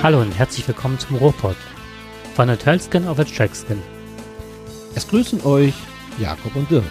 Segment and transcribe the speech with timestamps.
[0.00, 1.56] Hallo und herzlich willkommen zum Ruhrpott
[2.36, 3.82] von der Tölskin auf der Trackskin.
[4.94, 5.74] Es grüßen euch
[6.20, 6.84] Jakob und Dirk.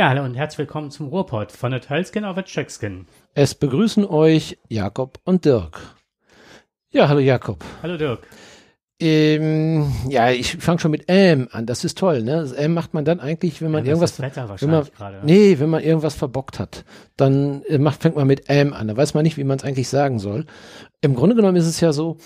[0.00, 3.06] Ja, hallo und herzlich willkommen zum Ruhrpott von der Tölskin auf der Trackskin.
[3.34, 5.78] Es begrüßen euch Jakob und Dirk.
[6.90, 7.62] Ja, hallo Jakob.
[7.82, 8.26] Hallo Dirk.
[8.98, 11.66] Ähm, ja, ich fange schon mit M an.
[11.66, 12.36] Das ist toll, ne?
[12.40, 14.94] Das M macht man dann eigentlich, wenn man Ja, irgendwas, das Wetter wenn man, wahrscheinlich
[14.94, 15.18] gerade.
[15.26, 16.86] nee, wenn man irgendwas verbockt hat,
[17.18, 18.88] dann äh, macht, fängt man mit M an.
[18.88, 20.46] Da weiß man nicht, wie man es eigentlich sagen soll.
[21.02, 22.16] Im Grunde genommen ist es ja so,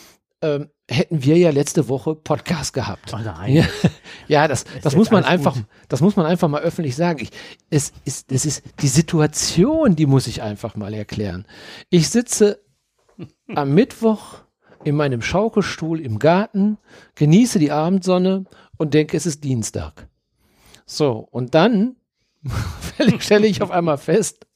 [0.42, 3.14] ähm, hätten wir ja letzte Woche Podcast gehabt.
[3.14, 3.18] Oh.
[3.18, 3.64] Ja,
[4.28, 5.64] ja das, das jetzt muss man einfach, gut?
[5.88, 7.20] das muss man einfach mal öffentlich sagen.
[7.22, 7.30] Ich,
[7.70, 11.46] es ist, es ist die Situation, die muss ich einfach mal erklären.
[11.90, 12.60] Ich sitze
[13.54, 14.44] am Mittwoch
[14.84, 16.78] in meinem Schaukelstuhl im Garten,
[17.14, 18.44] genieße die Abendsonne
[18.76, 20.08] und denke, es ist Dienstag.
[20.86, 21.96] So, und dann
[23.18, 24.46] stelle ich auf einmal fest,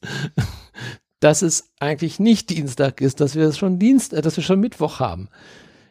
[1.19, 4.99] dass es eigentlich nicht Dienstag ist, dass wir es schon Dienst, dass wir schon Mittwoch
[4.99, 5.29] haben.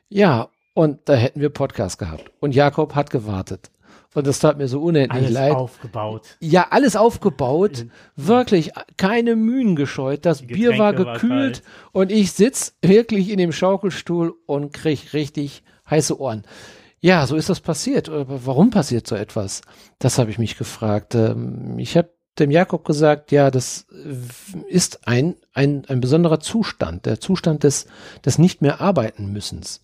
[0.08, 2.30] Ja, und da hätten wir Podcast gehabt.
[2.40, 3.70] Und Jakob hat gewartet.
[4.14, 5.54] Und das tat mir so unendlich Alles leid.
[5.54, 6.36] aufgebaut.
[6.40, 10.24] Ja, alles aufgebaut, wirklich keine Mühen gescheut.
[10.24, 11.62] Das Bier war Getränke war gekühlt kalt.
[11.92, 16.44] und ich sitz wirklich in dem Schaukelstuhl und krieg richtig heiße Ohren.
[17.00, 18.08] Ja, so ist das passiert.
[18.08, 19.60] Aber warum passiert so etwas?
[19.98, 21.14] Das habe ich mich gefragt.
[21.14, 27.04] Ähm, Ich habe dem Jakob gesagt, ja, das äh, ist ein, ein, ein besonderer Zustand,
[27.06, 27.86] der Zustand des,
[28.24, 29.80] des nicht mehr arbeiten müssens.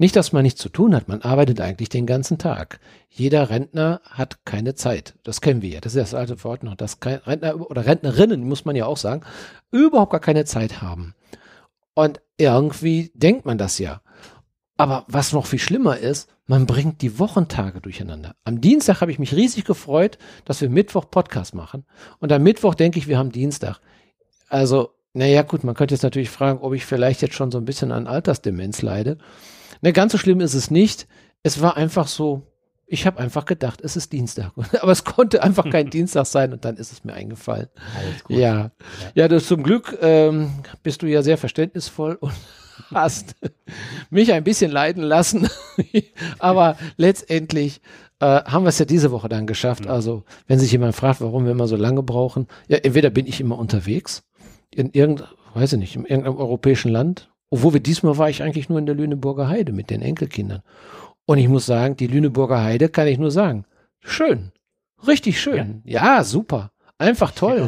[0.00, 2.78] Nicht, dass man nichts zu tun hat, man arbeitet eigentlich den ganzen Tag.
[3.10, 5.14] Jeder Rentner hat keine Zeit.
[5.24, 5.80] Das kennen wir ja.
[5.80, 9.22] Das ist das alte Wort noch, dass Rentner oder Rentnerinnen, muss man ja auch sagen,
[9.72, 11.14] überhaupt gar keine Zeit haben.
[11.94, 14.00] Und irgendwie denkt man das ja.
[14.76, 18.36] Aber was noch viel schlimmer ist, man bringt die Wochentage durcheinander.
[18.44, 21.84] Am Dienstag habe ich mich riesig gefreut, dass wir Mittwoch Podcast machen.
[22.20, 23.80] Und am Mittwoch denke ich, wir haben Dienstag.
[24.48, 27.64] Also, naja, gut, man könnte jetzt natürlich fragen, ob ich vielleicht jetzt schon so ein
[27.64, 29.18] bisschen an Altersdemenz leide.
[29.80, 31.06] Ne, ganz so schlimm ist es nicht.
[31.42, 32.42] Es war einfach so,
[32.86, 34.52] ich habe einfach gedacht, es ist Dienstag.
[34.80, 37.68] Aber es konnte einfach kein Dienstag sein und dann ist es mir eingefallen.
[38.28, 38.70] Ja,
[39.14, 40.50] ja, das zum Glück ähm,
[40.82, 42.32] bist du ja sehr verständnisvoll und
[42.94, 43.36] hast
[44.10, 45.48] mich ein bisschen leiden lassen.
[46.38, 47.80] Aber letztendlich
[48.20, 49.86] äh, haben wir es ja diese Woche dann geschafft.
[49.86, 53.40] Also, wenn sich jemand fragt, warum wir immer so lange brauchen, ja, entweder bin ich
[53.40, 54.24] immer unterwegs
[54.70, 57.30] in irgendein, weiß ich nicht, in irgendeinem europäischen Land.
[57.50, 60.62] Obwohl wir diesmal war ich eigentlich nur in der Lüneburger Heide mit den Enkelkindern.
[61.24, 63.64] Und ich muss sagen, die Lüneburger Heide kann ich nur sagen.
[64.00, 64.52] Schön.
[65.06, 65.82] Richtig schön.
[65.84, 66.72] Ja, super.
[67.00, 67.60] Einfach toll.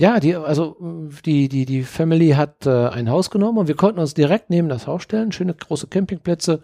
[0.00, 0.76] Ja, die, also
[1.26, 4.70] die, die, die Family hat äh, ein Haus genommen und wir konnten uns direkt neben
[4.70, 5.32] das Haus stellen.
[5.32, 6.62] Schöne große Campingplätze,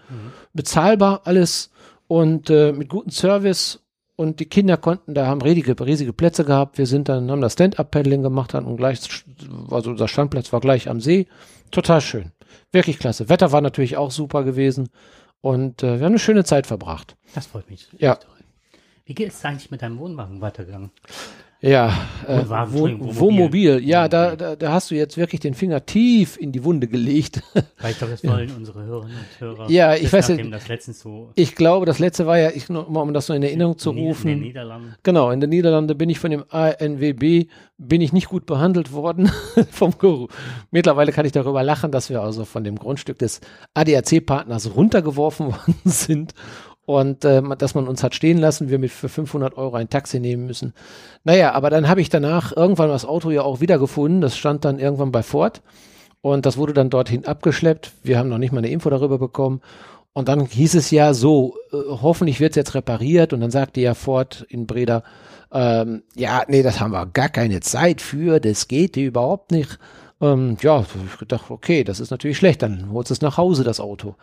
[0.54, 1.70] bezahlbar alles
[2.08, 3.80] und äh, mit gutem Service.
[4.16, 6.78] Und die Kinder konnten, da haben riesige, riesige Plätze gehabt.
[6.78, 9.00] Wir sind dann, haben das Stand-Up-Paddling gemacht dann und gleich,
[9.70, 11.26] also unser Standplatz war gleich am See.
[11.70, 12.32] Total schön.
[12.72, 13.28] Wirklich klasse.
[13.28, 14.88] Wetter war natürlich auch super gewesen.
[15.40, 17.16] Und äh, wir haben eine schöne Zeit verbracht.
[17.34, 17.88] Das freut mich.
[17.98, 18.18] Ja.
[19.04, 20.90] Wie geht es eigentlich mit deinem Wohnwagen weitergegangen?
[21.64, 21.94] Ja,
[22.28, 23.82] äh, Entschuldigung, Wohnmobil.
[23.82, 27.40] Ja, da, da, da hast du jetzt wirklich den Finger tief in die Wunde gelegt.
[27.80, 29.70] Weil ich glaube, das wollen unsere Hörerinnen und Hörer.
[29.70, 30.28] Ja, ich weiß
[30.68, 33.42] letztens so Ich glaube, das letzte war ja, ich, nur mal um das so in
[33.42, 34.40] Erinnerung zu in den rufen.
[34.40, 34.94] Niederlanden.
[35.02, 37.46] Genau, in den Niederlanden bin ich von dem ANWB,
[37.78, 39.30] bin ich nicht gut behandelt worden
[39.70, 40.28] vom Guru.
[40.70, 43.40] Mittlerweile kann ich darüber lachen, dass wir also von dem Grundstück des
[43.72, 46.34] ADAC-Partners runtergeworfen worden sind
[46.86, 50.20] und äh, dass man uns hat stehen lassen, wir mit für 500 Euro ein Taxi
[50.20, 50.74] nehmen müssen.
[51.24, 54.78] Naja, aber dann habe ich danach irgendwann das Auto ja auch wiedergefunden, das stand dann
[54.78, 55.62] irgendwann bei Ford
[56.20, 57.92] und das wurde dann dorthin abgeschleppt.
[58.02, 59.60] Wir haben noch nicht mal eine Info darüber bekommen.
[60.14, 63.32] Und dann hieß es ja so, äh, hoffentlich wird es jetzt repariert.
[63.32, 65.02] Und dann sagte ja Ford in Breda,
[65.52, 69.78] ähm, ja, nee, das haben wir gar keine Zeit für, das geht überhaupt nicht.
[70.20, 73.62] Ähm, ja, ich gedacht, okay, das ist natürlich schlecht, dann holst du es nach Hause,
[73.62, 74.14] das Auto.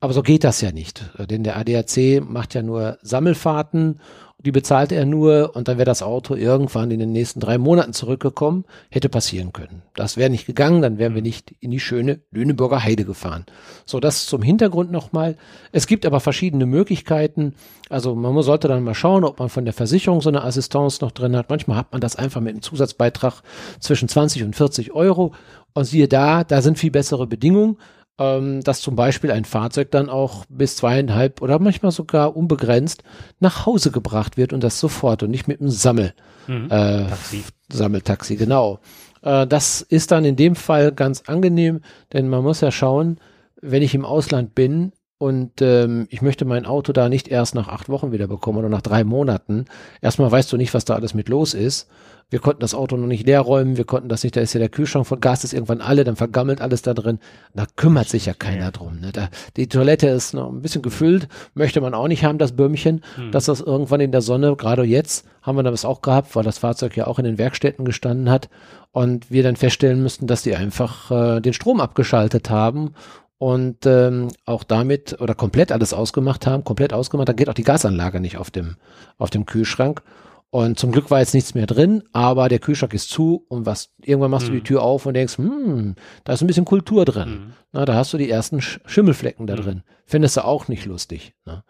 [0.00, 3.98] Aber so geht das ja nicht, denn der ADAC macht ja nur Sammelfahrten,
[4.40, 7.92] die bezahlt er nur und dann wäre das Auto irgendwann in den nächsten drei Monaten
[7.92, 9.82] zurückgekommen, hätte passieren können.
[9.96, 13.46] Das wäre nicht gegangen, dann wären wir nicht in die schöne Lüneburger Heide gefahren.
[13.84, 15.36] So, das zum Hintergrund nochmal.
[15.72, 17.54] Es gibt aber verschiedene Möglichkeiten.
[17.88, 21.10] Also man sollte dann mal schauen, ob man von der Versicherung so eine Assistance noch
[21.10, 21.50] drin hat.
[21.50, 23.42] Manchmal hat man das einfach mit einem Zusatzbeitrag
[23.80, 25.34] zwischen 20 und 40 Euro.
[25.74, 27.76] Und siehe da, da sind viel bessere Bedingungen
[28.18, 33.02] ähm, dass zum Beispiel ein Fahrzeug dann auch bis zweieinhalb oder manchmal sogar unbegrenzt
[33.40, 36.14] nach Hause gebracht wird und das sofort und nicht mit einem Sammel,
[36.46, 36.66] Mhm.
[36.70, 37.44] äh, Taxi.
[37.72, 38.74] Sammeltaxi, genau.
[39.22, 41.80] Äh, Äh, das ist dann in dem Fall ganz angenehm,
[42.12, 43.18] denn man muss ja schauen,
[43.60, 47.66] wenn ich im Ausland bin, und ähm, ich möchte mein Auto da nicht erst nach
[47.66, 49.64] acht Wochen wieder bekommen oder nach drei Monaten.
[50.00, 51.88] Erstmal weißt du nicht, was da alles mit los ist.
[52.30, 54.60] Wir konnten das Auto noch nicht leer räumen, wir konnten das nicht, da ist ja
[54.60, 57.18] der Kühlschrank von Gas ist irgendwann alle, dann vergammelt alles da drin.
[57.54, 58.70] Da kümmert sich ja keiner ja.
[58.70, 59.00] drum.
[59.00, 59.12] Ne?
[59.12, 63.02] Da, die Toilette ist noch ein bisschen gefüllt, möchte man auch nicht haben, das Böhmchen,
[63.16, 63.32] hm.
[63.32, 66.58] dass das irgendwann in der Sonne, gerade jetzt, haben wir das auch gehabt, weil das
[66.58, 68.50] Fahrzeug ja auch in den Werkstätten gestanden hat
[68.92, 72.92] und wir dann feststellen müssten, dass die einfach äh, den Strom abgeschaltet haben
[73.38, 77.62] und ähm, auch damit oder komplett alles ausgemacht haben, komplett ausgemacht, da geht auch die
[77.62, 78.76] Gasanlage nicht auf dem,
[79.16, 80.02] auf dem Kühlschrank.
[80.50, 83.90] Und zum Glück war jetzt nichts mehr drin, aber der Kühlschrank ist zu und was,
[84.00, 84.52] irgendwann machst mhm.
[84.52, 84.64] du die mhm.
[84.64, 85.94] Tür auf und denkst, hm,
[86.24, 87.28] da ist ein bisschen Kultur drin.
[87.28, 87.52] Mhm.
[87.72, 89.60] Na, da hast du die ersten Sch Schimmelflecken da mhm.
[89.60, 89.82] drin.
[90.06, 91.34] Findest du auch nicht lustig.
[91.44, 91.64] Ne?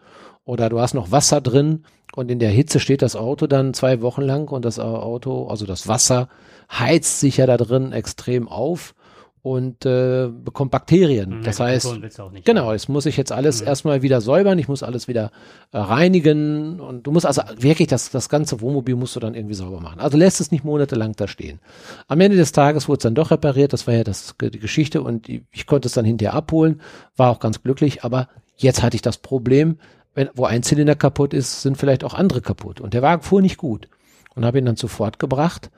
[0.45, 1.83] Oder du hast noch Wasser drin
[2.15, 5.65] und in der Hitze steht das Auto dann zwei Wochen lang und das Auto, also
[5.65, 6.29] das Wasser
[6.71, 8.95] heizt sich ja da drin extrem auf
[9.41, 11.39] und äh, bekommt Bakterien.
[11.39, 11.99] Mhm, das heißt,
[12.43, 13.67] genau, es muss ich jetzt alles mhm.
[13.67, 15.31] erstmal wieder säubern, ich muss alles wieder
[15.71, 19.55] äh, reinigen und du musst also wirklich das, das ganze Wohnmobil musst du dann irgendwie
[19.55, 19.99] sauber machen.
[19.99, 21.59] Also lässt es nicht monatelang da stehen.
[22.07, 25.01] Am Ende des Tages wurde es dann doch repariert, das war ja das, die Geschichte
[25.01, 26.81] und ich konnte es dann hinterher abholen,
[27.15, 28.27] war auch ganz glücklich, aber
[28.57, 29.77] jetzt hatte ich das Problem,
[30.15, 33.41] wenn, wo ein Zylinder kaputt ist, sind vielleicht auch andere kaputt und der Wagen fuhr
[33.41, 33.87] nicht gut
[34.35, 35.69] und habe ihn dann sofort gebracht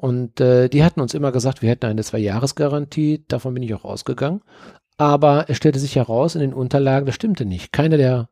[0.00, 3.84] und äh, die hatten uns immer gesagt, wir hätten eine Zwei-Jahres-Garantie, davon bin ich auch
[3.84, 4.40] ausgegangen.
[4.96, 7.70] Aber es stellte sich heraus, in den Unterlagen, das stimmte nicht.
[7.70, 8.30] Keine der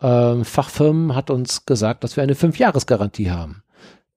[0.00, 3.64] äh, Fachfirmen hat uns gesagt, dass wir eine Fünf-Jahres-Garantie haben.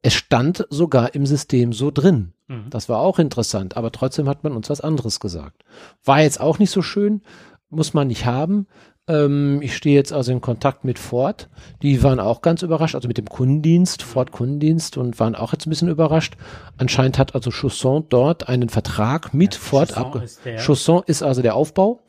[0.03, 2.33] Es stand sogar im System so drin.
[2.47, 2.69] Mhm.
[2.69, 5.63] Das war auch interessant, aber trotzdem hat man uns was anderes gesagt.
[6.05, 7.23] War jetzt auch nicht so schön,
[7.71, 8.67] muss man nicht haben.
[9.07, 11.49] Ähm, ich stehe jetzt also in Kontakt mit Ford.
[11.81, 15.65] Die waren auch ganz überrascht, also mit dem Kundendienst, Ford Kundendienst und waren auch jetzt
[15.65, 16.35] ein bisschen überrascht.
[16.77, 20.23] Anscheinend hat also Chausson dort einen Vertrag mit ja, Ford ab.
[20.57, 22.01] Chausson ist also der Aufbau.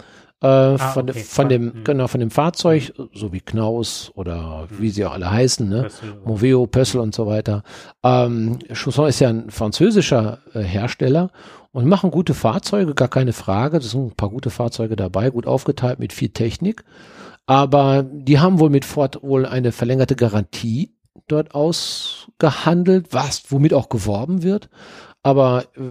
[0.43, 1.21] Äh, ah, von, okay.
[1.21, 1.85] von dem, mhm.
[1.85, 4.81] genau, von dem Fahrzeug, so wie Knaus oder mhm.
[4.81, 5.83] wie sie auch alle heißen, ne?
[5.83, 7.63] Pössl, Moveo, Pössl und so weiter.
[8.03, 11.31] Ähm, Chausson ist ja ein französischer äh, Hersteller
[11.73, 13.79] und machen gute Fahrzeuge, gar keine Frage.
[13.79, 16.85] Das sind ein paar gute Fahrzeuge dabei, gut aufgeteilt mit viel Technik.
[17.47, 20.95] Aber die haben wohl mit Ford wohl eine verlängerte Garantie
[21.29, 24.69] dort ausgehandelt, was, womit auch geworben wird.
[25.23, 25.91] Aber äh,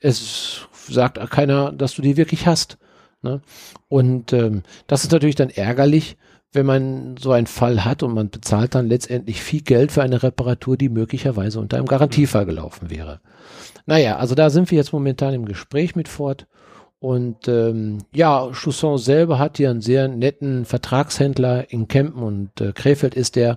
[0.00, 2.78] es sagt keiner, dass du die wirklich hast.
[3.22, 3.40] Ne?
[3.88, 6.16] Und ähm, das ist natürlich dann ärgerlich,
[6.52, 10.22] wenn man so einen Fall hat und man bezahlt dann letztendlich viel Geld für eine
[10.22, 13.20] Reparatur, die möglicherweise unter einem Garantiefall gelaufen wäre.
[13.88, 16.46] Naja, also da sind wir jetzt momentan im Gespräch mit Ford.
[17.00, 22.72] Und ähm, ja, Chausson selber hat hier einen sehr netten Vertragshändler in Kempen und äh,
[22.72, 23.56] Krefeld ist der.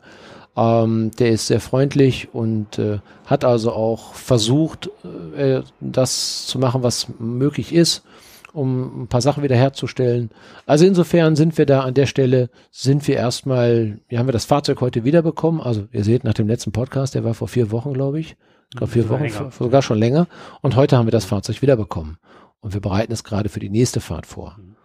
[0.56, 4.89] Ähm, der ist sehr freundlich und äh, hat also auch versucht,
[5.36, 8.06] äh, das zu machen, was möglich ist,
[8.54, 10.30] um ein paar Sachen wiederherzustellen.
[10.66, 14.45] Also insofern sind wir da an der Stelle, sind wir erstmal, ja, haben wir das
[14.45, 15.60] Fahrzeug heute wiederbekommen.
[15.60, 18.38] Also ihr seht nach dem letzten Podcast, der war vor vier Wochen, glaube ich.
[18.75, 19.51] Glaube vier Wochen, länger.
[19.51, 20.27] sogar schon länger.
[20.62, 22.18] Und heute haben wir das Fahrzeug wiederbekommen.
[22.62, 24.57] Und wir bereiten es gerade für die nächste Fahrt vor.
[24.57, 24.75] Mhm.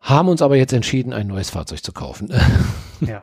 [0.00, 2.32] Haben uns aber jetzt entschieden, ein neues Fahrzeug zu kaufen.
[3.00, 3.22] Ja.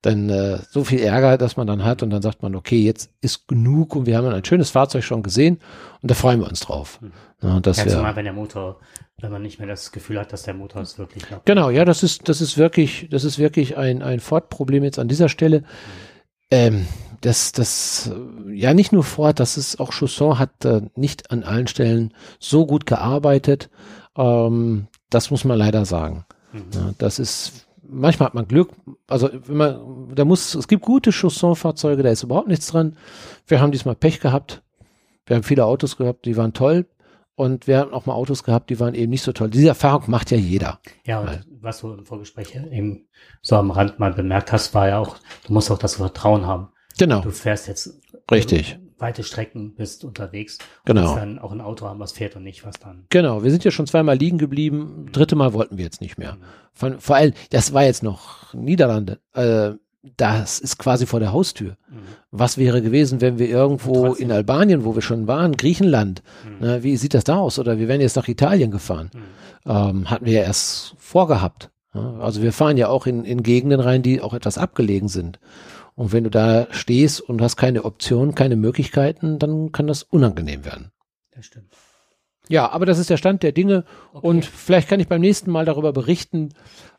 [0.00, 3.12] dann äh, so viel Ärger, dass man dann hat und dann sagt man, okay, jetzt
[3.20, 5.60] ist genug und wir haben ein schönes Fahrzeug schon gesehen
[6.00, 7.02] und da freuen wir uns drauf.
[7.02, 7.12] Mhm.
[7.42, 8.80] Ja, dass ja, wir, zumal wenn der Motor,
[9.18, 11.44] wenn man nicht mehr das Gefühl hat, dass der Motor ist wirklich klappt.
[11.44, 15.08] Genau, ja, das ist, das ist wirklich, das ist wirklich ein, ein Ford-Problem jetzt an
[15.08, 15.60] dieser Stelle.
[15.60, 15.64] Mhm.
[16.50, 16.86] Ähm,
[17.20, 18.10] das, das,
[18.50, 22.66] ja, nicht nur Ford, das ist auch Chausson hat äh, nicht an allen Stellen so
[22.66, 23.68] gut gearbeitet.
[24.16, 26.24] Ähm, das muss man leider sagen.
[26.52, 26.62] Mhm.
[26.74, 28.70] Ja, das ist, manchmal hat man Glück,
[29.06, 32.96] also wenn man, da muss, es gibt gute Chausson-Fahrzeuge, da ist überhaupt nichts dran.
[33.46, 34.62] Wir haben diesmal Pech gehabt.
[35.26, 36.86] Wir haben viele Autos gehabt, die waren toll.
[37.34, 39.48] Und wir haben auch mal Autos gehabt, die waren eben nicht so toll.
[39.48, 40.80] Diese Erfahrung macht ja jeder.
[41.06, 43.08] Ja, und Weil, was du im Vorgespräch eben
[43.42, 46.68] so am Rand mal bemerkt hast, war ja auch, du musst auch das Vertrauen haben.
[46.98, 47.20] Genau.
[47.20, 48.00] Du fährst jetzt
[48.30, 50.58] richtig weite Strecken bist unterwegs.
[50.84, 51.10] Genau.
[51.10, 53.04] Und dann auch ein Auto haben, was fährt und nicht was dann.
[53.08, 53.42] Genau.
[53.42, 55.06] Wir sind ja schon zweimal liegen geblieben.
[55.12, 56.34] Dritte Mal wollten wir jetzt nicht mehr.
[56.34, 56.44] Mhm.
[56.72, 59.18] Von, vor allem, das war jetzt noch Niederlande.
[59.34, 59.72] Äh,
[60.16, 61.76] das ist quasi vor der Haustür.
[61.90, 61.96] Mhm.
[62.30, 66.66] Was wäre gewesen, wenn wir irgendwo in Albanien, wo wir schon waren, Griechenland, mhm.
[66.66, 67.58] ne, wie sieht das da aus?
[67.58, 69.10] Oder wir wären jetzt nach Italien gefahren.
[69.12, 69.20] Mhm.
[69.66, 71.70] Ähm, hatten wir ja erst vorgehabt.
[71.94, 75.38] Ja, also wir fahren ja auch in, in Gegenden rein, die auch etwas abgelegen sind.
[75.96, 80.64] Und wenn du da stehst und hast keine Option, keine Möglichkeiten, dann kann das unangenehm
[80.64, 80.92] werden.
[81.32, 81.72] Das stimmt.
[82.48, 84.26] Ja, aber das ist der Stand der Dinge Okay.
[84.26, 86.48] und vielleicht kann ich beim nächsten Mal darüber berichten,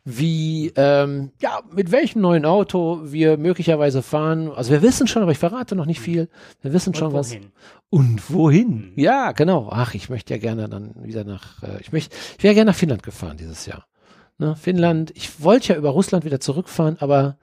[0.06, 4.50] wie, ähm, ja, mit welchem neuen Auto wir möglicherweise fahren.
[4.50, 6.30] Also wir wissen schon, aber ich verrate noch nicht viel.
[6.62, 7.36] Wir wissen schon Und was.
[7.92, 8.94] Und wohin?
[8.94, 8.94] Mhm.
[8.96, 9.70] Ja, genau.
[9.70, 12.78] Ach, ich möchte ja gerne dann wieder nach, äh, ich möchte, ich wäre gerne nach
[12.78, 13.86] Finnland gefahren dieses Jahr.
[14.38, 17.38] Ne, Finnland, ich wollte ja über Russland wieder zurückfahren, aber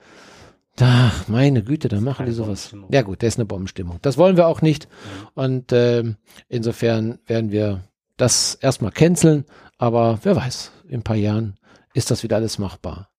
[0.75, 2.75] da, meine Güte, da machen die sowas.
[2.91, 3.99] Ja gut, das ist eine Bombenstimmung.
[4.01, 4.89] Das wollen wir auch nicht.
[5.35, 6.17] Und ähm,
[6.49, 7.85] insofern werden wir
[8.17, 9.45] das erstmal canceln,
[9.77, 11.59] aber wer weiß, in ein paar Jahren
[11.93, 13.11] ist das wieder alles machbar.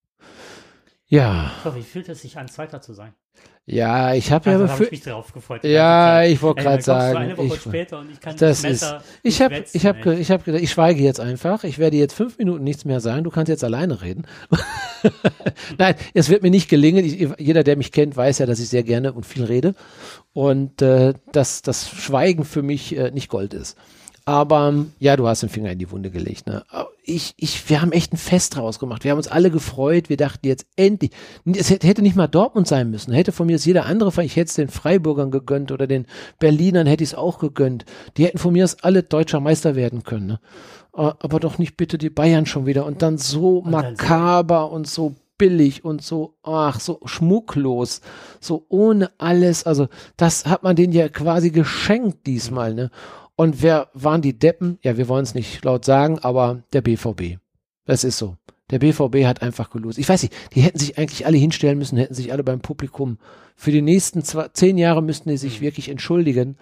[1.12, 3.12] Ja, So, wie fühlt es sich an, Zweiter zu sein?
[3.66, 5.64] ja, ich habe ja Also, habe befür- ich mich drauf gefreut.
[5.64, 8.84] Ja, ich wollte gerade sagen, ich- später und ich kann das ist,
[9.22, 11.64] ich habe, ich habe, ich habe gedacht, ich schweige jetzt einfach.
[11.64, 13.24] Ich werde jetzt fünf Minuten nichts mehr sagen.
[13.24, 14.26] Du kannst jetzt alleine reden.
[15.78, 17.04] Nein, es wird mir nicht gelingen.
[17.04, 19.74] Ich, jeder, der mich kennt, weiß ja, dass ich sehr gerne und viel rede
[20.32, 23.76] und äh, dass das Schweigen für mich äh, nicht Gold ist.
[24.30, 26.46] Aber ähm, ja, du hast den Finger in die Wunde gelegt.
[26.46, 26.62] Ne?
[27.02, 29.02] Ich, ich, wir haben echt ein Fest draus gemacht.
[29.02, 30.08] Wir haben uns alle gefreut.
[30.08, 31.10] Wir dachten jetzt endlich.
[31.44, 33.12] Es hätte nicht mal Dortmund sein müssen.
[33.12, 34.12] Hätte von mir aus jeder andere.
[34.22, 36.06] Ich hätte es den Freiburgern gegönnt oder den
[36.38, 37.84] Berlinern hätte ich es auch gegönnt.
[38.16, 40.26] Die hätten von mir aus alle deutscher Meister werden können.
[40.28, 40.40] Ne?
[40.92, 42.86] Aber doch nicht bitte die Bayern schon wieder.
[42.86, 48.00] Und dann so dann so- makaber und so billig und so, ach, so schmucklos,
[48.40, 49.64] so ohne alles.
[49.64, 52.90] Also, das hat man denen ja quasi geschenkt diesmal, ne?
[53.40, 54.78] Und wer waren die Deppen?
[54.82, 57.38] Ja, wir wollen es nicht laut sagen, aber der BVB.
[57.86, 58.36] Das ist so.
[58.70, 59.98] Der BVB hat einfach gelost.
[59.98, 63.18] Ich weiß nicht, die hätten sich eigentlich alle hinstellen müssen, hätten sich alle beim Publikum.
[63.56, 66.56] Für die nächsten zwei, zehn Jahre müssten die sich wirklich entschuldigen.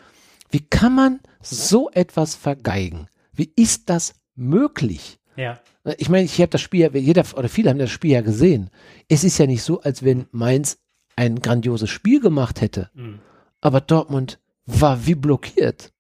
[0.51, 3.09] Wie kann man so etwas vergeigen?
[3.33, 5.19] Wie ist das möglich?
[5.37, 5.61] Ja,
[5.99, 8.71] Ich meine, ich habe das Spiel, ja- jeder oder viele haben das Spiel ja gesehen.
[9.09, 10.79] Es ist ja nicht so, als wenn Mainz
[11.17, 12.91] ein grandioses Spiel gemacht hätte.
[12.95, 13.19] mhm.
[13.61, 15.93] Aber Dortmund war wie blockiert.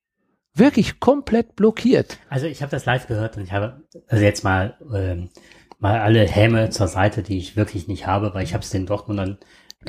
[0.58, 2.18] Wirklich komplett blockiert.
[2.28, 5.30] Also ich habe das live gehört und ich habe also jetzt mal ähm,
[5.78, 8.86] mal alle Häme zur Seite, die ich wirklich nicht habe, weil ich habe es den
[8.86, 9.38] Dortmundern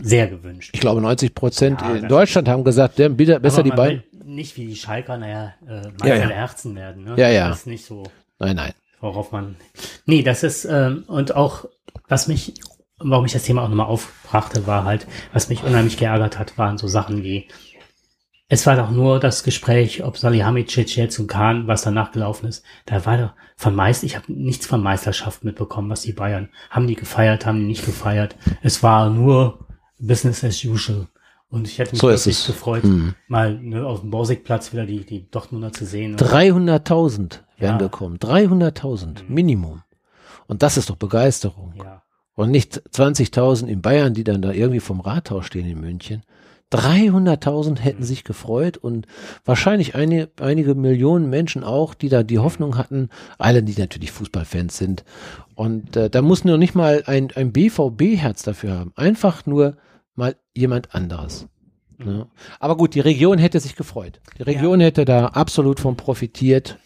[0.01, 0.71] sehr gewünscht.
[0.73, 4.03] Ich glaube, 90 Prozent Ja, in Deutschland haben gesagt, der, bitte, besser die beiden.
[4.23, 6.29] Nicht wie die Schalker, naja, äh, Ja, ja.
[6.29, 7.03] Herzen werden.
[7.03, 7.15] Ne?
[7.17, 7.49] Ja, ja.
[7.49, 8.03] Das ist nicht so,
[8.37, 8.73] Nein, nein.
[9.01, 9.55] worauf man.
[10.05, 11.65] Nee, das ist, ähm, und auch,
[12.07, 12.53] was mich,
[12.99, 16.77] warum ich das Thema auch nochmal aufbrachte, war halt, was mich unheimlich geärgert hat, waren
[16.77, 17.47] so Sachen wie,
[18.49, 22.65] es war doch nur das Gespräch, ob Salihamidzic jetzt und Kahn, was danach gelaufen ist.
[22.85, 26.87] Da war doch von Meister, ich habe nichts von Meisterschaft mitbekommen, was die Bayern, haben
[26.87, 28.35] die gefeiert, haben die nicht gefeiert.
[28.61, 29.59] Es war nur
[29.99, 31.07] Business as usual.
[31.51, 33.15] Und ich hätte mich So wirklich gefreut, Mhm.
[33.27, 36.15] mal ne, auf dem Borsigplatz wieder die, die Dortmunder zu sehen.
[36.15, 37.77] 300.000 werden Ja.
[37.77, 38.19] gekommen.
[38.19, 39.33] 300.000 Mhm.
[39.35, 39.81] Minimum.
[40.47, 41.73] Und das ist doch Begeisterung.
[41.77, 42.03] ja.
[42.35, 46.23] Und nicht 20.000 in Bayern, die dann da irgendwie vom Rathaus stehen in München.
[46.71, 49.07] 300.000 hätten sich gefreut und
[49.43, 54.77] wahrscheinlich eine, einige Millionen Menschen auch, die da die Hoffnung hatten, alle, die natürlich Fußballfans
[54.77, 55.03] sind.
[55.55, 58.93] Und äh, da muss nur nicht mal ein, ein BVB-Herz dafür haben.
[58.95, 59.77] Einfach nur
[60.15, 61.47] mal jemand anderes.
[61.97, 62.27] Ne?
[62.59, 64.21] Aber gut, die Region hätte sich gefreut.
[64.37, 66.77] Die Region hätte da absolut von profitiert.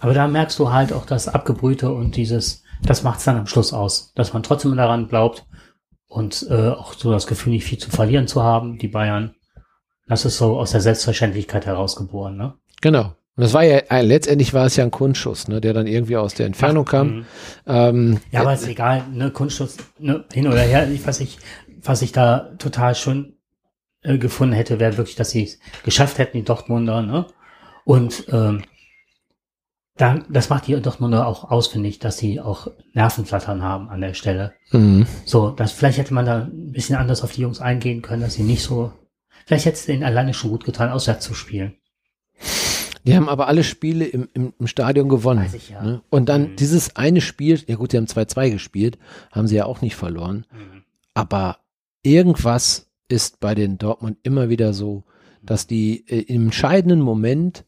[0.00, 3.72] Aber da merkst du halt auch das Abgebrühte und dieses, das macht's dann am Schluss
[3.72, 5.46] aus, dass man trotzdem daran glaubt
[6.12, 9.34] und äh, auch so das Gefühl, nicht viel zu verlieren zu haben, die Bayern.
[10.06, 12.54] Das ist so aus der Selbstverständlichkeit herausgeboren, ne?
[12.82, 13.14] Genau.
[13.34, 16.18] Und das war ja, äh, letztendlich war es ja ein Kunstschuss, ne, der dann irgendwie
[16.18, 17.06] aus der Entfernung kam.
[17.06, 17.26] Mhm.
[17.66, 21.38] Ähm, Ja, aber ist egal, ne, Kunstschutz, ne, hin oder her, ich, was ich,
[21.82, 23.36] was ich da total schön
[24.02, 27.26] äh, gefunden hätte, wäre wirklich, dass sie es geschafft hätten, die Dortmunder, ne?
[27.84, 28.64] Und ähm,
[29.96, 34.00] da, das macht die Dortmunder auch aus, finde ich, dass sie auch Nervenflattern haben an
[34.00, 34.52] der Stelle.
[34.70, 35.06] mhm.
[35.24, 38.34] So, das, vielleicht hätte man da ein bisschen anders auf die Jungs eingehen können, dass
[38.34, 38.92] sie nicht so,
[39.46, 41.74] vielleicht hätte es denen alleine schon gut getan, auswärts zu spielen.
[43.04, 45.50] Die haben aber alle Spiele im, im, im Stadion gewonnen.
[45.52, 45.82] Ich ja.
[45.82, 46.02] Ne?
[46.08, 46.56] Und dann Mhm.
[46.56, 48.96] dieses eine Spiel, ja gut, die haben 2-2 gespielt,
[49.32, 50.46] haben sie ja auch nicht verloren.
[51.12, 51.58] Aber
[52.02, 55.02] irgendwas ist bei den Dortmund immer wieder so,
[55.42, 57.64] dass die äh, im entscheidenden Moment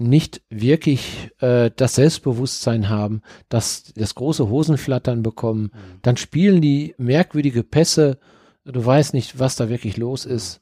[0.00, 5.70] nicht wirklich äh, das Selbstbewusstsein haben, dass das große Hosenflattern bekommen.
[6.02, 8.18] Dann spielen die merkwürdige Pässe.
[8.64, 10.60] Du weißt nicht, was da wirklich los ist.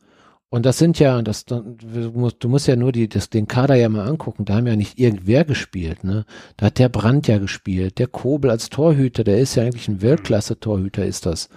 [0.50, 1.62] Und das sind ja, das, du
[2.14, 4.46] musst, du musst ja nur die, das, den Kader ja mal angucken.
[4.46, 6.24] Da haben ja nicht irgendwer gespielt, ne?
[6.56, 10.00] Da hat der Brandt ja gespielt, der Kobel als Torhüter, der ist ja eigentlich ein
[10.00, 11.50] Weltklasse-Torhüter, ist das.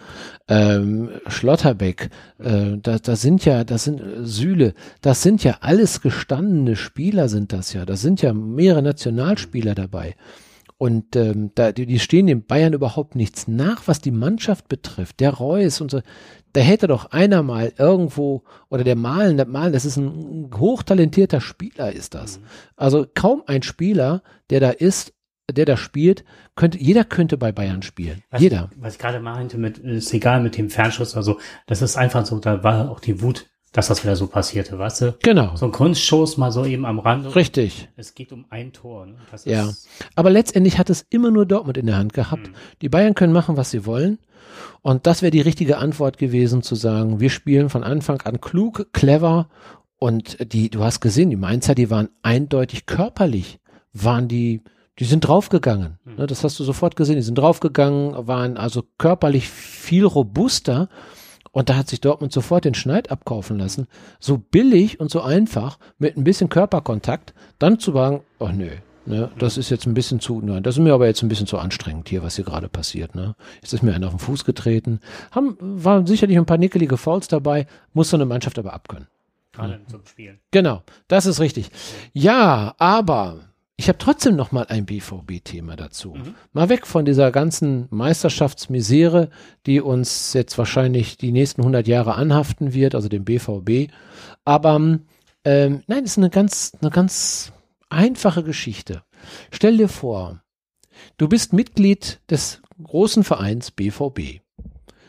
[0.49, 6.01] Ähm, Schlotterbeck, äh, da, da sind ja, das sind äh, Sühle, das sind ja alles
[6.01, 7.85] gestandene Spieler, sind das ja.
[7.85, 10.15] Da sind ja mehrere Nationalspieler dabei.
[10.81, 15.19] Und ähm, da, die, die stehen den Bayern überhaupt nichts nach, was die Mannschaft betrifft.
[15.19, 16.01] Der Reus und so,
[16.53, 21.39] da hätte doch einer mal irgendwo, oder der Malen, der Malen, das ist ein hochtalentierter
[21.39, 22.39] Spieler, ist das.
[22.39, 22.45] Mhm.
[22.77, 25.13] Also kaum ein Spieler, der da ist,
[25.51, 28.23] der da spielt, könnte, jeder könnte bei Bayern spielen.
[28.31, 28.71] Was, jeder.
[28.77, 32.39] Was ich gerade meinte, mit, ist egal mit dem Fernschuss, also das ist einfach so,
[32.39, 35.15] da war auch die Wut dass das wieder so passierte, weißt du?
[35.23, 35.55] Genau.
[35.55, 37.35] So ein Kunstschuss mal so eben am Rand.
[37.35, 37.89] Richtig.
[37.95, 39.05] Es geht um ein Tor.
[39.05, 39.15] Ne?
[39.45, 39.69] ja.
[40.15, 42.47] Aber letztendlich hat es immer nur Dortmund in der Hand gehabt.
[42.47, 42.53] Hm.
[42.81, 44.19] Die Bayern können machen, was sie wollen.
[44.81, 48.87] Und das wäre die richtige Antwort gewesen, zu sagen, wir spielen von Anfang an klug,
[48.91, 49.47] clever
[49.97, 53.59] und die, du hast gesehen, die Mainzer, die waren eindeutig körperlich,
[53.93, 54.61] waren die,
[54.99, 55.97] die sind draufgegangen.
[56.03, 56.27] Hm.
[56.27, 57.15] Das hast du sofort gesehen.
[57.15, 60.89] Die sind draufgegangen, waren also körperlich viel robuster
[61.51, 63.87] und da hat sich Dortmund sofort den Schneid abkaufen lassen.
[64.19, 68.69] So billig und so einfach, mit ein bisschen Körperkontakt, dann zu sagen, oh nö,
[69.05, 71.47] ne, das ist jetzt ein bisschen zu, nein, das ist mir aber jetzt ein bisschen
[71.47, 73.15] zu anstrengend hier, was hier gerade passiert.
[73.15, 73.35] Ne.
[73.61, 74.99] Jetzt ist mir einer auf den Fuß getreten.
[75.31, 79.07] Haben, waren sicherlich ein paar nickelige Fouls dabei, muss so eine Mannschaft aber abkönnen.
[79.51, 80.39] Gerade zum Spielen.
[80.51, 81.69] Genau, das ist richtig.
[82.13, 83.50] Ja, aber
[83.81, 86.13] ich habe trotzdem noch mal ein BVB-Thema dazu.
[86.13, 86.35] Mhm.
[86.53, 89.31] Mal weg von dieser ganzen Meisterschaftsmisere,
[89.65, 93.91] die uns jetzt wahrscheinlich die nächsten 100 Jahre anhaften wird, also dem BVB.
[94.45, 94.75] Aber
[95.45, 97.53] ähm, nein, es ist eine ganz, eine ganz
[97.89, 99.01] einfache Geschichte.
[99.49, 100.43] Stell dir vor,
[101.17, 104.41] du bist Mitglied des großen Vereins BVB.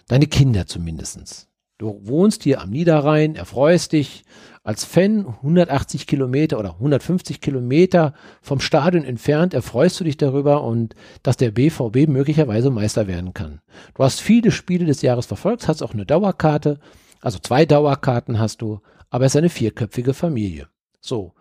[0.08, 1.46] Deine Kinder zumindestens.
[1.76, 4.24] Du wohnst hier am Niederrhein, erfreust dich,
[4.64, 10.94] als Fan 180 Kilometer oder 150 Kilometer vom Stadion entfernt erfreust du dich darüber und
[11.22, 13.60] dass der BVB möglicherweise Meister werden kann.
[13.94, 16.78] Du hast viele Spiele des Jahres verfolgt, hast auch eine Dauerkarte,
[17.20, 20.68] also zwei Dauerkarten hast du, aber es ist eine vierköpfige Familie.
[21.00, 21.32] So,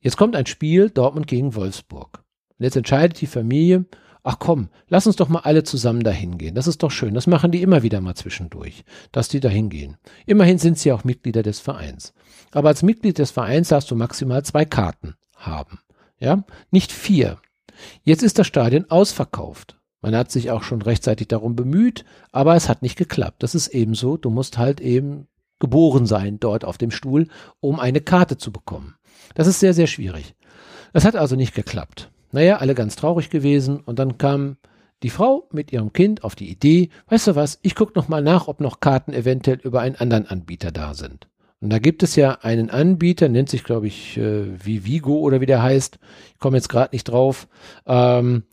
[0.00, 2.22] jetzt kommt ein Spiel Dortmund gegen Wolfsburg.
[2.58, 3.86] Und jetzt entscheidet die Familie,
[4.22, 6.54] ach komm, lass uns doch mal alle zusammen dahin gehen.
[6.54, 7.14] Das ist doch schön.
[7.14, 9.96] Das machen die immer wieder mal zwischendurch, dass die dahin gehen.
[10.26, 12.12] Immerhin sind sie auch Mitglieder des Vereins.
[12.52, 15.80] Aber als Mitglied des Vereins darfst du maximal zwei Karten haben.
[16.18, 17.38] Ja, nicht vier.
[18.02, 19.78] Jetzt ist das Stadion ausverkauft.
[20.02, 23.42] Man hat sich auch schon rechtzeitig darum bemüht, aber es hat nicht geklappt.
[23.42, 24.16] Das ist ebenso.
[24.16, 25.28] Du musst halt eben
[25.58, 27.28] geboren sein dort auf dem Stuhl,
[27.60, 28.96] um eine Karte zu bekommen.
[29.34, 30.34] Das ist sehr, sehr schwierig.
[30.92, 32.10] Das hat also nicht geklappt.
[32.32, 34.56] Naja, alle ganz traurig gewesen und dann kam
[35.02, 38.22] die Frau mit ihrem Kind auf die Idee, weißt du was, ich gucke noch mal
[38.22, 41.28] nach, ob noch Karten eventuell über einen anderen Anbieter da sind.
[41.60, 45.46] Und da gibt es ja einen Anbieter, nennt sich, glaube ich, äh, Vivigo oder wie
[45.46, 45.98] der heißt.
[46.32, 47.48] Ich komme jetzt gerade nicht drauf.
[47.86, 48.44] Ähm,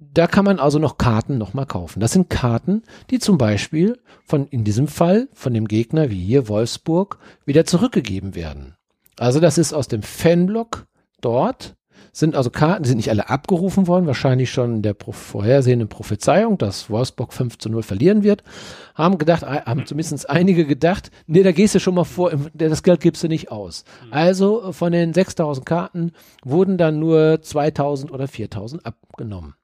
[0.00, 2.00] da kann man also noch Karten nochmal kaufen.
[2.00, 6.48] Das sind Karten, die zum Beispiel von, in diesem Fall, von dem Gegner wie hier
[6.48, 8.76] Wolfsburg, wieder zurückgegeben werden.
[9.16, 10.86] Also das ist aus dem Fanblock
[11.20, 11.76] dort
[12.12, 16.58] sind also Karten, die sind nicht alle abgerufen worden, wahrscheinlich schon in der vorhersehenden Prophezeiung,
[16.58, 18.42] dass Wolfsburg 5 zu 0 verlieren wird.
[18.94, 23.00] Haben gedacht, haben zumindest einige gedacht, nee, da gehst du schon mal vor, das Geld
[23.00, 23.84] gibst du nicht aus.
[24.06, 24.12] Mhm.
[24.12, 26.12] Also von den 6000 Karten
[26.44, 29.54] wurden dann nur 2000 oder 4000 abgenommen.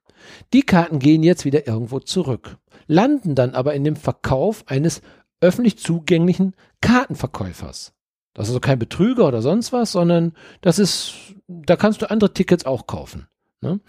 [0.53, 5.01] Die Karten gehen jetzt wieder irgendwo zurück, landen dann aber in dem Verkauf eines
[5.41, 7.93] öffentlich zugänglichen Kartenverkäufers.
[8.37, 11.15] Das ist also kein Betrüger oder sonst was, sondern das ist,
[11.47, 13.27] da kannst du andere Tickets auch kaufen.
[13.61, 13.79] Ne?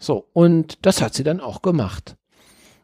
[0.00, 2.16] So, und das hat sie dann auch gemacht.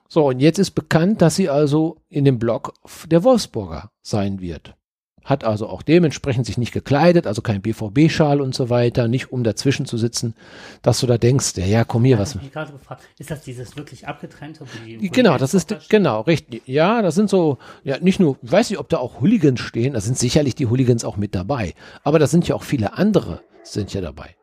[0.08, 2.74] So, und jetzt ist bekannt, dass sie also in dem Blog
[3.06, 4.76] der Wolfsburger sein wird
[5.24, 9.44] hat also auch dementsprechend sich nicht gekleidet, also kein BVB-Schal und so weiter, nicht um
[9.44, 10.34] dazwischen zu sitzen,
[10.82, 12.36] dass du da denkst, ja, ja komm hier, was.
[12.36, 14.64] Ich gerade gefragt, ist das dieses wirklich abgetrennte?
[14.86, 16.62] Die, genau, das ist, genau, richtig.
[16.66, 19.94] Ja, das sind so, ja, nicht nur, ich weiß nicht, ob da auch Hooligans stehen,
[19.94, 23.42] da sind sicherlich die Hooligans auch mit dabei, aber da sind ja auch viele andere,
[23.62, 24.36] sind ja dabei.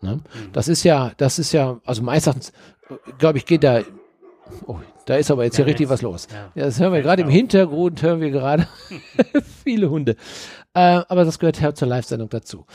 [0.00, 0.16] Ne?
[0.16, 0.52] Mhm.
[0.52, 2.52] Das ist ja, das ist ja, also meistens,
[3.18, 3.82] glaube ich, geht da,
[4.66, 6.28] oh, da ist aber jetzt ja, hier richtig was los.
[6.32, 6.64] Ja.
[6.64, 8.68] das hören wir gerade im Hintergrund, hören wir gerade
[9.64, 10.16] viele Hunde.
[10.74, 12.66] Äh, aber das gehört ja zur Live-Sendung dazu.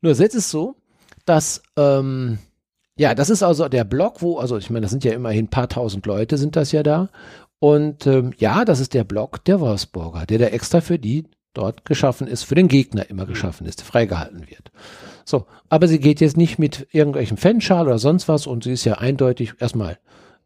[0.00, 0.76] Nur jetzt ist es so,
[1.24, 2.38] dass, ähm,
[2.96, 5.50] ja, das ist also der Blog, wo, also ich meine, das sind ja immerhin ein
[5.50, 7.10] paar tausend Leute sind das ja da.
[7.58, 11.84] Und ähm, ja, das ist der Blog der Wolfsburger, der da extra für die dort
[11.84, 14.70] geschaffen ist, für den Gegner immer geschaffen ist, freigehalten wird.
[15.24, 18.84] So, aber sie geht jetzt nicht mit irgendwelchem Fanschal oder sonst was und sie ist
[18.84, 19.98] ja eindeutig erstmal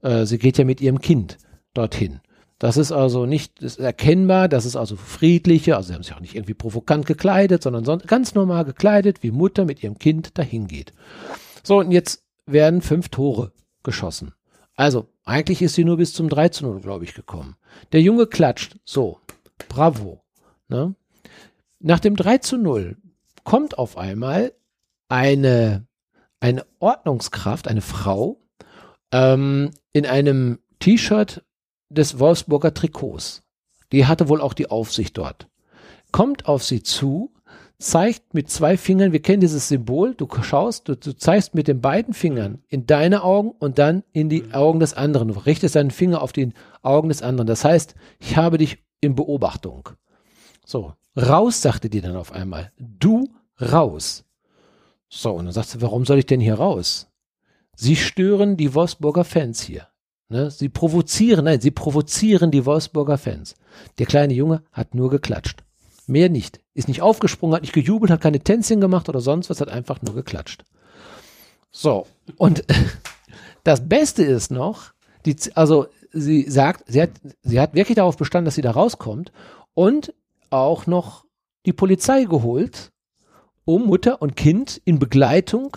[0.03, 1.39] äh, sie geht ja mit ihrem Kind
[1.75, 2.21] dorthin.
[2.59, 6.21] Das ist also nicht ist erkennbar, das ist also friedliche, also sie haben sich auch
[6.21, 10.67] nicht irgendwie provokant gekleidet, sondern so, ganz normal gekleidet, wie Mutter mit ihrem Kind dahin
[10.67, 10.93] geht.
[11.63, 13.53] So, und jetzt werden fünf Tore
[13.85, 14.33] geschossen.
[14.75, 17.57] Also, eigentlich ist sie nur bis zum 3 zu 0, glaube ich, gekommen.
[17.93, 19.19] Der Junge klatscht, so,
[19.69, 20.23] bravo.
[20.69, 20.95] Ne?
[21.81, 22.97] Nach dem 3 zu 0
[23.45, 24.53] kommt auf einmal
[25.09, 25.87] eine,
[26.41, 28.41] eine Ordnungskraft, eine Frau,
[29.13, 31.43] ähm, in einem T-Shirt
[31.89, 33.43] des Wolfsburger Trikots.
[33.93, 35.49] Die hatte wohl auch die Aufsicht dort.
[36.13, 37.33] Kommt auf sie zu,
[37.79, 41.81] zeigt mit zwei Fingern, wir kennen dieses Symbol, du schaust, du, du zeigst mit den
[41.81, 45.29] beiden Fingern in deine Augen und dann in die Augen des anderen.
[45.29, 47.47] Du richtest deinen Finger auf die Augen des anderen.
[47.47, 49.91] Das heißt, ich habe dich in Beobachtung.
[50.65, 52.73] So, raus, sagte die dann auf einmal.
[52.79, 53.29] Du
[53.61, 54.25] raus.
[55.09, 57.08] So, und dann sagt sie, warum soll ich denn hier raus?
[57.81, 59.87] Sie stören die Wolfsburger Fans hier.
[60.29, 60.51] Ne?
[60.51, 63.55] Sie provozieren, nein, sie provozieren die Wolfsburger Fans.
[64.01, 65.63] Der kleine Junge hat nur geklatscht.
[66.09, 66.59] Mehr nicht.
[66.75, 70.03] Ist nicht aufgesprungen, hat nicht gejubelt, hat keine Tänzchen gemacht oder sonst was, hat einfach
[70.03, 70.65] nur geklatscht.
[71.71, 72.65] So, und
[73.63, 74.91] das Beste ist noch,
[75.25, 77.11] die, also sie sagt, sie hat,
[77.43, 79.31] sie hat wirklich darauf bestanden, dass sie da rauskommt
[79.75, 80.13] und
[80.51, 81.27] auch noch
[81.65, 82.91] die Polizei geholt,
[83.65, 85.77] um Mutter und Kind in Begleitung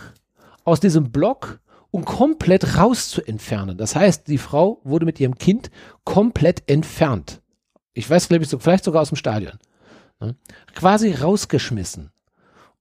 [0.64, 1.61] aus diesem Block
[1.92, 3.78] um komplett raus zu entfernen.
[3.78, 5.70] Das heißt, die Frau wurde mit ihrem Kind
[6.06, 7.42] komplett entfernt.
[7.94, 9.60] Ich weiß, glaube ich, so, vielleicht sogar aus dem Stadion.
[10.20, 10.36] Ne?
[10.74, 12.12] Quasi rausgeschmissen.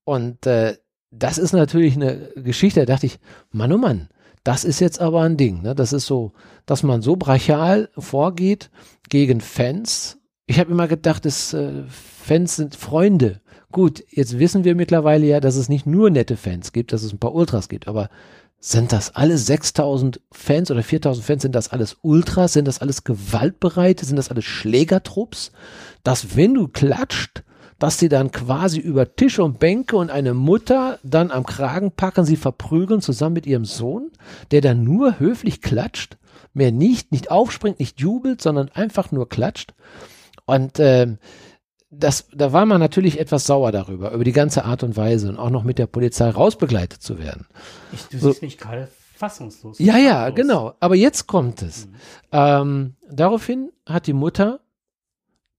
[0.04, 0.76] Und äh,
[1.10, 3.18] das ist natürlich eine Geschichte, da dachte ich,
[3.50, 4.08] Mann, oh Mann,
[4.44, 5.62] das ist jetzt aber ein Ding.
[5.62, 5.74] Ne?
[5.74, 6.32] Das ist so,
[6.64, 8.70] dass man so brachial vorgeht
[9.08, 10.18] gegen Fans.
[10.46, 13.40] Ich habe immer gedacht, dass, äh, Fans sind Freunde.
[13.72, 17.12] Gut, jetzt wissen wir mittlerweile ja, dass es nicht nur nette Fans gibt, dass es
[17.12, 18.08] ein paar Ultras gibt, aber
[18.62, 21.42] sind das alle 6000 Fans oder 4000 Fans?
[21.42, 22.52] Sind das alles Ultras?
[22.52, 24.04] Sind das alles Gewaltbereite?
[24.04, 25.52] Sind das alles Schlägertrupps?
[26.04, 27.42] Dass wenn du klatscht,
[27.78, 32.26] dass sie dann quasi über Tisch und Bänke und eine Mutter dann am Kragen packen,
[32.26, 34.10] sie verprügeln zusammen mit ihrem Sohn,
[34.50, 36.18] der dann nur höflich klatscht,
[36.52, 39.72] mehr nicht, nicht aufspringt, nicht jubelt, sondern einfach nur klatscht.
[40.44, 41.16] Und ähm,
[41.90, 45.38] das, da war man natürlich etwas sauer darüber, über die ganze Art und Weise und
[45.38, 47.46] auch noch mit der Polizei rausbegleitet zu werden.
[47.92, 49.79] Ich, du so, siehst mich gerade fassungslos.
[49.81, 50.74] Ja, ja, genau.
[50.79, 51.87] Aber jetzt kommt es.
[51.87, 51.94] Mhm.
[52.33, 54.61] Ähm, daraufhin hat die Mutter,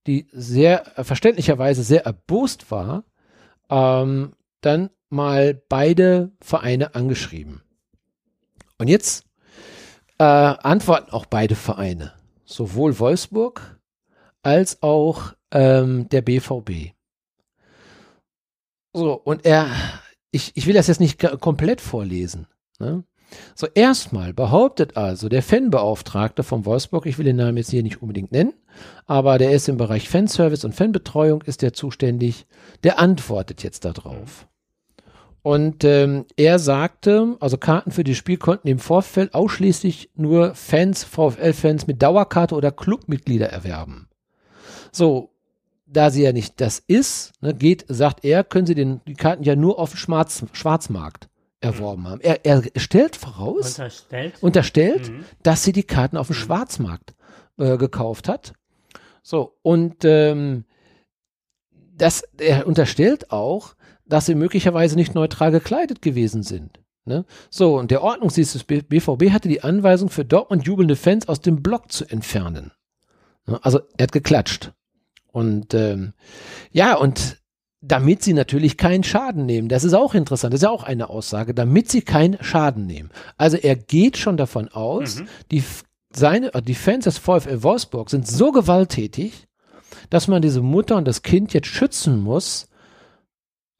[0.07, 3.03] die sehr äh, verständlicherweise sehr erbost war,
[3.69, 7.61] ähm, dann mal beide Vereine angeschrieben.
[8.77, 9.25] Und jetzt
[10.17, 12.13] äh, antworten auch beide Vereine,
[12.45, 13.79] sowohl Wolfsburg
[14.43, 16.93] als auch ähm, der BVB.
[18.93, 19.67] So, und er,
[20.31, 22.47] ich, ich will das jetzt nicht komplett vorlesen.
[22.79, 23.03] Ne?
[23.55, 28.01] So, erstmal behauptet also der Fanbeauftragte von Wolfsburg, ich will den Namen jetzt hier nicht
[28.01, 28.53] unbedingt nennen,
[29.05, 32.45] aber der ist im Bereich Fanservice und Fanbetreuung, ist der zuständig,
[32.83, 34.47] der antwortet jetzt darauf.
[35.43, 41.03] Und ähm, er sagte, also Karten für das Spiel konnten im Vorfeld ausschließlich nur Fans,
[41.03, 44.07] VfL-Fans mit Dauerkarte oder Clubmitglieder erwerben.
[44.91, 45.30] So,
[45.91, 49.43] da sie ja nicht das ist, ne, geht, sagt er, können sie den, die Karten
[49.43, 51.27] ja nur auf dem Schwarz, Schwarzmarkt
[51.59, 52.21] erworben haben.
[52.21, 55.25] Er, er stellt voraus, unterstellt, unterstellt mhm.
[55.43, 56.41] dass sie die Karten auf dem mhm.
[56.41, 57.13] Schwarzmarkt
[57.57, 58.53] äh, gekauft hat.
[59.21, 60.65] So, und ähm,
[61.69, 63.75] das, er unterstellt auch,
[64.05, 66.79] dass sie möglicherweise nicht neutral gekleidet gewesen sind.
[67.05, 67.25] Ne?
[67.49, 71.61] So, und der Ordnungsdienst des BVB hatte die Anweisung, für Dortmund jubelnde Fans aus dem
[71.61, 72.71] Block zu entfernen.
[73.45, 73.59] Ne?
[73.63, 74.73] Also, er hat geklatscht.
[75.31, 76.13] Und ähm,
[76.71, 77.41] ja, und
[77.81, 79.67] damit sie natürlich keinen Schaden nehmen.
[79.67, 80.53] Das ist auch interessant.
[80.53, 83.09] Das ist ja auch eine Aussage, damit sie keinen Schaden nehmen.
[83.37, 85.27] Also er geht schon davon aus, mhm.
[85.49, 85.63] die,
[86.13, 89.47] seine, die Fans des VfL Wolfsburg sind so gewalttätig,
[90.11, 92.67] dass man diese Mutter und das Kind jetzt schützen muss,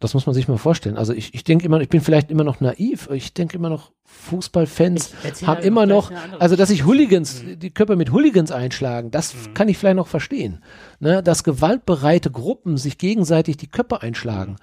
[0.02, 0.98] das muss man sich mal vorstellen.
[0.98, 3.10] Also ich, ich denke immer, ich bin vielleicht immer noch naiv.
[3.12, 5.14] Ich denke immer noch, Fußballfans
[5.46, 7.60] haben immer noch, also dass sich Hooligans, mhm.
[7.60, 9.54] die Köpfe mit Hooligans einschlagen, das mhm.
[9.54, 10.64] kann ich vielleicht noch verstehen.
[11.00, 14.58] Ne, dass gewaltbereite Gruppen sich gegenseitig die Köpfe einschlagen.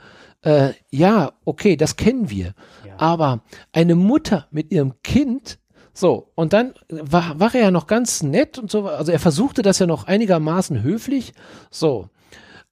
[0.44, 0.51] Mhm.
[0.51, 2.55] Äh, ja, okay, das kennen wir.
[2.87, 2.94] Ja.
[2.98, 5.59] Aber eine Mutter mit ihrem Kind,
[5.92, 9.62] so, und dann war, war er ja noch ganz nett und so, also er versuchte
[9.62, 11.33] das ja noch einigermaßen höflich.
[11.70, 12.09] So.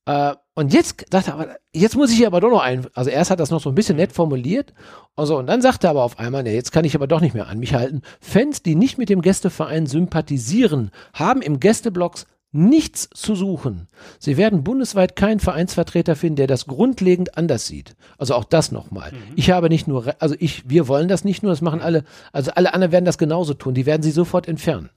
[0.05, 3.31] Äh, und jetzt dachte er aber, jetzt muss ich aber doch noch ein, also erst
[3.31, 4.73] hat das noch so ein bisschen nett formuliert,
[5.15, 7.35] also, und dann sagte er aber auf einmal, ne, jetzt kann ich aber doch nicht
[7.35, 8.03] mehr an mich halten.
[8.21, 13.87] Fans, die nicht mit dem Gästeverein sympathisieren, haben im Gästeblocks nichts zu suchen.
[14.19, 17.95] Sie werden bundesweit keinen Vereinsvertreter finden, der das grundlegend anders sieht.
[18.17, 19.13] Also auch das nochmal.
[19.13, 19.19] Mhm.
[19.37, 22.53] Ich habe nicht nur, also ich, wir wollen das nicht nur, das machen alle, also
[22.53, 24.89] alle anderen werden das genauso tun, die werden sie sofort entfernen.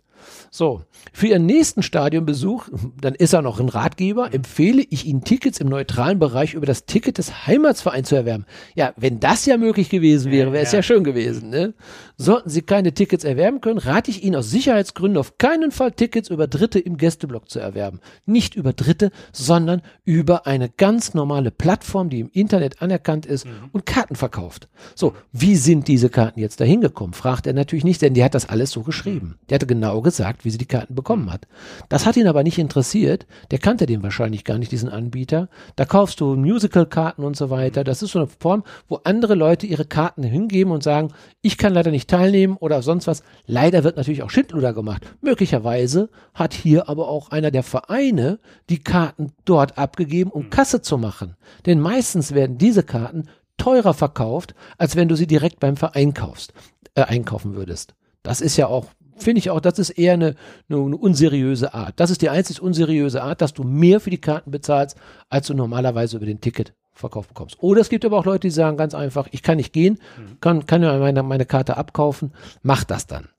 [0.52, 0.82] So,
[1.14, 2.68] für Ihren nächsten Stadionbesuch,
[3.00, 6.86] dann ist er noch ein Ratgeber, empfehle ich Ihnen Tickets im neutralen Bereich über das
[6.86, 8.46] Ticket des Heimatsvereins zu erwerben.
[8.76, 10.80] Ja, wenn das ja möglich gewesen wäre, wäre es ja.
[10.80, 11.50] ja schön gewesen.
[11.50, 11.74] Ne?
[12.18, 16.30] Sollten Sie keine Tickets erwerben können, rate ich Ihnen aus Sicherheitsgründen auf keinen Fall Tickets
[16.30, 18.00] über Dritte im Gästeblock zu erwerben.
[18.26, 23.70] Nicht über Dritte, sondern über eine ganz normale Plattform, die im Internet anerkannt ist mhm.
[23.72, 24.68] und Karten verkauft.
[24.96, 27.14] So, wie sind diese Karten jetzt dahin gekommen?
[27.14, 29.38] Fragt er natürlich nicht, denn die hat das alles so geschrieben.
[29.50, 30.09] Der hatte genau gesagt,
[30.44, 31.48] wie sie die Karten bekommen hat.
[31.90, 33.28] Das hat ihn aber nicht interessiert.
[33.52, 35.50] Der kannte den wahrscheinlich gar nicht, diesen Anbieter.
[35.76, 37.84] Da kaufst du Musical-Karten und so weiter.
[37.84, 41.74] Das ist so eine Form, wo andere Leute ihre Karten hingeben und sagen, ich kann
[41.74, 43.24] leider nicht teilnehmen oder sonst was.
[43.46, 45.04] Leider wird natürlich auch Schindluder gemacht.
[45.22, 50.98] Möglicherweise hat hier aber auch einer der Vereine die Karten dort abgegeben, um Kasse zu
[50.98, 51.36] machen.
[51.66, 56.54] Denn meistens werden diese Karten teurer verkauft, als wenn du sie direkt beim Verein kaufst,
[56.96, 57.94] äh, einkaufen würdest.
[58.24, 58.86] Das ist ja auch
[59.24, 60.36] finde ich auch, das ist eher eine,
[60.70, 62.00] eine, eine, unseriöse Art.
[62.00, 64.98] Das ist die einzig unseriöse Art, dass du mehr für die Karten bezahlst,
[65.30, 67.58] als du normalerweise über den Ticketverkauf bekommst.
[67.60, 70.40] Oder es gibt aber auch Leute, die sagen ganz einfach, ich kann nicht gehen, mhm.
[70.40, 73.30] kann, kann ja meine, meine Karte abkaufen, mach das dann.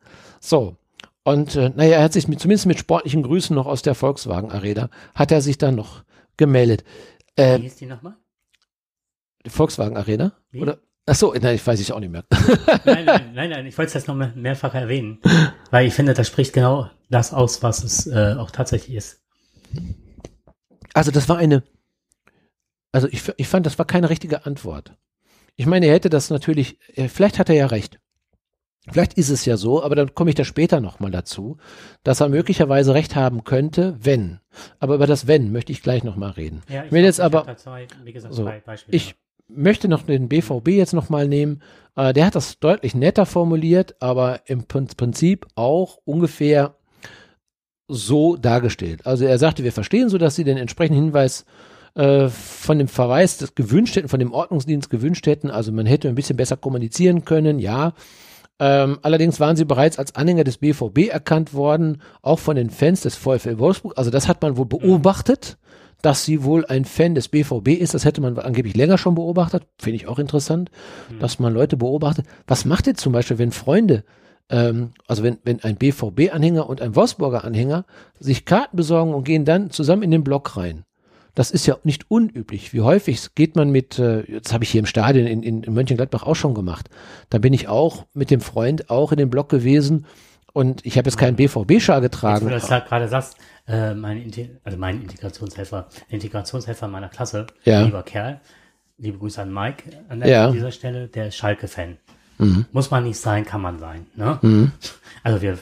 [0.40, 0.77] So.
[1.23, 4.51] Und äh, naja, er hat sich mit, zumindest mit sportlichen Grüßen noch aus der Volkswagen
[4.51, 6.03] Arena, hat er sich dann noch
[6.37, 6.85] gemeldet.
[7.37, 8.16] Äh, Wie ist die nochmal?
[9.45, 10.33] Die Volkswagen Arena?
[10.51, 10.61] Wie?
[10.61, 10.79] Oder?
[11.07, 12.25] Ach so, nein, ich weiß ich auch nicht mehr.
[12.85, 15.19] nein, nein, nein, nein, ich wollte es jetzt noch mehr, mehrfach erwähnen,
[15.70, 19.22] weil ich finde, das spricht genau das aus, was es äh, auch tatsächlich ist.
[20.94, 21.62] Also das war eine,
[22.92, 24.96] also ich, ich fand, das war keine richtige Antwort.
[25.56, 28.00] Ich meine, er hätte das natürlich, äh, vielleicht hat er ja recht.
[28.90, 31.59] Vielleicht ist es ja so, aber dann komme ich da später nochmal dazu,
[32.02, 34.40] dass er möglicherweise recht haben könnte, wenn.
[34.78, 36.62] Aber über das Wenn möchte ich gleich nochmal reden.
[36.68, 38.50] Ja, ich, ich will jetzt aber, zwei, wie gesagt, so,
[38.88, 39.16] ich,
[39.54, 41.62] möchte noch den BVB jetzt nochmal nehmen.
[41.96, 46.76] Äh, der hat das deutlich netter formuliert, aber im Prinzip auch ungefähr
[47.88, 49.06] so dargestellt.
[49.06, 51.44] Also er sagte, wir verstehen so, dass sie den entsprechenden Hinweis
[51.94, 55.50] äh, von dem Verweis des gewünscht hätten, von dem Ordnungsdienst gewünscht hätten.
[55.50, 57.94] Also man hätte ein bisschen besser kommunizieren können, ja.
[58.60, 63.00] Ähm, allerdings waren sie bereits als Anhänger des BVB erkannt worden, auch von den Fans
[63.00, 63.94] des VfL Wolfsburg.
[63.96, 65.56] Also das hat man wohl beobachtet
[66.02, 67.94] dass sie wohl ein Fan des BVB ist.
[67.94, 69.66] Das hätte man angeblich länger schon beobachtet.
[69.78, 70.70] Finde ich auch interessant,
[71.10, 71.18] mhm.
[71.20, 72.26] dass man Leute beobachtet.
[72.46, 74.04] Was macht ihr zum Beispiel, wenn Freunde,
[74.48, 77.84] ähm, also wenn, wenn ein BVB-Anhänger und ein Wolfsburger Anhänger
[78.18, 80.84] sich Karten besorgen und gehen dann zusammen in den Block rein?
[81.34, 82.72] Das ist ja nicht unüblich.
[82.72, 85.74] Wie häufig geht man mit, äh, das habe ich hier im Stadion in, in, in
[85.74, 86.90] Mönchengladbach auch schon gemacht.
[87.28, 90.06] Da bin ich auch mit dem Freund auch in den Block gewesen
[90.52, 92.48] und ich habe jetzt keinen BVB-Schal getragen.
[92.48, 93.36] Jetzt, wo du das gerade sagst,
[93.66, 94.31] äh, mein,
[94.64, 97.83] also mein Integrationshelfer, Integrationshelfer meiner Klasse, ja.
[97.83, 98.40] lieber Kerl,
[98.99, 100.51] liebe Grüße an Mike an, ja.
[100.51, 101.99] dieser Stelle, der ist Schalke-Fan.
[102.38, 102.66] Mhm.
[102.73, 104.07] Muss man nicht sein, kann man sein.
[104.14, 104.38] Ne?
[104.42, 104.73] Mhm.
[105.23, 105.59] Also wir,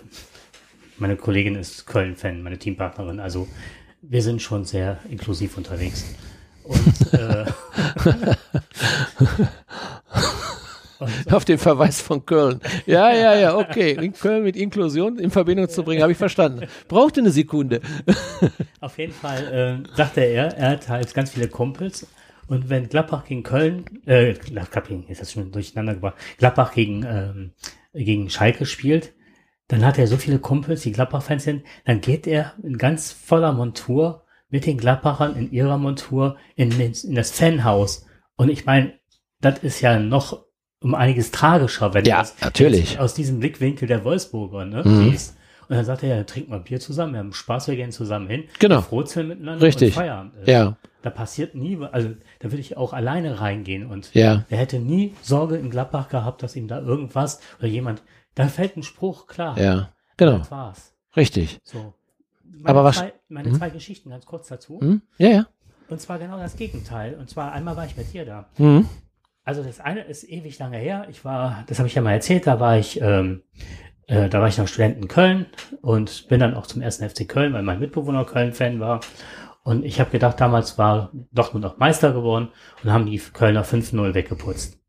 [0.99, 3.49] meine Kollegin ist Köln-Fan, meine Teampartnerin, also
[4.03, 6.15] wir sind schon sehr inklusiv unterwegs.
[6.63, 7.45] Und äh,
[11.31, 12.61] Auf den Verweis von Köln.
[12.87, 13.93] Ja, ja, ja, okay.
[13.93, 16.67] In Köln mit Inklusion in Verbindung zu bringen, habe ich verstanden.
[16.89, 17.81] Brauchte eine Sekunde.
[18.81, 22.07] Auf jeden Fall äh, sagte er, er hat halt ganz viele Kumpels.
[22.47, 27.53] Und wenn Gladbach gegen Köln, äh, Gladbach gegen, das schon durcheinander gebracht, Gladbach gegen, ähm,
[27.93, 29.13] gegen Schalke spielt,
[29.69, 33.53] dann hat er so viele Kumpels, die Gladbach-Fans sind, dann geht er in ganz voller
[33.53, 38.07] Montur mit den Gladbachern in ihrer Montur in, in das Fanhaus.
[38.37, 38.95] Und ich meine,
[39.41, 40.48] das ist ja noch
[40.81, 42.99] um einiges tragischer, wenn ja, du natürlich.
[42.99, 45.11] aus diesem Blickwinkel der Wolfsburger ne, mhm.
[45.11, 45.37] gehst.
[45.69, 48.27] Und dann sagt er, ja, trink mal Bier zusammen, wir haben Spaß, wir gehen zusammen
[48.27, 48.45] hin.
[48.59, 48.81] Genau.
[48.81, 49.89] Frozeln miteinander Richtig.
[49.89, 50.49] und Feierabend ist.
[50.49, 50.77] Ja.
[51.03, 54.45] Da passiert nie, also da würde ich auch alleine reingehen und ja.
[54.49, 58.03] er hätte nie Sorge in Gladbach gehabt, dass ihm da irgendwas oder jemand,
[58.35, 59.59] da fällt ein Spruch, klar.
[59.61, 60.39] Ja, genau.
[60.39, 60.95] Das war's.
[61.17, 61.61] Richtig.
[61.65, 61.95] So.
[62.43, 62.97] Meine Aber was?
[62.97, 63.55] Zwei, meine mhm.
[63.57, 64.79] zwei Geschichten ganz kurz dazu.
[64.81, 65.03] Mhm.
[65.19, 65.47] Ja, ja.
[65.89, 67.15] Und zwar genau das Gegenteil.
[67.15, 68.47] Und zwar einmal war ich mit dir da.
[68.59, 68.89] Mhm.
[69.49, 71.07] Also das eine ist ewig lange her.
[71.09, 73.45] Ich war, das habe ich ja mal erzählt, da war ich, ähm,
[74.07, 75.47] äh, da war ich noch Student in Köln
[75.81, 79.01] und bin dann auch zum ersten FC Köln, weil mein Mitbewohner Köln-Fan war.
[79.63, 82.51] Und ich habe gedacht, damals war Dortmund auch Meister geworden
[82.85, 84.81] und haben die Kölner 5-0 weggeputzt.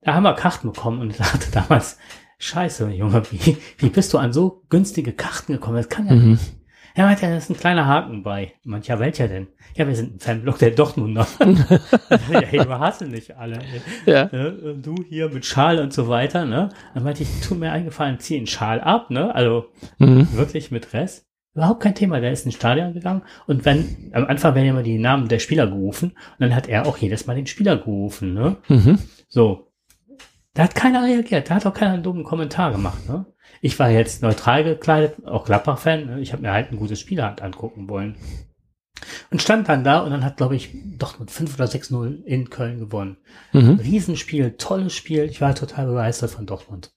[0.00, 1.98] Da haben wir Karten bekommen und ich dachte damals,
[2.38, 5.76] scheiße, Junge, wie, wie bist du an so günstige Karten gekommen?
[5.76, 6.30] Das kann ja mhm.
[6.30, 6.54] nicht.
[6.96, 8.52] Ja, meinte, da ist ein kleiner Haken bei.
[8.62, 9.48] Mancher welcher denn?
[9.74, 11.26] Ja, wir sind ein Fanblock der Dortmunder.
[12.30, 13.58] ja, hey, du hast nicht alle.
[14.06, 14.28] Ja.
[14.30, 14.76] Ne?
[14.80, 16.68] Du hier mit Schal und so weiter, ne?
[16.94, 19.34] Dann meinte ich, tu mir eingefallen, zieh einen Schal ab, ne?
[19.34, 19.66] Also
[19.98, 20.32] mhm.
[20.34, 21.26] wirklich mit Rest.
[21.54, 24.82] Überhaupt kein Thema, der ist ins Stadion gegangen und wenn, am Anfang werden ja immer
[24.82, 28.34] die Namen der Spieler gerufen und dann hat er auch jedes Mal den Spieler gerufen,
[28.34, 28.56] ne?
[28.68, 28.98] Mhm.
[29.28, 29.70] So.
[30.52, 33.08] Da hat keiner reagiert, da hat auch keiner einen dummen Kommentar gemacht.
[33.08, 33.26] Ne?
[33.64, 36.04] Ich war jetzt neutral gekleidet, auch Gladbach-Fan.
[36.04, 36.20] Ne?
[36.20, 38.18] Ich habe mir halt ein gutes Spiel angucken wollen.
[39.30, 42.50] Und stand dann da und dann hat, glaube ich, doch mit 5 oder 6-0 in
[42.50, 43.16] Köln gewonnen.
[43.54, 43.80] Mhm.
[43.82, 45.24] Riesenspiel, tolles Spiel.
[45.24, 46.92] Ich war total begeistert von Dortmund.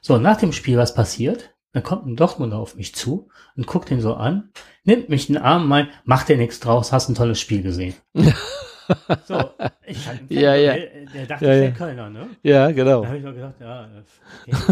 [0.00, 1.56] So, nach dem Spiel, was passiert?
[1.72, 4.50] Dann kommt ein Dortmunder auf mich zu und guckt ihn so an,
[4.84, 7.94] nimmt mich in den Arm, meint, mach dir nichts draus, hast ein tolles Spiel gesehen.
[9.26, 9.50] So,
[9.86, 10.74] ich hatte ja, ja.
[10.74, 12.28] Der, der dachte, ja, ich wäre Kölner, ne?
[12.42, 13.02] Ja, genau.
[13.02, 13.88] Da habe ich noch gedacht, ja,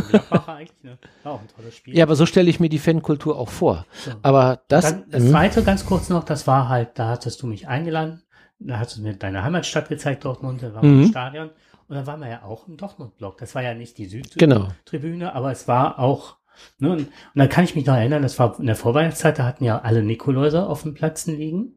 [0.09, 0.99] Gladbacher eigentlich, ne?
[1.23, 1.97] War auch ein tolles Spiel.
[1.97, 3.87] Ja, aber so stelle ich mir die Fankultur auch vor.
[3.93, 4.13] So.
[4.23, 4.85] Aber das.
[4.85, 5.31] Dann, das mhm.
[5.31, 8.23] zweite ganz kurz noch, das war halt, da hattest du mich eingeladen,
[8.59, 11.03] da hast du mir deine Heimatstadt gezeigt, Dortmund, da war mhm.
[11.03, 11.51] im Stadion.
[11.89, 13.39] Und dann waren wir ja auch im Dortmund-Block.
[13.39, 14.71] Das war ja nicht die Südtribüne,
[15.19, 15.31] genau.
[15.33, 16.37] aber es war auch
[16.79, 19.45] Ne, und, und, dann kann ich mich noch erinnern, das war in der Vorweihnachtszeit, da
[19.45, 21.75] hatten ja alle Nikoläuser auf dem Platzen liegen.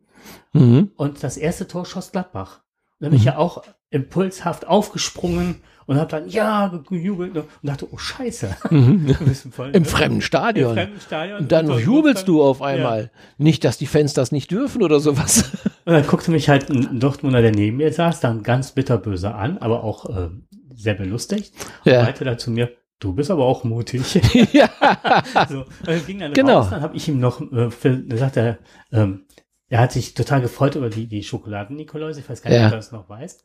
[0.53, 0.91] Mhm.
[0.95, 2.61] Und das erste Tor schoss Gladbach.
[2.99, 3.31] Und dann bin ich mhm.
[3.31, 8.55] ja auch impulshaft aufgesprungen und habe dann ja gejubelt und dachte, oh Scheiße.
[8.69, 9.15] Mhm.
[9.51, 9.89] Voll, Im, ne?
[9.89, 10.69] fremden Stadion.
[10.69, 11.39] Im fremden Stadion.
[11.39, 13.01] Und dann und jubelst du auf einmal.
[13.01, 13.09] Ja.
[13.37, 15.51] Nicht, dass die Fans das nicht dürfen oder sowas.
[15.85, 19.57] Und dann guckte mich halt ein Dortmunder, der neben mir saß, dann ganz bitterböse an,
[19.57, 20.29] aber auch äh,
[20.73, 21.53] sehr belustigt.
[21.83, 21.99] Ja.
[21.99, 22.71] Und meinte dann zu mir,
[23.03, 24.01] Du bist aber auch mutig.
[24.53, 24.69] ja.
[25.49, 26.59] so, dann ging dann genau.
[26.59, 28.59] raus, dann habe ich ihm noch, äh, dann sagt er,
[28.93, 29.25] ähm,
[29.73, 32.17] er hat sich total gefreut über die, die Schokoladen-Nikolaus.
[32.17, 32.65] Ich weiß gar nicht, ja.
[32.65, 33.43] ob du das noch weißt.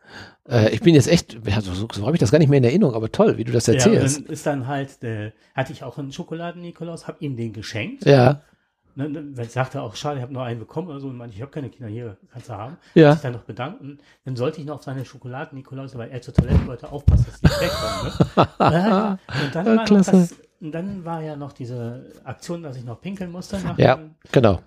[0.51, 2.65] Äh, ich bin jetzt echt, also so, so habe ich das gar nicht mehr in
[2.65, 4.19] Erinnerung, aber toll, wie du das erzählst.
[4.19, 8.05] Ja, dann ist dann halt, äh, hatte ich auch einen Schokoladen-Nikolaus, habe ihm den geschenkt.
[8.05, 8.43] Ja.
[8.95, 11.35] Ne, ne, ich sagte auch, schade, ich habe nur einen bekommen oder so und meinte,
[11.35, 12.77] ich habe keine Kinder hier, kannst du haben.
[12.93, 13.13] Ja.
[13.13, 13.97] Sich dann noch bedanken.
[14.27, 17.49] Dann sollte ich noch auf seine Schokoladen-Nikolaus, weil er zur Toilette wollte, aufpassen, dass die
[17.49, 18.13] wegkommen.
[18.71, 19.19] Ne?
[19.47, 23.01] und, dann war noch das, und dann war ja noch diese Aktion, dass ich noch
[23.01, 23.59] pinkeln musste.
[23.79, 23.99] ja,
[24.31, 24.61] genau.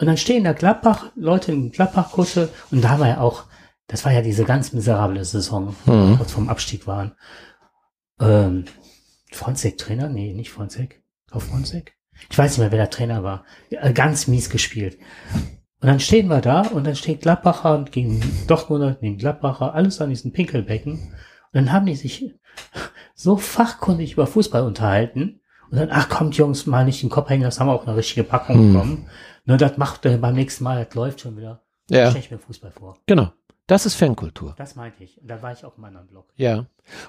[0.00, 3.44] Und dann stehen da Gladbach, Leute in Gladbach-Kutte und da war ja auch,
[3.86, 6.16] das war ja diese ganz miserable Saison, mhm.
[6.16, 7.12] kurz vorm Abstieg waren.
[8.18, 8.64] Ähm,
[9.30, 10.08] Fronzek Trainer?
[10.08, 11.02] Nee, nicht Fronzek.
[11.30, 11.94] Auf Fronzek?
[12.30, 13.44] Ich weiß nicht mehr, wer der Trainer war.
[13.68, 14.98] Ja, ganz mies gespielt.
[15.34, 20.00] Und dann stehen wir da und dann steht Gladbacher und gegen Dortmunder, gegen Gladbacher, alles
[20.00, 20.92] an diesen Pinkelbecken.
[20.92, 21.12] Und
[21.52, 22.34] dann haben die sich
[23.14, 25.39] so fachkundig über Fußball unterhalten.
[25.70, 27.96] Und dann, ach kommt Jungs, mal nicht den Kopf hängen, das haben wir auch eine
[27.96, 28.72] richtige Packung hm.
[28.72, 29.06] bekommen.
[29.44, 31.60] Ne, das macht er beim nächsten Mal, das läuft schon wieder.
[31.88, 32.10] Ja.
[32.10, 32.98] Stelle ich mir Fußball vor.
[33.06, 33.32] Genau.
[33.66, 34.54] Das ist Fankultur.
[34.58, 35.20] Das meinte ich.
[35.20, 36.26] Und da war ich auch im anderen Blog.
[36.36, 36.66] Ja.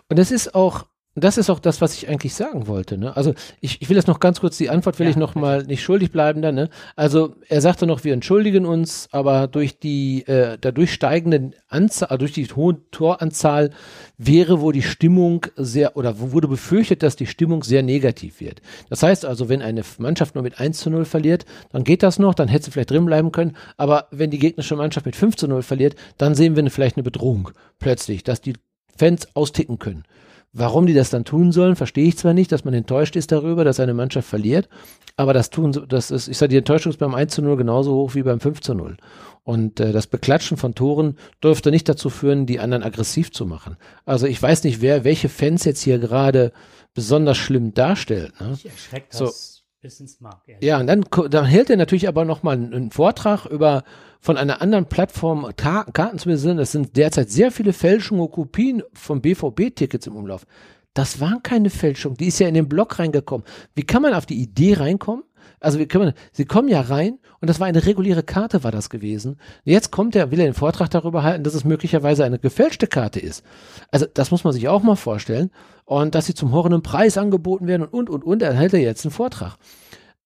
[0.09, 2.97] Und das ist auch, das ist auch das, was ich eigentlich sagen wollte.
[2.97, 3.15] Ne?
[3.17, 5.63] Also ich, ich will das noch ganz kurz, die Antwort will ja, ich noch mal
[5.63, 6.55] nicht schuldig bleiben dann.
[6.55, 6.69] Ne?
[6.95, 12.31] Also er sagte noch, wir entschuldigen uns, aber durch die äh, dadurch steigende Anzahl, durch
[12.31, 13.71] die hohe Toranzahl
[14.17, 18.61] wäre wohl die Stimmung sehr, oder wurde befürchtet, dass die Stimmung sehr negativ wird.
[18.89, 22.19] Das heißt also, wenn eine Mannschaft nur mit 1 zu 0 verliert, dann geht das
[22.19, 25.35] noch, dann hätte sie vielleicht drin bleiben können, aber wenn die gegnerische Mannschaft mit 5
[25.35, 28.53] zu 0 verliert, dann sehen wir vielleicht eine Bedrohung plötzlich, dass die
[28.95, 30.03] Fans austicken können.
[30.53, 33.63] Warum die das dann tun sollen, verstehe ich zwar nicht, dass man enttäuscht ist darüber,
[33.63, 34.67] dass eine Mannschaft verliert,
[35.15, 37.93] aber das tun, das ist, ich sage, die Enttäuschung ist beim 1 zu 0 genauso
[37.93, 38.97] hoch wie beim 5 zu 0.
[39.43, 43.77] Und äh, das Beklatschen von Toren dürfte nicht dazu führen, die anderen aggressiv zu machen.
[44.05, 46.51] Also ich weiß nicht, wer welche Fans jetzt hier gerade
[46.93, 48.39] besonders schlimm darstellt.
[48.41, 48.51] Ne?
[48.53, 49.25] Ich erschreckt so.
[49.25, 50.43] das bis ins Mark.
[50.61, 53.83] Ja, und dann, dann hält er natürlich aber nochmal einen, einen Vortrag über
[54.19, 56.59] von einer anderen Plattform Karten zu besinnen.
[56.59, 60.45] Es sind derzeit sehr viele Fälschungen und Kopien von BVB-Tickets im Umlauf.
[60.93, 62.17] Das waren keine Fälschungen.
[62.17, 63.45] Die ist ja in den Blog reingekommen.
[63.73, 65.23] Wie kann man auf die Idee reinkommen?
[65.59, 68.71] Also wie kann man, sie kommen ja rein und das war eine reguläre Karte, war
[68.71, 69.39] das gewesen.
[69.63, 73.19] Jetzt kommt er, will er den Vortrag darüber halten, dass es möglicherweise eine gefälschte Karte
[73.19, 73.43] ist.
[73.91, 75.51] Also das muss man sich auch mal vorstellen.
[75.85, 78.79] Und dass sie zum horrenden Preis angeboten werden und, und, und, und, dann hält er
[78.79, 79.57] jetzt einen Vortrag.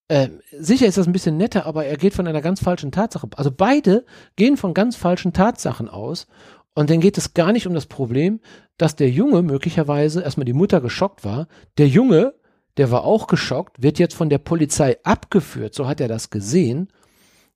[0.08, 3.28] Ähm, sicher ist das ein bisschen netter, aber er geht von einer ganz falschen Tatsache.
[3.36, 6.28] Also beide gehen von ganz falschen Tatsachen aus.
[6.76, 8.42] Und dann geht es gar nicht um das Problem,
[8.78, 11.48] dass der Junge möglicherweise erstmal die Mutter geschockt war.
[11.78, 12.34] Der Junge,
[12.78, 16.90] der war auch geschockt, wird jetzt von der Polizei abgeführt, so hat er das gesehen.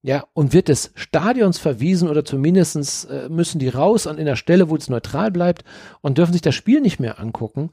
[0.01, 4.37] Ja, und wird des Stadions verwiesen oder zumindestens äh, müssen die raus an in der
[4.37, 5.65] Stelle, wo es neutral bleibt
[5.99, 7.71] und dürfen sich das Spiel nicht mehr angucken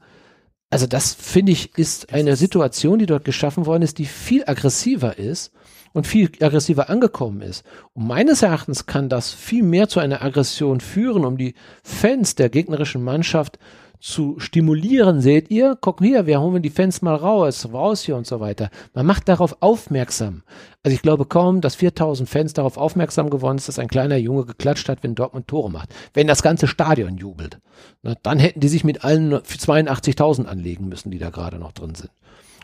[0.69, 5.17] also das finde ich ist eine Situation, die dort geschaffen worden ist, die viel aggressiver
[5.17, 5.53] ist
[5.93, 7.63] und viel aggressiver angekommen ist.
[7.93, 12.49] Und meines Erachtens kann das viel mehr zu einer Aggression führen, um die Fans der
[12.49, 13.59] gegnerischen Mannschaft
[13.99, 18.27] zu stimulieren, seht ihr, guck hier, wir holen die Fans mal raus, raus hier und
[18.27, 18.69] so weiter.
[18.93, 20.43] Man macht darauf aufmerksam.
[20.83, 24.45] Also ich glaube kaum, dass 4000 Fans darauf aufmerksam geworden ist, dass ein kleiner Junge
[24.45, 25.93] geklatscht hat, wenn Dortmund Tore macht.
[26.13, 27.59] Wenn das ganze Stadion jubelt.
[28.03, 31.95] Na, dann hätten die sich mit allen 82.000 anlegen müssen, die da gerade noch drin
[31.95, 32.11] sind.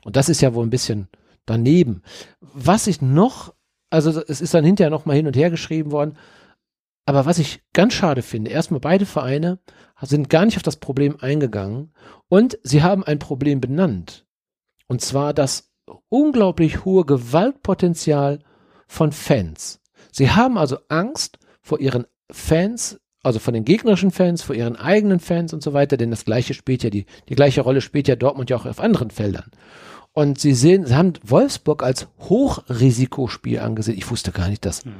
[0.03, 1.07] Und das ist ja wohl ein bisschen
[1.45, 2.03] daneben.
[2.41, 3.53] Was ich noch,
[3.89, 6.15] also es ist dann hinterher noch mal hin und her geschrieben worden,
[7.05, 9.59] Aber was ich ganz schade finde, erstmal beide Vereine
[10.01, 11.93] sind gar nicht auf das Problem eingegangen
[12.29, 14.25] und sie haben ein Problem benannt.
[14.87, 15.71] Und zwar das
[16.09, 18.39] unglaublich hohe Gewaltpotenzial
[18.87, 19.81] von Fans.
[20.11, 25.19] Sie haben also Angst vor ihren Fans, also von den gegnerischen Fans, vor ihren eigenen
[25.19, 28.15] Fans und so weiter, denn das gleiche spielt ja die, die gleiche Rolle spielt ja
[28.15, 29.49] Dortmund ja auch auf anderen Feldern.
[30.11, 33.97] Und sie sehen, sie haben Wolfsburg als Hochrisikospiel angesehen.
[33.97, 34.93] Ich wusste gar nicht, dass mhm.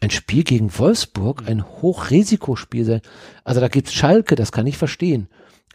[0.00, 3.02] Ein Spiel gegen Wolfsburg ein Hochrisikospiel sei.
[3.44, 5.28] Also da gibt's Schalke, das kann ich verstehen.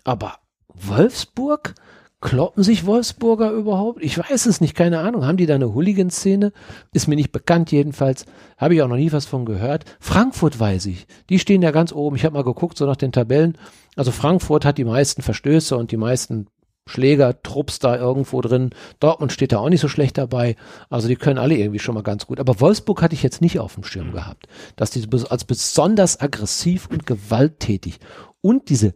[0.04, 0.38] Aber
[0.68, 1.76] Wolfsburg?
[2.22, 4.04] Kloppen sich Wolfsburger überhaupt?
[4.04, 5.26] Ich weiß es nicht, keine Ahnung.
[5.26, 6.54] Haben die da eine Hooligan-Szene?
[6.94, 8.28] Ist mir nicht bekannt jedenfalls.
[8.58, 9.86] Habe ich auch noch nie was von gehört.
[10.00, 11.08] Frankfurt weiß ich.
[11.30, 12.16] Die stehen ja ganz oben.
[12.16, 13.58] Ich habe mal geguckt, so nach den Tabellen.
[13.96, 16.46] Also Frankfurt hat die meisten Verstöße und die meisten
[16.88, 18.72] Schläger, Trupps da irgendwo drin.
[19.00, 20.56] Dortmund steht da auch nicht so schlecht dabei.
[20.90, 22.40] Also die können alle irgendwie schon mal ganz gut.
[22.40, 24.14] Aber Wolfsburg hatte ich jetzt nicht auf dem Schirm mhm.
[24.14, 24.48] gehabt.
[24.76, 28.00] Dass die als besonders aggressiv und gewalttätig
[28.42, 28.94] und diese,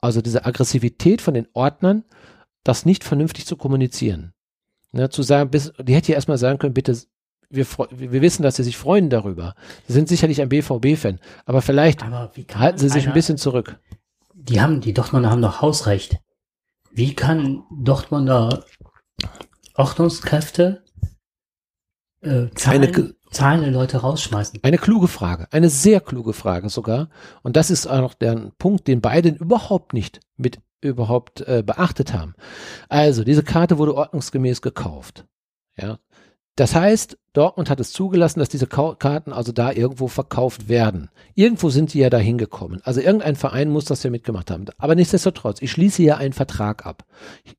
[0.00, 2.04] also diese Aggressivität von den Ordnern,
[2.64, 4.32] das nicht vernünftig zu kommunizieren.
[4.92, 6.94] Ne, zu sagen, bis, die hätte ja erstmal sagen können, bitte,
[7.48, 9.54] wir, wir wissen, dass sie sich freuen darüber.
[9.86, 13.78] Sie sind sicherlich ein BVB-Fan, aber vielleicht aber halten sie sich einer, ein bisschen zurück.
[14.34, 16.18] Die haben, die Dortmunder haben doch Hausrecht.
[16.94, 18.64] Wie kann Dortmunder
[19.74, 20.84] Ordnungskräfte
[22.20, 24.60] äh, Zahlen, eine, zahlende Leute rausschmeißen?
[24.62, 27.08] Eine kluge Frage, eine sehr kluge Frage sogar.
[27.42, 32.12] Und das ist auch noch der Punkt, den beiden überhaupt nicht mit überhaupt äh, beachtet
[32.12, 32.34] haben.
[32.88, 35.24] Also, diese Karte wurde ordnungsgemäß gekauft.
[35.76, 35.98] Ja.
[36.56, 41.08] Das heißt, Dortmund hat es zugelassen, dass diese Karten also da irgendwo verkauft werden.
[41.34, 42.82] Irgendwo sind sie ja da hingekommen.
[42.84, 44.66] Also irgendein Verein muss das ja mitgemacht haben.
[44.76, 47.04] Aber nichtsdestotrotz, ich schließe ja einen Vertrag ab.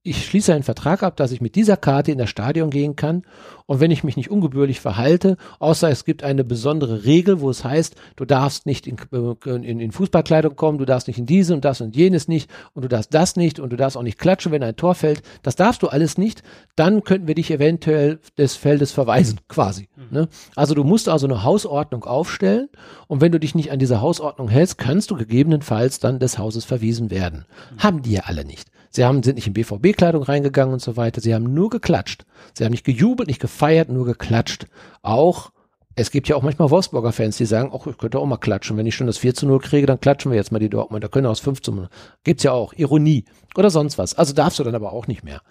[0.03, 3.23] Ich schließe einen Vertrag ab, dass ich mit dieser Karte in das Stadion gehen kann.
[3.65, 7.63] Und wenn ich mich nicht ungebührlich verhalte, außer es gibt eine besondere Regel, wo es
[7.63, 8.97] heißt, du darfst nicht in,
[9.45, 12.83] in, in Fußballkleidung kommen, du darfst nicht in diese und das und jenes nicht und
[12.83, 15.21] du darfst das nicht und du darfst auch nicht klatschen, wenn ein Tor fällt.
[15.41, 16.43] Das darfst du alles nicht.
[16.75, 19.89] Dann könnten wir dich eventuell des Feldes verweisen, quasi.
[19.95, 20.03] Mhm.
[20.11, 20.27] Ne?
[20.55, 22.69] Also du musst also eine Hausordnung aufstellen
[23.07, 26.65] und wenn du dich nicht an diese Hausordnung hältst, kannst du gegebenenfalls dann des Hauses
[26.65, 27.45] verwiesen werden.
[27.75, 27.83] Mhm.
[27.83, 28.69] Haben die ja alle nicht.
[28.95, 31.19] Sie haben, sind nicht in BVB-Kleidung reingegangen und so weiter.
[31.19, 32.25] Sie haben nur geklatscht.
[32.53, 33.52] Sie haben nicht gejubelt, nicht gefeiert,
[33.89, 34.67] nur geklatscht.
[35.01, 35.51] Auch
[35.95, 38.77] es gibt ja auch manchmal Wolfsburger Fans, die sagen, ach, ich könnte auch mal klatschen.
[38.77, 41.03] Wenn ich schon das 4 zu 0 kriege, dann klatschen wir jetzt mal die Dortmund.
[41.03, 41.89] Da können aus 5 zu 0.
[42.23, 42.73] Gibt's ja auch.
[42.73, 43.25] Ironie.
[43.55, 44.15] Oder sonst was.
[44.15, 45.41] Also darfst du dann aber auch nicht mehr.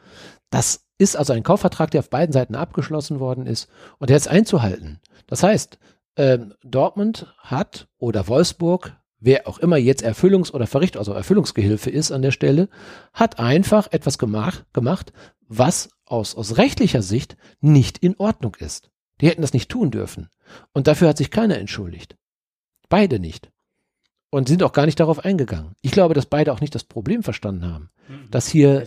[0.51, 4.29] Das ist also ein Kaufvertrag, der auf beiden Seiten abgeschlossen worden ist und der ist
[4.29, 5.01] einzuhalten.
[5.27, 5.79] Das heißt,
[6.17, 12.11] äh, Dortmund hat oder Wolfsburg, wer auch immer jetzt Erfüllungs- oder Verricht, also Erfüllungsgehilfe ist
[12.11, 12.69] an der Stelle,
[13.15, 15.13] hat einfach etwas gemacht, gemacht
[15.49, 18.91] was aus, aus rechtlicher Sicht nicht in Ordnung ist.
[19.21, 20.29] Die hätten das nicht tun dürfen.
[20.73, 22.17] Und dafür hat sich keiner entschuldigt.
[22.89, 23.51] Beide nicht.
[24.31, 25.75] Und sind auch gar nicht darauf eingegangen.
[25.83, 27.91] Ich glaube, dass beide auch nicht das Problem verstanden haben.
[28.09, 28.31] Mhm.
[28.31, 28.87] Dass hier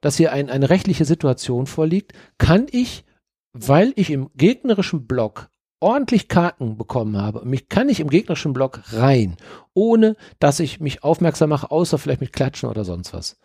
[0.00, 3.04] dass hier ein, eine rechtliche Situation vorliegt, kann ich,
[3.52, 5.48] weil ich im gegnerischen Block
[5.80, 9.36] ordentlich Karten bekommen habe, mich kann ich im gegnerischen Block rein,
[9.74, 13.36] ohne dass ich mich aufmerksam mache, außer vielleicht mit Klatschen oder sonst was.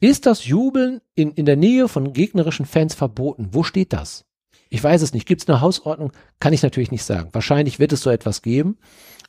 [0.00, 3.48] Ist das Jubeln in, in der Nähe von gegnerischen Fans verboten?
[3.52, 4.26] Wo steht das?
[4.68, 5.26] Ich weiß es nicht.
[5.26, 6.12] Gibt es eine Hausordnung?
[6.38, 7.30] Kann ich natürlich nicht sagen.
[7.32, 8.78] Wahrscheinlich wird es so etwas geben,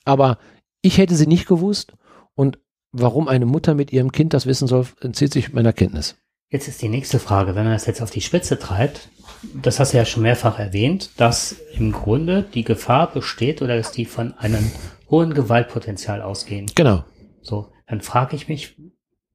[0.04, 0.40] aber
[0.82, 1.94] ich hätte sie nicht gewusst
[2.36, 2.60] und
[2.92, 6.16] warum eine Mutter mit ihrem Kind das wissen soll, entzieht sich meiner Kenntnis.
[6.50, 9.10] Jetzt ist die nächste Frage, wenn man das jetzt auf die Spitze treibt,
[9.54, 13.92] das hast du ja schon mehrfach erwähnt, dass im Grunde die Gefahr besteht oder dass
[13.92, 14.72] die von einem
[15.10, 16.72] hohen Gewaltpotenzial ausgehen.
[16.76, 17.04] Genau.
[17.42, 18.78] So, dann frage ich mich,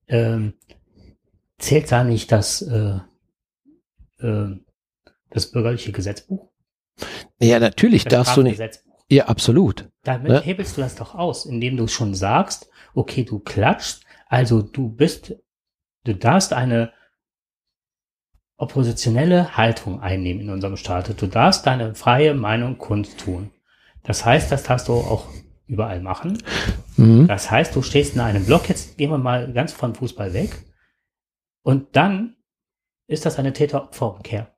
[0.08, 0.54] ähm,
[1.62, 2.98] zählt da nicht das, äh,
[4.18, 4.56] äh,
[5.30, 6.50] das bürgerliche Gesetzbuch?
[7.40, 8.60] Ja, natürlich das darfst du nicht.
[9.08, 9.90] Ja, absolut.
[10.04, 10.40] Damit ne?
[10.40, 15.34] hebelst du das doch aus, indem du schon sagst, okay, du klatschst, also du bist,
[16.04, 16.92] du darfst eine
[18.56, 21.20] oppositionelle Haltung einnehmen in unserem Staat.
[21.20, 23.50] Du darfst deine freie Meinung kundtun.
[24.04, 25.26] Das heißt, das darfst du auch
[25.66, 26.38] überall machen.
[26.96, 27.26] Mhm.
[27.26, 30.64] Das heißt, du stehst in einem Block, jetzt gehen wir mal ganz von Fußball weg,
[31.62, 32.36] und dann
[33.06, 34.54] ist das eine Täter-Opfer-Umkehr.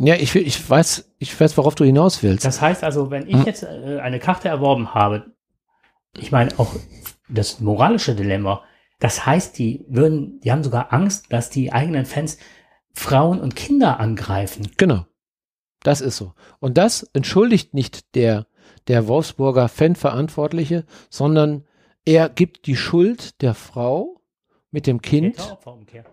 [0.00, 2.44] Ja, ich, ich weiß, ich weiß, worauf du hinaus willst.
[2.44, 3.44] Das heißt also, wenn ich mhm.
[3.44, 5.32] jetzt äh, eine Karte erworben habe,
[6.16, 6.76] ich meine auch
[7.28, 8.62] das moralische Dilemma,
[9.00, 12.38] das heißt, die würden, die haben sogar Angst, dass die eigenen Fans
[12.94, 14.70] Frauen und Kinder angreifen.
[14.76, 15.06] Genau.
[15.82, 16.34] Das ist so.
[16.58, 18.46] Und das entschuldigt nicht der,
[18.88, 21.64] der Wolfsburger Fanverantwortliche, sondern
[22.04, 24.17] er gibt die Schuld der Frau
[24.70, 25.36] mit dem Kind.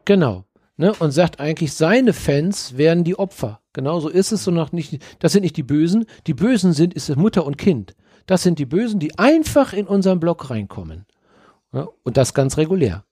[0.06, 0.46] Genau.
[0.78, 3.62] Ne, und sagt eigentlich, seine Fans wären die Opfer.
[3.72, 5.02] Genau so ist es so noch nicht.
[5.20, 6.06] Das sind nicht die Bösen.
[6.28, 7.96] Die Bösen sind, ist Mutter und Kind.
[8.26, 11.06] Das sind die Bösen, die einfach in unseren Block reinkommen.
[11.72, 13.06] Ja, und das ganz regulär.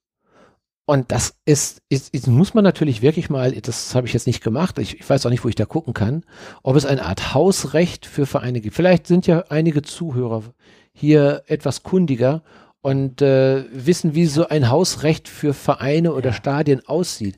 [0.86, 4.44] Und das ist, ist, ist, muss man natürlich wirklich mal, das habe ich jetzt nicht
[4.44, 6.26] gemacht, ich, ich, weiß auch nicht, wo ich da gucken kann,
[6.62, 8.76] ob es eine Art Hausrecht für Vereine gibt.
[8.76, 10.44] Vielleicht sind ja einige Zuhörer
[10.92, 12.44] hier etwas kundiger
[12.84, 16.36] und äh, wissen, wie so ein Hausrecht für Vereine oder ja.
[16.36, 17.38] Stadien aussieht.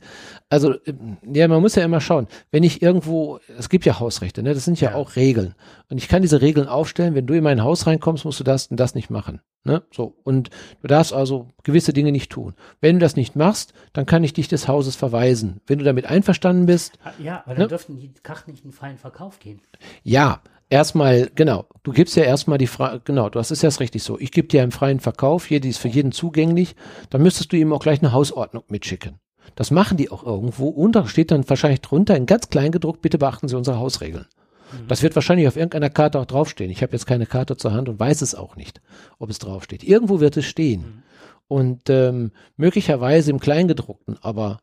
[0.49, 0.93] Also, äh,
[1.31, 4.55] ja, man muss ja immer schauen, wenn ich irgendwo, es gibt ja Hausrechte, ne?
[4.55, 5.53] das sind ja, ja, auch Regeln.
[5.87, 8.67] Und ich kann diese Regeln aufstellen, wenn du in mein Haus reinkommst, musst du das
[8.67, 9.39] und das nicht machen.
[9.63, 9.83] Ne?
[9.91, 10.15] So.
[10.23, 10.49] Und
[10.81, 12.55] du darfst also gewisse Dinge nicht tun.
[12.81, 15.61] Wenn du das nicht machst, dann kann ich dich des Hauses verweisen.
[15.67, 16.97] Wenn du damit einverstanden bist.
[17.03, 17.67] Ah, ja, aber dann ne?
[17.67, 19.61] dürften die Karten nicht in freien Verkauf gehen.
[20.01, 20.41] Ja,
[20.75, 24.19] erstmal, genau, du gibst ja erstmal die Frage, genau, das ist erst richtig so.
[24.19, 26.75] Ich gebe dir einen freien Verkauf, hier, die ist für jeden zugänglich,
[27.09, 29.19] dann müsstest du ihm auch gleich eine Hausordnung mitschicken.
[29.55, 30.67] Das machen die auch irgendwo.
[30.67, 34.25] Und da steht dann wahrscheinlich drunter in ganz klein gedruckt, bitte beachten Sie unsere Hausregeln.
[34.71, 34.87] Mhm.
[34.87, 36.71] Das wird wahrscheinlich auf irgendeiner Karte auch draufstehen.
[36.71, 38.81] Ich habe jetzt keine Karte zur Hand und weiß es auch nicht,
[39.17, 39.83] ob es draufsteht.
[39.83, 40.81] Irgendwo wird es stehen.
[40.81, 41.03] Mhm.
[41.47, 44.59] Und ähm, möglicherweise im Kleingedruckten, aber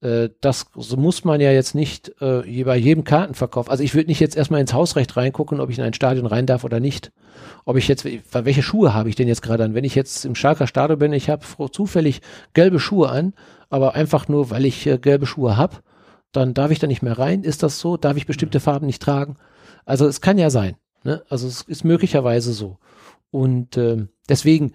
[0.00, 3.70] das so muss man ja jetzt nicht äh, bei jedem Kartenverkauf.
[3.70, 6.46] Also ich würde nicht jetzt erstmal ins Hausrecht reingucken, ob ich in ein Stadion rein
[6.46, 7.12] darf oder nicht.
[7.64, 9.74] Ob ich jetzt, welche Schuhe habe ich denn jetzt gerade an?
[9.74, 12.20] Wenn ich jetzt im Schalker Stadion bin, ich habe zufällig
[12.52, 13.32] gelbe Schuhe an,
[13.70, 15.78] aber einfach nur, weil ich äh, gelbe Schuhe habe,
[16.32, 17.42] dann darf ich da nicht mehr rein.
[17.42, 17.96] Ist das so?
[17.96, 19.36] Darf ich bestimmte Farben nicht tragen?
[19.86, 20.76] Also es kann ja sein.
[21.04, 21.22] Ne?
[21.28, 22.78] Also es ist möglicherweise so.
[23.30, 24.72] Und äh, deswegen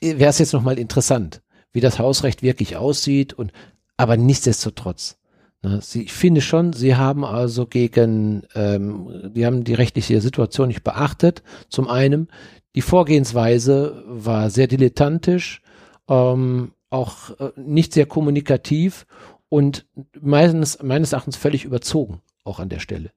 [0.00, 1.42] äh, wäre es jetzt nochmal interessant,
[1.72, 3.52] wie das Hausrecht wirklich aussieht und
[4.00, 5.18] aber nichtsdestotrotz.
[5.62, 10.68] Ne, sie, ich finde schon, sie haben also gegen, ähm, die haben die rechtliche Situation
[10.68, 11.42] nicht beachtet.
[11.68, 12.28] Zum einen,
[12.74, 15.60] die Vorgehensweise war sehr dilettantisch,
[16.08, 19.06] ähm, auch äh, nicht sehr kommunikativ
[19.50, 19.84] und
[20.18, 23.10] meines, meines Erachtens völlig überzogen, auch an der Stelle.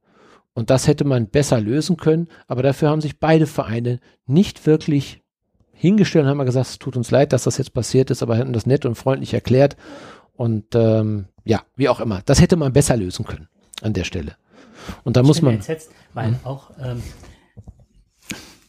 [0.54, 5.22] Und das hätte man besser lösen können, aber dafür haben sich beide Vereine nicht wirklich
[5.72, 8.52] hingestellt und haben gesagt, es tut uns leid, dass das jetzt passiert ist, aber hätten
[8.52, 9.78] das nett und freundlich erklärt
[10.36, 12.22] und ähm, ja, wie auch immer.
[12.26, 13.48] Das hätte man besser lösen können
[13.82, 14.36] an der Stelle.
[15.04, 15.56] Und da ich muss man.
[15.56, 16.40] Entsetzt, weil hm?
[16.44, 17.02] auch, ähm,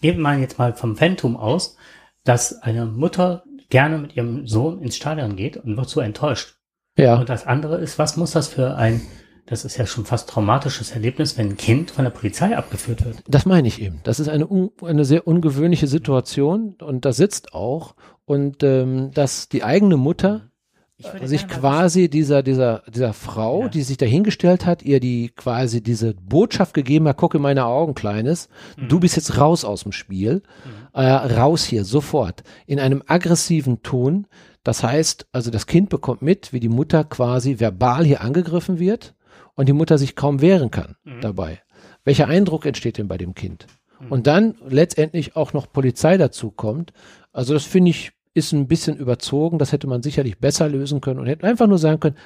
[0.01, 1.77] gehen wir jetzt mal vom Phantom aus,
[2.25, 6.57] dass eine Mutter gerne mit ihrem Sohn ins Stadion geht und wird so enttäuscht.
[6.97, 7.17] Ja.
[7.17, 9.01] Und das andere ist, was muss das für ein,
[9.47, 13.23] das ist ja schon fast traumatisches Erlebnis, wenn ein Kind von der Polizei abgeführt wird.
[13.27, 14.01] Das meine ich eben.
[14.05, 14.49] Das ist eine,
[14.83, 17.95] eine sehr ungewöhnliche Situation und da sitzt auch
[18.25, 20.51] und ähm, dass die eigene Mutter
[20.99, 23.69] sich quasi dieser, dieser, dieser Frau, ja.
[23.69, 27.95] die sich dahingestellt hat, ihr die quasi diese Botschaft gegeben hat, guck in meine Augen,
[27.95, 28.89] Kleines, mhm.
[28.89, 30.89] du bist jetzt raus aus dem Spiel, mhm.
[30.93, 34.27] äh, raus hier, sofort, in einem aggressiven Ton.
[34.63, 39.15] Das heißt, also das Kind bekommt mit, wie die Mutter quasi verbal hier angegriffen wird
[39.57, 41.21] und die Mutter sich kaum wehren kann mhm.
[41.21, 41.61] dabei.
[42.05, 43.67] Welcher Eindruck entsteht denn bei dem Kind?
[43.99, 44.13] Mhm.
[44.13, 46.93] Und dann letztendlich auch noch Polizei dazu kommt.
[47.33, 49.59] Also das finde ich ist ein bisschen überzogen.
[49.59, 52.17] Das hätte man sicherlich besser lösen können und hätte einfach nur sagen können,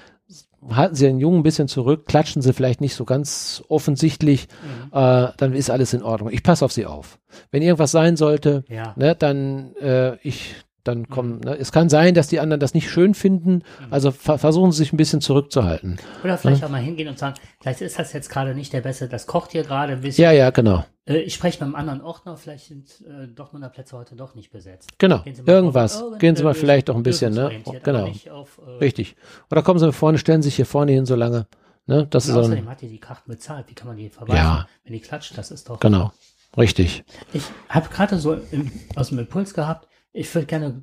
[0.70, 4.98] halten Sie den Jungen ein bisschen zurück, klatschen Sie vielleicht nicht so ganz offensichtlich, mhm.
[4.98, 6.30] äh, dann ist alles in Ordnung.
[6.32, 7.18] Ich passe auf Sie auf.
[7.50, 8.94] Wenn irgendwas sein sollte, ja.
[8.96, 10.56] ne, dann äh, ich
[10.88, 11.08] dann mhm.
[11.08, 11.40] kommen.
[11.40, 11.56] Ne?
[11.56, 13.62] Es kann sein, dass die anderen das nicht schön finden, mhm.
[13.90, 15.98] also ver versuchen sie sich ein bisschen zurückzuhalten.
[16.24, 16.66] Oder vielleicht ja.
[16.66, 19.52] auch mal hingehen und sagen, vielleicht ist das jetzt gerade nicht der Beste, das kocht
[19.52, 20.24] hier gerade ein bisschen.
[20.24, 20.84] Ja, ja, genau.
[21.06, 24.50] Äh, ich spreche mit einem anderen Ordner, vielleicht sind äh, Dortmunder Plätze heute doch nicht
[24.50, 24.90] besetzt.
[24.98, 26.02] Genau, irgendwas.
[26.02, 27.62] Auf, oh, Gehen Sie mal vielleicht auch ein bisschen, ne?
[27.82, 28.10] Genau.
[28.30, 29.16] Auf, äh, Richtig.
[29.50, 31.46] Oder kommen Sie mal vorne, stellen Sie sich hier vorne hin so lange.
[31.88, 32.06] Ne?
[32.10, 34.36] Das ist außerdem ein, hat die die Karten bezahlt, wie kann man die verweisen?
[34.36, 34.68] Ja.
[34.84, 35.80] Wenn die klatscht, das ist doch...
[35.80, 36.12] Genau,
[36.56, 37.02] richtig.
[37.32, 39.88] Ich habe gerade so im, aus dem Impuls gehabt,
[40.18, 40.82] ich würde gerne,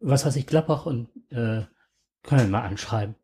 [0.00, 1.62] was weiß ich, Gladbach und äh,
[2.22, 3.16] Köln mal anschreiben.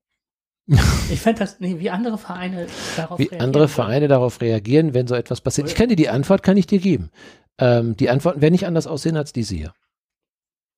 [0.66, 2.66] ich fände das, nee, wie andere Vereine
[2.96, 3.40] darauf wie reagieren.
[3.40, 5.68] Wie andere Vereine darauf reagieren, wenn so etwas passiert.
[5.68, 7.10] Ich kann dir die Antwort, kann ich dir geben.
[7.58, 9.72] Ähm, die Antworten werden nicht anders aussehen als diese hier.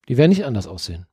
[0.09, 1.07] Die werden nicht anders aussehen.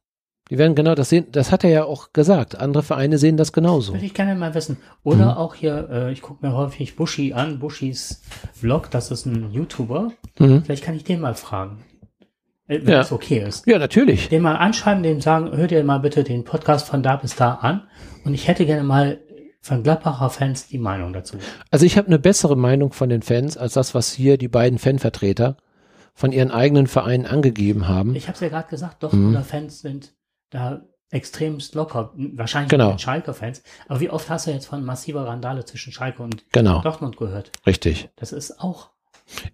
[0.50, 2.56] Die werden genau das sehen, das hat er ja auch gesagt.
[2.56, 3.93] Andere Vereine sehen das genauso.
[3.93, 4.78] Würde ich gerne mal wissen.
[5.04, 5.38] Oder mhm.
[5.38, 8.22] auch hier, äh, ich gucke mir häufig Bushi an, Bushis
[8.54, 10.12] Vlog, das ist ein YouTuber.
[10.39, 10.64] Mhm.
[10.64, 11.84] Vielleicht kann ich den mal fragen.
[12.68, 13.01] Äh, wenn ja.
[13.01, 13.65] es okay ist.
[13.68, 14.30] Ja, natürlich.
[14.30, 17.55] Den mal anschreiben, dem sagen, hört ihr mal bitte den Podcast von da bis da
[17.55, 17.88] an.
[18.24, 19.20] Und ich hätte gerne mal
[19.61, 21.38] von Gladbacher Fans die Meinung dazu.
[21.72, 24.80] Also ich habe eine bessere Meinung von den Fans als das, was hier die beiden
[24.80, 25.57] Fanvertreter
[26.13, 28.15] von ihren eigenen Vereinen angegeben haben.
[28.15, 29.45] Ich habe es ja gerade gesagt, Dortmunder mhm.
[29.45, 30.13] Fans sind
[30.49, 32.97] da extremst locker, wahrscheinlich genau.
[32.97, 33.63] Schalke-Fans.
[33.88, 36.82] Aber wie oft hast du jetzt von massiver Randale zwischen Schalke und genau.
[36.82, 37.51] Dortmund gehört?
[37.65, 38.09] Richtig.
[38.15, 38.89] Das ist auch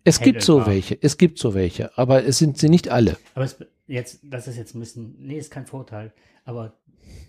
[0.03, 3.17] es gibt so welche, es gibt so welche, aber es sind sie nicht alle.
[3.35, 3.57] Aber es,
[3.87, 6.13] jetzt, das ist jetzt ein bisschen, nee, ist kein Vorteil.
[6.45, 6.73] Aber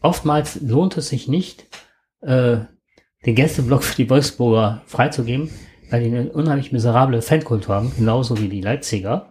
[0.03, 1.67] oftmals lohnt es sich nicht,
[2.21, 2.59] äh,
[3.27, 5.51] den Gästeblock für die Wolfsburger freizugeben,
[5.91, 9.31] weil die eine unheimlich miserable Fankultur haben, genauso wie die Leipziger.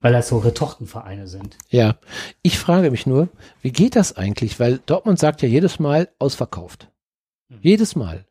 [0.00, 1.56] weil das so Retortenvereine sind.
[1.70, 1.96] Ja,
[2.42, 3.30] ich frage mich nur,
[3.62, 4.60] wie geht das eigentlich?
[4.60, 6.90] Weil Dortmund sagt ja jedes Mal ausverkauft.
[7.48, 7.58] Mhm.
[7.62, 8.26] Jedes Mal.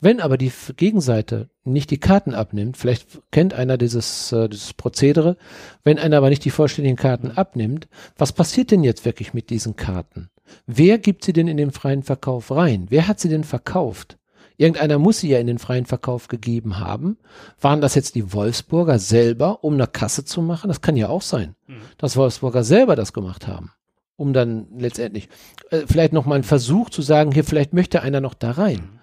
[0.00, 5.36] Wenn aber die Gegenseite nicht die Karten abnimmt, vielleicht kennt einer dieses, äh, dieses Prozedere,
[5.84, 9.74] wenn einer aber nicht die vollständigen Karten abnimmt, was passiert denn jetzt wirklich mit diesen
[9.74, 10.28] Karten?
[10.66, 12.86] Wer gibt sie denn in den freien Verkauf rein?
[12.90, 14.18] Wer hat sie denn verkauft?
[14.58, 17.18] Irgendeiner muss sie ja in den freien Verkauf gegeben haben.
[17.60, 20.68] Waren das jetzt die Wolfsburger selber, um eine Kasse zu machen?
[20.68, 21.80] Das kann ja auch sein, mhm.
[21.98, 23.72] dass Wolfsburger selber das gemacht haben.
[24.16, 25.28] Um dann letztendlich
[25.70, 28.95] äh, vielleicht noch mal einen Versuch zu sagen, hier vielleicht möchte einer noch da rein.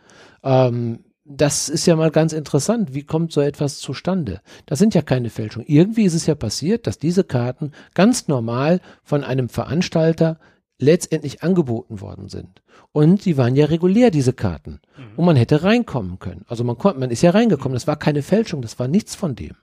[0.43, 2.93] Ähm, das ist ja mal ganz interessant.
[2.93, 4.41] Wie kommt so etwas zustande?
[4.65, 5.67] Das sind ja keine Fälschungen.
[5.67, 10.37] Irgendwie ist es ja passiert, dass diese Karten ganz normal von einem Veranstalter
[10.79, 12.61] letztendlich angeboten worden sind.
[12.91, 14.81] Und die waren ja regulär, diese Karten.
[14.97, 15.03] Mhm.
[15.15, 16.43] Und man hätte reinkommen können.
[16.47, 17.73] Also man konnte, man ist ja reingekommen.
[17.73, 18.61] Das war keine Fälschung.
[18.61, 19.55] Das war nichts von dem.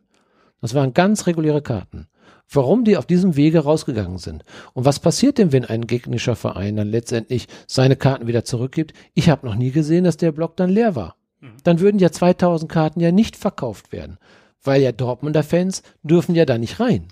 [0.62, 2.08] Das waren ganz reguläre Karten.
[2.52, 4.44] Warum die auf diesem Wege rausgegangen sind.
[4.72, 8.92] Und was passiert denn, wenn ein gegnerischer Verein dann letztendlich seine Karten wieder zurückgibt?
[9.14, 11.16] Ich habe noch nie gesehen, dass der Block dann leer war.
[11.40, 11.56] Mhm.
[11.62, 14.18] Dann würden ja 2000 Karten ja nicht verkauft werden.
[14.62, 17.08] Weil ja Dortmunder Fans dürfen ja da nicht rein.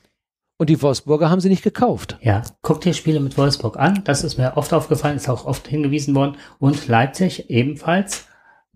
[0.59, 2.19] Und die Wolfsburger haben sie nicht gekauft.
[2.21, 4.03] Ja, guckt dir Spiele mit Wolfsburg an.
[4.05, 6.37] Das ist mir oft aufgefallen, ist auch oft hingewiesen worden.
[6.59, 8.27] Und Leipzig ebenfalls.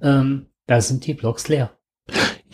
[0.00, 1.72] Ähm, da sind die Blocks leer.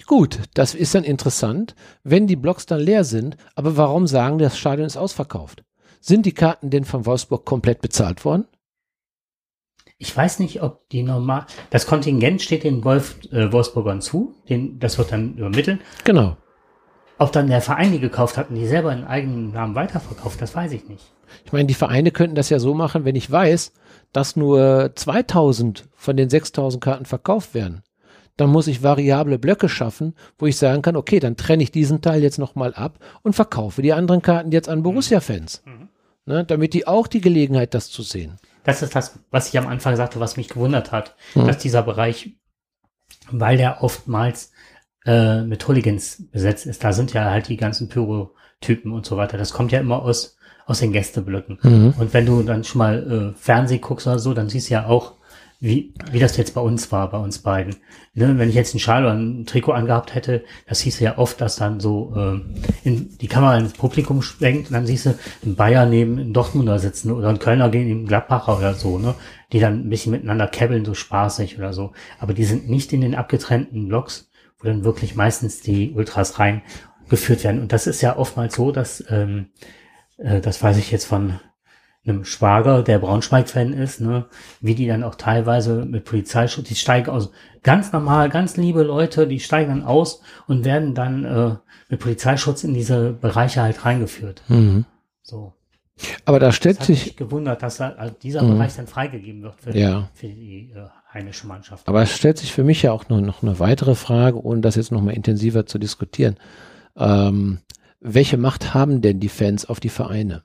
[0.09, 3.37] Gut, das ist dann interessant, wenn die Blocks dann leer sind.
[3.55, 5.65] Aber warum sagen, das Stadion ist ausverkauft?
[6.01, 8.47] Sind die Karten denn von Wolfsburg komplett bezahlt worden?
[9.99, 11.45] Ich weiß nicht, ob die normal.
[11.69, 14.35] Das Kontingent steht den Wolf, äh, Wolfsburgern zu.
[14.49, 15.81] Den, das wird dann übermittelt.
[16.05, 16.39] Genau.
[17.19, 20.55] Ob dann der Verein die gekauft hat und die selber in eigenen Namen weiterverkauft, das
[20.55, 21.05] weiß ich nicht.
[21.45, 23.73] Ich meine, die Vereine könnten das ja so machen, wenn ich weiß,
[24.15, 27.83] dass nur 2000 von den 6000 Karten verkauft werden.
[28.39, 32.01] Dann muss ich variable Blöcke schaffen, wo ich sagen kann, okay, dann trenne ich diesen
[32.01, 35.63] Teil jetzt nochmal ab und verkaufe die anderen Karten jetzt an Borussia-Fans.
[35.67, 35.89] Mhm.
[36.25, 38.37] Ne, damit die auch die Gelegenheit, das zu sehen.
[38.63, 41.47] Das ist das, was ich am Anfang sagte, was mich gewundert hat, mhm.
[41.47, 42.37] dass dieser Bereich,
[43.31, 44.53] weil der oftmals
[45.07, 46.85] äh, mit Hooligans besetzt ist.
[46.85, 49.39] Da sind ja halt die ganzen Pyrotypen und so weiter.
[49.39, 50.37] Das kommt ja immer aus,
[50.67, 51.59] aus den Gästeblöcken.
[51.63, 51.95] Mhm.
[51.99, 54.87] Und wenn du dann schon mal äh, Fernseh guckst oder so, dann siehst du ja
[54.87, 55.15] auch,
[55.61, 57.75] wie, wie das jetzt bei uns war, bei uns beiden.
[58.15, 61.41] Ne, wenn ich jetzt einen Schal oder ein Trikot angehabt hätte, das hieß ja oft,
[61.41, 65.57] dass dann so äh, in die Kamera ins Publikum schwenkt und dann siehst du einen
[65.57, 69.15] Bayer neben einen Dortmunder sitzen oder einen Kölner gegen einen Gladbacher oder so, ne?
[69.53, 71.93] Die dann ein bisschen miteinander kebbeln, so spaßig oder so.
[72.21, 74.31] Aber die sind nicht in den abgetrennten Blocks,
[74.61, 77.61] wo dann wirklich meistens die Ultras reingeführt werden.
[77.61, 79.47] Und das ist ja oftmals so, dass, ähm,
[80.19, 81.41] äh, das weiß ich jetzt von
[82.09, 84.27] einem Schwager, der Braunschweig-Fan ist, ne,
[84.61, 87.31] wie die dann auch teilweise mit Polizeischutz, die steigen aus,
[87.63, 91.57] ganz normal, ganz liebe Leute, die steigen dann aus und werden dann äh,
[91.89, 94.43] mit Polizeischutz in diese Bereiche halt reingeführt.
[94.49, 94.85] Mhm.
[95.23, 95.55] So.
[96.25, 98.53] Aber da stellt sich mich gewundert, dass da, also dieser mhm.
[98.53, 100.09] Bereich dann freigegeben wird für, ja.
[100.15, 101.89] für die äh, heimische Mannschaft.
[101.89, 104.77] Aber es stellt sich für mich ja auch noch, noch eine weitere Frage, ohne das
[104.77, 106.37] jetzt nochmal intensiver zu diskutieren.
[106.97, 107.61] Ähm,
[108.01, 110.45] welche Macht haben denn die Fans auf die Vereine?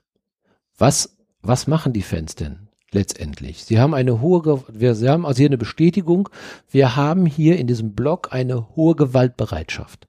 [0.76, 1.13] Was,
[1.44, 3.64] was machen die Fans denn letztendlich?
[3.64, 6.28] Sie haben eine hohe, wir, sie haben also hier eine Bestätigung,
[6.70, 10.08] wir haben hier in diesem Blog eine hohe Gewaltbereitschaft.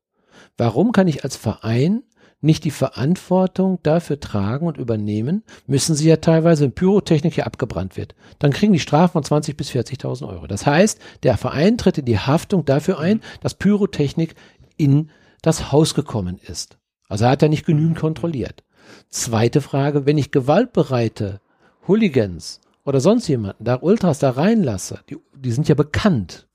[0.57, 2.03] Warum kann ich als Verein
[2.41, 7.97] nicht die Verantwortung dafür tragen und übernehmen, müssen sie ja teilweise, wenn Pyrotechnik hier abgebrannt
[7.97, 10.45] wird, dann kriegen die Strafen von 20 bis 40.000 Euro.
[10.45, 14.36] Das heißt, der Verein tritt in die Haftung dafür ein, dass Pyrotechnik
[14.77, 15.09] in
[15.41, 16.77] das Haus gekommen ist.
[17.07, 18.64] Also hat er nicht genügend kontrolliert.
[19.09, 21.41] Zweite Frage, wenn ich gewaltbereite
[21.88, 26.47] Hooligans oder sonst jemanden da Ultras da reinlasse, die, die sind ja bekannt.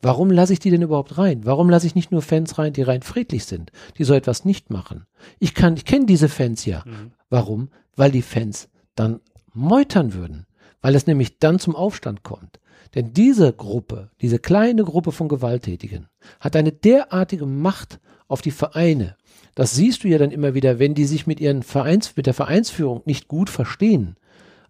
[0.00, 1.44] Warum lasse ich die denn überhaupt rein?
[1.44, 4.68] Warum lasse ich nicht nur Fans rein, die rein friedlich sind, die so etwas nicht
[4.68, 5.06] machen?
[5.38, 6.82] Ich kann, ich kenne diese Fans ja.
[6.84, 7.12] Mhm.
[7.30, 7.68] Warum?
[7.94, 9.20] Weil die Fans dann
[9.54, 10.46] meutern würden,
[10.80, 12.58] weil es nämlich dann zum Aufstand kommt.
[12.94, 16.08] Denn diese Gruppe, diese kleine Gruppe von Gewalttätigen,
[16.40, 19.16] hat eine derartige Macht auf die Vereine.
[19.54, 22.34] Das siehst du ja dann immer wieder, wenn die sich mit ihren Vereins, mit der
[22.34, 24.16] Vereinsführung nicht gut verstehen,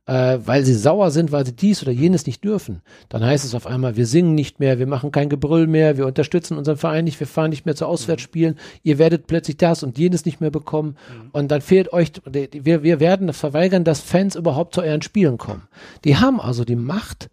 [0.06, 2.82] äh, weil sie sauer sind, weil sie dies oder jenes nicht dürfen.
[3.08, 6.06] Dann heißt es auf einmal, wir singen nicht mehr, wir machen kein Gebrüll mehr, wir
[6.06, 9.98] unterstützen unseren Verein nicht, wir fahren nicht mehr zu Auswärtsspielen, ihr werdet plötzlich das und
[9.98, 11.30] jenes nicht mehr bekommen mhm.
[11.32, 15.68] und dann fehlt euch, wir, wir werden verweigern, dass Fans überhaupt zu euren Spielen kommen.
[16.04, 17.30] Die haben also die Macht,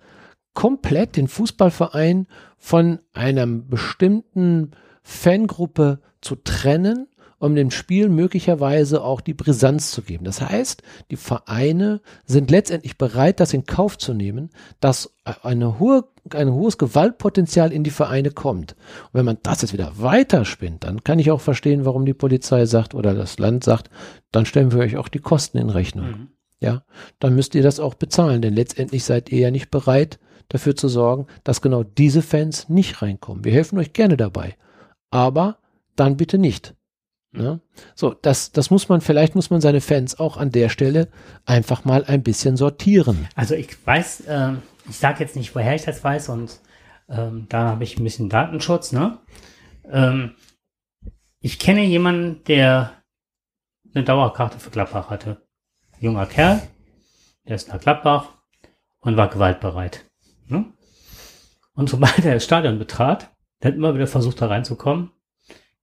[0.53, 2.27] komplett den Fußballverein
[2.57, 4.71] von einer bestimmten
[5.03, 7.07] Fangruppe zu trennen
[7.39, 10.25] um dem Spiel möglicherweise auch die Brisanz zu geben.
[10.25, 16.05] Das heißt, die Vereine sind letztendlich bereit, das in Kauf zu nehmen, dass eine hohe,
[16.31, 18.73] ein hohes Gewaltpotenzial in die Vereine kommt.
[18.73, 22.65] Und wenn man das jetzt wieder weiterspinnt, dann kann ich auch verstehen, warum die Polizei
[22.65, 23.89] sagt oder das Land sagt,
[24.31, 26.05] dann stellen wir euch auch die Kosten in Rechnung.
[26.05, 26.27] Mhm.
[26.61, 26.83] Ja,
[27.19, 30.19] dann müsst ihr das auch bezahlen, denn letztendlich seid ihr ja nicht bereit,
[30.49, 33.45] dafür zu sorgen, dass genau diese Fans nicht reinkommen.
[33.45, 34.55] Wir helfen euch gerne dabei,
[35.09, 35.59] aber
[35.95, 36.75] dann bitte nicht.
[37.32, 37.59] Ja?
[37.95, 41.09] So, das, das muss man, vielleicht muss man seine Fans auch an der Stelle
[41.45, 43.27] einfach mal ein bisschen sortieren.
[43.36, 44.53] Also ich weiß, äh,
[44.89, 46.59] ich sage jetzt nicht, woher ich das weiß und
[47.07, 49.19] ähm, da habe ich ein bisschen Datenschutz, ne?
[49.91, 50.36] Ähm,
[51.41, 52.91] ich kenne jemanden, der
[53.93, 55.41] eine Dauerkarte für Gladbach hatte.
[55.99, 56.61] Junger Kerl,
[57.47, 58.34] der ist nach Gladbach
[58.99, 60.05] und war gewaltbereit.
[60.47, 60.65] Ne?
[61.73, 65.11] Und sobald er das Stadion betrat, der hat immer wieder versucht, da reinzukommen,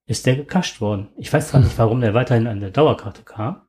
[0.06, 1.08] ist der gekascht worden.
[1.16, 3.62] Ich weiß zwar nicht, warum der weiterhin an der Dauerkarte kam.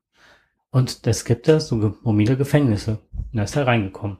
[0.69, 2.99] Und es gibt da so mobile Gefängnisse.
[3.11, 4.17] Und da ist er reingekommen.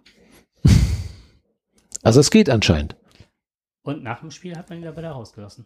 [2.04, 2.96] Also es geht anscheinend.
[3.84, 5.66] Und nach dem Spiel hat man ihn aber da rausgelassen.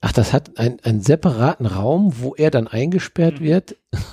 [0.00, 3.44] Ach, das hat ein, einen separaten Raum, wo er dann eingesperrt mhm.
[3.44, 3.76] wird.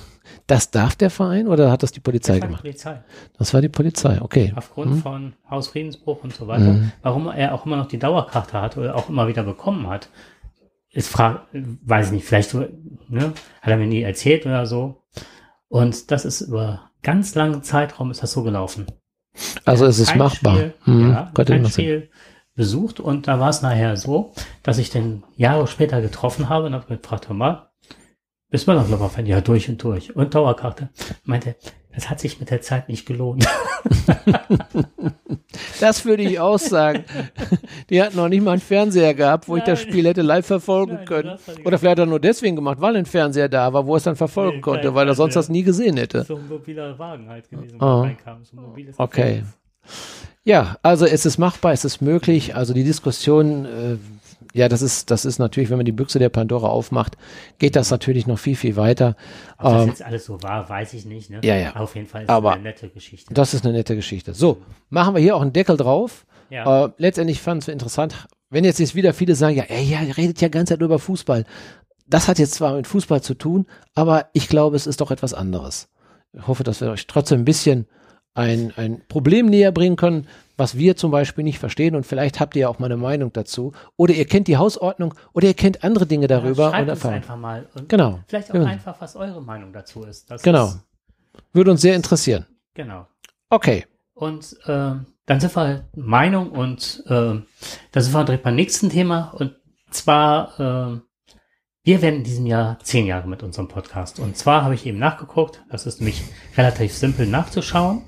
[0.48, 2.62] Das darf der Verein oder hat das die Polizei das gemacht?
[2.62, 3.02] Die Polizei.
[3.38, 4.52] Das war die Polizei, okay.
[4.56, 5.02] Aufgrund hm.
[5.02, 6.66] von Hausfriedensbruch und so weiter.
[6.66, 6.92] Hm.
[7.00, 10.08] Warum er auch immer noch die Dauerkarte hat oder auch immer wieder bekommen hat,
[10.92, 15.02] ist frag, weiß ich nicht, vielleicht ne, hat er mir nie erzählt oder so.
[15.68, 18.86] Und das ist über ganz langen Zeitraum ist das so gelaufen.
[19.64, 20.56] Also es ist machbar.
[20.56, 22.10] Spiel, hm, ja, kein Spiel
[22.54, 24.32] besucht und da war es nachher so,
[24.62, 27.70] dass ich den Jahre später getroffen habe und habe gefragt, hör mal,
[28.50, 29.24] bist du noch Lover-Fan?
[29.24, 30.14] Ja, durch und durch.
[30.14, 30.90] Und Dauerkarte.
[31.24, 31.56] Meinte,
[31.94, 33.46] das hat sich mit der Zeit nicht gelohnt.
[35.80, 37.04] das würde ich auch sagen.
[37.90, 39.60] Die hatten noch nicht mal einen Fernseher gehabt, wo nein.
[39.60, 41.38] ich das Spiel hätte live verfolgen nein, können.
[41.64, 44.04] Oder vielleicht hat er nur deswegen gemacht, weil ein Fernseher da war, wo er es
[44.04, 46.24] dann verfolgen nee, konnte, weil er sonst das nie gesehen hätte.
[46.24, 48.00] So ein mobiler Wagen halt gewesen, wo oh.
[48.00, 48.44] reinkam.
[48.44, 48.56] So
[48.96, 49.42] okay.
[50.44, 52.56] Ja, also es ist machbar, es ist möglich.
[52.56, 53.96] Also die Diskussion äh,
[54.52, 57.16] ja, das ist, das ist natürlich, wenn man die Büchse der Pandora aufmacht,
[57.58, 59.16] geht das natürlich noch viel, viel weiter.
[59.58, 61.30] Ob ähm, das jetzt alles so war, weiß ich nicht.
[61.30, 61.40] Ne?
[61.42, 61.76] Ja, ja.
[61.76, 63.32] Auf jeden Fall ist Aber eine nette Geschichte.
[63.32, 64.34] Das ist eine nette Geschichte.
[64.34, 66.26] So, machen wir hier auch einen Deckel drauf.
[66.50, 66.84] Ja.
[66.84, 70.16] Äh, letztendlich fand es interessant, wenn jetzt, jetzt wieder viele sagen, ja, ey, ja, ihr
[70.16, 71.44] redet ja ganz Zeit über Fußball.
[72.06, 75.32] Das hat jetzt zwar mit Fußball zu tun, aber ich glaube, es ist doch etwas
[75.32, 75.88] anderes.
[76.34, 77.86] Ich hoffe, dass wir euch trotzdem ein bisschen
[78.34, 80.26] ein, ein Problem näher bringen können,
[80.56, 83.32] was wir zum Beispiel nicht verstehen und vielleicht habt ihr ja auch mal eine Meinung
[83.32, 86.64] dazu oder ihr kennt die Hausordnung oder ihr kennt andere Dinge darüber.
[86.64, 88.20] Ja, schreibt uns einfach mal und genau.
[88.26, 88.64] vielleicht auch ja.
[88.64, 90.30] einfach, was eure Meinung dazu ist.
[90.30, 90.66] Das genau.
[90.66, 90.80] Ist,
[91.52, 92.46] Würde uns sehr interessieren.
[92.74, 93.06] Genau.
[93.50, 93.86] Okay.
[94.14, 94.92] Und äh,
[95.26, 97.40] dann sind wir Meinung und äh,
[97.92, 99.56] da sind wir direkt beim nächsten Thema und
[99.90, 100.60] zwar
[100.94, 101.00] äh,
[101.84, 104.20] wir werden in diesem Jahr zehn Jahre mit unserem Podcast.
[104.20, 106.22] Und zwar habe ich eben nachgeguckt, das ist nämlich
[106.56, 108.02] relativ simpel nachzuschauen.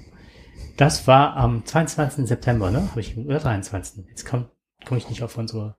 [0.76, 2.26] Das war am 22.
[2.26, 2.88] September, ne?
[2.90, 4.06] Habe ich, oder 23.
[4.08, 4.50] Jetzt komme
[4.84, 5.76] komm ich nicht auf unsere.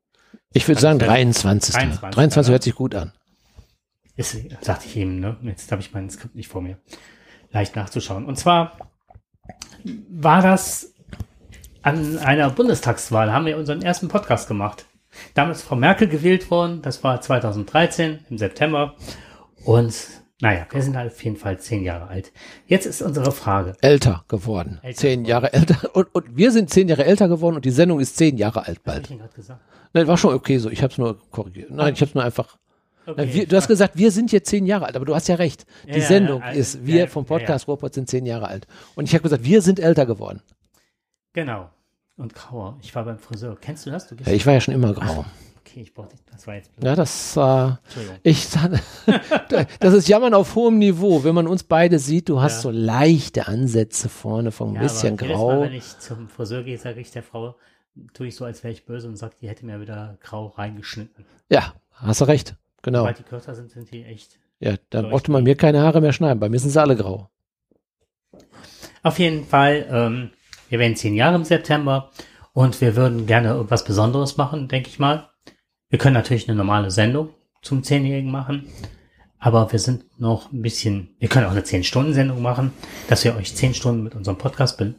[0.53, 1.73] Ich würde sagen 23.
[1.73, 2.15] 23.
[2.15, 3.11] 23 hört sich gut an.
[4.15, 5.37] Ist, sagte ich eben, ne?
[5.43, 6.77] Jetzt habe ich mein Skript nicht vor mir.
[7.51, 8.25] Leicht nachzuschauen.
[8.25, 8.77] Und zwar
[10.09, 10.93] war das
[11.81, 14.85] an einer Bundestagswahl, haben wir unseren ersten Podcast gemacht.
[15.33, 18.95] Damals Frau Merkel gewählt worden, das war 2013 im September.
[19.63, 19.93] Und
[20.41, 22.33] naja, wir sind halt auf jeden Fall zehn Jahre alt.
[22.67, 23.73] Jetzt ist unsere Frage.
[23.81, 24.79] Älter geworden.
[24.81, 25.29] Älter zehn geworden.
[25.29, 25.95] Jahre älter.
[25.95, 28.83] Und, und wir sind zehn Jahre älter geworden und die Sendung ist zehn Jahre alt
[28.83, 29.09] bald.
[29.09, 29.61] ich gesagt?
[29.93, 30.69] Nein, war schon okay so.
[30.69, 31.71] Ich habe es nur korrigiert.
[31.71, 32.57] Nein, ich habe es nur einfach.
[33.05, 35.35] Okay, wir, du hast gesagt, wir sind jetzt zehn Jahre alt, aber du hast ja
[35.35, 35.65] recht.
[35.85, 38.67] Die ja, Sendung ja, ja, ist, wir vom Podcast ja, sind zehn Jahre alt.
[38.95, 40.41] Und ich habe gesagt, wir sind älter geworden.
[41.31, 41.69] Genau.
[42.17, 42.77] Und grauer.
[42.81, 43.57] Ich war beim Friseur.
[43.61, 44.07] Kennst du das?
[44.07, 45.23] Du ich war ja schon immer grau.
[45.27, 46.85] Ach okay, ich brauchte, das war jetzt blöd.
[46.85, 47.71] Ja, das, äh,
[48.23, 48.47] ich,
[49.79, 51.23] das ist Jammern auf hohem Niveau.
[51.23, 52.61] Wenn man uns beide sieht, du hast ja.
[52.61, 55.59] so leichte Ansätze vorne von ein ja, bisschen grau.
[55.59, 57.55] Mal, wenn ich zum Friseur gehe, sage ich der Frau,
[58.13, 61.25] tue ich so, als wäre ich böse und sage, die hätte mir wieder grau reingeschnitten.
[61.49, 62.55] Ja, hast du recht.
[62.81, 62.99] Genau.
[62.99, 64.39] Sobald die kürzer sind, sind die echt.
[64.59, 66.39] Ja, dann brauchte man mir keine Haare mehr schneiden.
[66.39, 67.29] Bei mir sind sie alle grau.
[69.03, 70.31] Auf jeden Fall, ähm,
[70.69, 72.11] wir werden zehn Jahre im September
[72.53, 75.29] und wir würden gerne irgendwas Besonderes machen, denke ich mal.
[75.95, 77.29] Wir können natürlich eine normale Sendung
[77.61, 78.67] zum Zehnjährigen machen,
[79.39, 82.73] aber wir sind noch ein bisschen, wir können auch eine 10-Stunden-Sendung machen,
[83.07, 84.95] dass wir euch 10 Stunden mit unserem Podcast be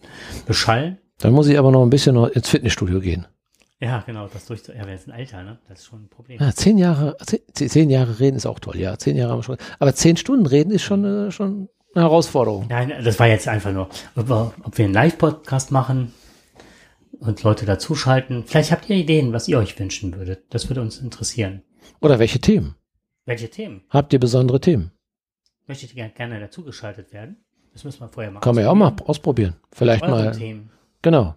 [0.47, 0.97] beschallen.
[1.18, 3.26] Dann muss ich aber noch ein bisschen noch ins Fitnessstudio gehen.
[3.78, 5.59] Ja, genau, das durch, ja, wir sind älter, ne?
[5.68, 6.40] Das ist schon ein Problem.
[6.40, 8.97] Ja, zehn Jahre, zehn, zehn, Jahre reden ist auch toll, ja.
[8.97, 9.59] Zehn Jahre haben wir schon.
[9.78, 12.68] Aber zehn Stunden reden ist schon, äh, schon eine Herausforderung.
[12.70, 14.30] Nein, das war jetzt einfach nur, ob
[14.62, 16.14] ob wir einen Live-Podcast machen,
[17.21, 18.45] und Leute dazuschalten.
[18.45, 20.45] Vielleicht habt ihr Ideen, was ihr euch wünschen würdet.
[20.51, 21.62] Das würde uns interessieren.
[22.01, 22.77] Oder welche Themen?
[23.25, 23.83] Welche Themen?
[23.91, 24.93] Habt ihr besondere Themen?
[25.67, 27.45] Möchtet ihr gerne dazugeschaltet werden?
[27.73, 28.43] Das müssen wir vorher machen.
[28.43, 29.57] Kann man ja auch mal ausprobieren.
[29.73, 30.33] Vielleicht mal.
[30.33, 30.71] Themen.
[31.03, 31.35] Genau.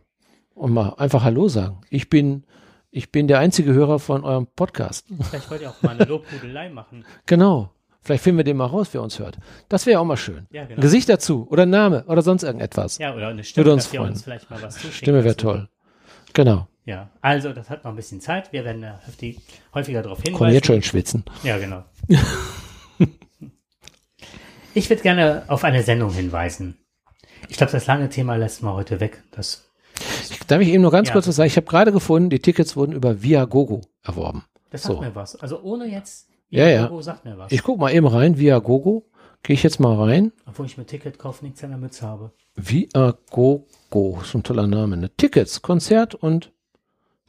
[0.53, 1.81] Und mal einfach Hallo sagen.
[1.89, 2.45] Ich bin,
[2.91, 5.07] ich bin der einzige Hörer von eurem Podcast.
[5.29, 7.05] Vielleicht wollt ihr auch mal eine Lobhudelei machen.
[7.25, 7.73] Genau.
[8.01, 9.37] Vielleicht finden wir den mal raus, wer uns hört.
[9.67, 10.47] Das wäre auch mal schön.
[10.51, 10.77] Ja, genau.
[10.77, 12.97] Ein Gesicht dazu oder ein Name oder sonst irgendetwas.
[12.97, 14.09] Ja, oder eine Stimme, Würde uns dass freuen.
[14.11, 14.95] uns vielleicht mal was zuschicken.
[14.97, 15.67] Stimme wäre toll.
[16.33, 16.67] Genau.
[16.85, 18.51] Ja, also das hat noch ein bisschen Zeit.
[18.53, 19.39] Wir werden da heftig,
[19.73, 20.37] häufiger darauf hinweisen.
[20.37, 21.23] Komm jetzt schon Schwitzen.
[21.43, 21.83] Ja, genau.
[24.73, 26.77] ich würde gerne auf eine Sendung hinweisen.
[27.47, 29.23] Ich glaube, das lange Thema lässt man heute weg.
[29.31, 29.69] Das,
[30.29, 31.13] Ich, darf ich eben nur ganz Ja.
[31.13, 31.47] kurz was sagen?
[31.47, 34.45] Ich habe gerade gefunden, die Tickets wurden über Viagogo erworben.
[34.71, 35.01] das sagt So.
[35.01, 35.35] mir was.
[35.35, 36.83] Also ohne jetzt, Ja, ja.
[36.85, 37.51] Logo sagt mir was.
[37.51, 39.05] Ich guck mal eben rein, Viagogo.
[39.43, 40.31] Gehe ich jetzt mal rein.
[40.45, 42.31] Obwohl ich mit Ticket kaufen nichts an der Mütze habe.
[42.55, 44.97] Viagogo, ist ein toller Name.
[44.97, 45.09] Ne?
[45.15, 46.51] Tickets, Konzert und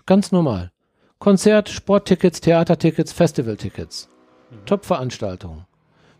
[0.06, 0.72] ganz normal.
[1.18, 4.08] Konzert, Sporttickets, Theatertickets, Festivaltickets.
[4.66, 5.66] Top-Veranstaltungen.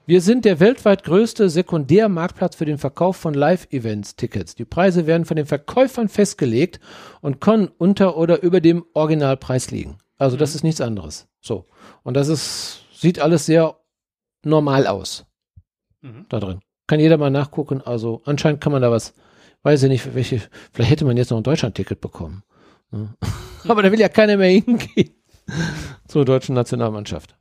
[0.07, 4.55] Wir sind der weltweit größte Sekundärmarktplatz für den Verkauf von Live-Events-Tickets.
[4.55, 6.81] Die Preise werden von den Verkäufern festgelegt
[7.21, 9.99] und können unter oder über dem Originalpreis liegen.
[10.19, 11.29] Also das ist nichts anderes.
[11.41, 11.67] So.
[12.03, 13.77] Und das ist, sieht alles sehr
[14.45, 15.25] normal aus
[16.03, 16.27] Mhm.
[16.29, 16.61] da drin.
[16.87, 17.83] Kann jeder mal nachgucken.
[17.83, 19.15] Also anscheinend kann man da was,
[19.63, 20.41] weiß ich nicht, welche,
[20.73, 22.43] vielleicht hätte man jetzt noch ein Deutschland-Ticket bekommen.
[22.91, 23.15] Ne?
[23.69, 25.11] Aber da will ja keiner mehr hingehen
[26.09, 27.37] zur deutschen Nationalmannschaft.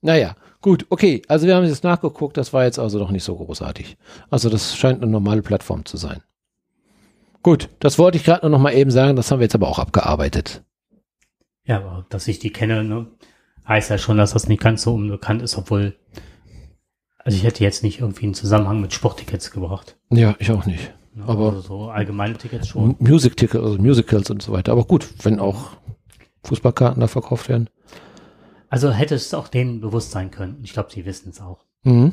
[0.00, 1.20] Naja, gut, okay.
[1.28, 3.98] Also wir haben jetzt nachgeguckt, das war jetzt also doch nicht so großartig.
[4.30, 6.22] Also das scheint eine normale Plattform zu sein.
[7.42, 9.78] Gut, das wollte ich gerade noch mal eben sagen, das haben wir jetzt aber auch
[9.78, 10.62] abgearbeitet.
[11.64, 13.06] Ja, aber dass ich die kenne, ne,
[13.66, 15.96] heißt ja schon, dass das nicht ganz so unbekannt ist, obwohl,
[17.18, 19.96] also ich hätte jetzt nicht irgendwie einen Zusammenhang mit Sporttickets gebracht.
[20.10, 20.92] Ja, ich auch nicht.
[21.14, 21.24] Ne?
[21.26, 22.96] Aber- also so allgemeine Tickets schon.
[22.98, 24.72] Music-Tickets, also Musicals und so weiter.
[24.72, 25.70] Aber gut, wenn auch
[26.44, 27.68] Fußballkarten da verkauft werden.
[28.68, 30.60] Also hätte es auch denen bewusst sein können.
[30.62, 31.64] Ich glaube, sie wissen es auch.
[31.82, 32.12] Mhm.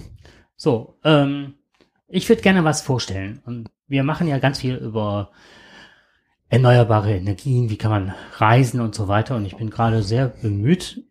[0.55, 1.53] So, ähm,
[2.07, 3.41] ich würde gerne was vorstellen.
[3.45, 5.31] Und wir machen ja ganz viel über
[6.49, 9.35] erneuerbare Energien, wie kann man reisen und so weiter.
[9.35, 11.03] Und ich bin gerade sehr bemüht,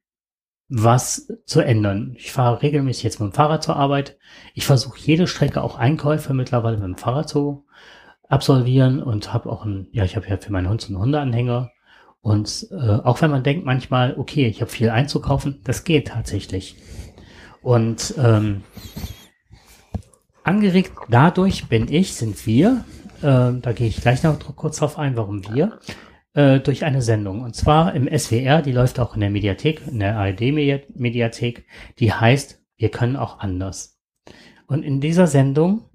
[0.69, 2.15] was zu ändern.
[2.19, 4.19] Ich fahre regelmäßig jetzt mit dem Fahrrad zur Arbeit.
[4.55, 7.65] Ich versuche jede Strecke, auch Einkäufe mittlerweile mit dem Fahrrad zu
[8.29, 11.71] absolvieren und habe auch ein, ja, ich habe ja für meinen Hund so einen Hundeanhänger.
[12.21, 16.77] Und äh, auch wenn man denkt manchmal, okay, ich habe viel einzukaufen, das geht tatsächlich.
[17.63, 18.65] Und ähm,
[20.43, 22.85] angeregt dadurch bin ich, sind wir,
[23.23, 25.79] äh, da gehe ich gleich noch kurz drauf ein, warum wir,
[26.37, 27.41] äh, durch eine Sendung.
[27.41, 31.67] Und zwar im SWR, die läuft auch in der Mediathek, in der ARD-Mediathek,
[31.99, 33.99] die heißt, wir können auch anders.
[34.67, 35.89] Und in dieser Sendung,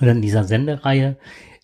[0.00, 1.16] oder in dieser Sendereihe,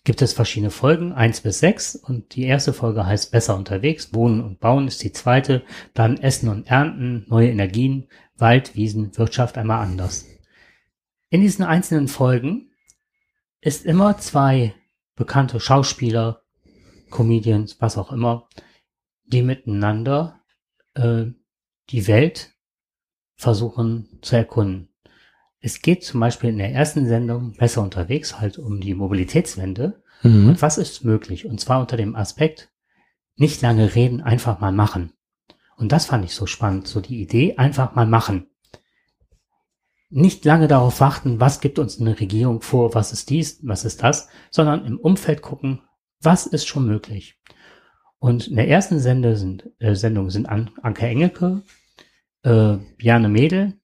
[0.03, 1.95] gibt es verschiedene Folgen, eins bis sechs.
[1.95, 5.61] Und die erste Folge heißt Besser unterwegs, Wohnen und Bauen ist die zweite.
[5.93, 10.25] Dann Essen und Ernten, neue Energien, Wald, Wiesen, Wirtschaft einmal anders.
[11.29, 12.71] In diesen einzelnen Folgen
[13.61, 14.73] ist immer zwei
[15.15, 16.44] bekannte Schauspieler,
[17.15, 18.49] Comedians, was auch immer,
[19.25, 20.41] die miteinander
[20.95, 21.25] äh,
[21.89, 22.51] die Welt
[23.35, 24.89] versuchen zu erkunden.
[25.59, 30.03] Es geht zum Beispiel in der ersten Sendung besser unterwegs halt um die Mobilitätswende.
[30.23, 30.49] Mhm.
[30.49, 31.45] Und was ist möglich?
[31.45, 32.71] Und zwar unter dem Aspekt,
[33.37, 35.13] nicht lange reden, einfach mal machen.
[35.77, 38.47] Und das fand ich so spannend, so die Idee, einfach mal machen.
[40.09, 44.03] Nicht lange darauf warten, was gibt uns eine Regierung vor, was ist dies, was ist
[44.03, 45.81] das, sondern im Umfeld gucken,
[46.21, 47.39] was ist schon möglich.
[48.19, 51.63] Und in der ersten Sende sind, äh, Sendung sind An Anke Engelke,
[52.43, 53.79] äh, Bjarne Mädel,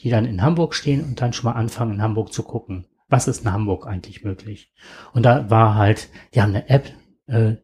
[0.00, 3.28] die dann in Hamburg stehen und dann schon mal anfangen, in Hamburg zu gucken, was
[3.28, 4.72] ist in Hamburg eigentlich möglich.
[5.12, 6.92] Und da war halt, die haben eine App,
[7.26, 7.56] äh,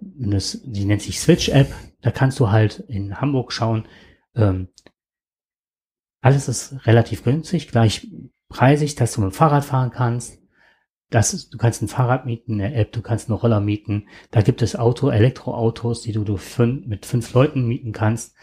[0.00, 1.72] das, die nennt sich Switch App,
[2.02, 3.86] da kannst du halt in Hamburg schauen,
[4.34, 4.68] ähm,
[6.20, 8.06] alles ist relativ günstig, gleich
[8.48, 10.39] preisig, dass du mit dem Fahrrad fahren kannst.
[11.10, 14.06] Das ist, du kannst ein Fahrrad mieten, eine App, du kannst einen Roller mieten.
[14.30, 18.36] Da gibt es Auto, Elektroautos, die du, du fün- mit fünf Leuten mieten kannst.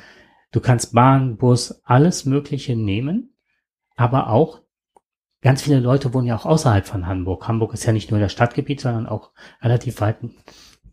[0.51, 3.33] Du kannst Bahn, Bus, alles Mögliche nehmen.
[3.95, 4.61] Aber auch
[5.41, 7.47] ganz viele Leute wohnen ja auch außerhalb von Hamburg.
[7.47, 10.17] Hamburg ist ja nicht nur das Stadtgebiet, sondern auch relativ weit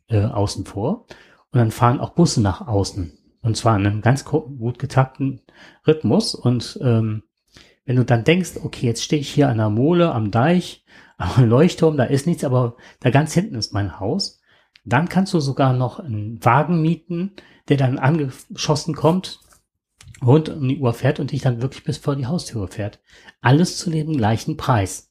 [0.08, 1.06] äh, außen vor.
[1.50, 3.18] Und dann fahren auch Busse nach außen.
[3.42, 5.42] Und zwar in einem ganz gut getakten
[5.86, 6.36] Rhythmus.
[6.36, 7.24] Und ähm,
[7.84, 10.83] wenn du dann denkst, okay, jetzt stehe ich hier an der Mole am Deich,
[11.38, 14.40] Leuchtturm, da ist nichts, aber da ganz hinten ist mein Haus,
[14.84, 17.32] dann kannst du sogar noch einen Wagen mieten,
[17.68, 19.40] der dann angeschossen kommt,
[20.24, 23.00] rund um die Uhr fährt und dich dann wirklich bis vor die Haustüre fährt.
[23.40, 25.10] Alles zu dem gleichen Preis.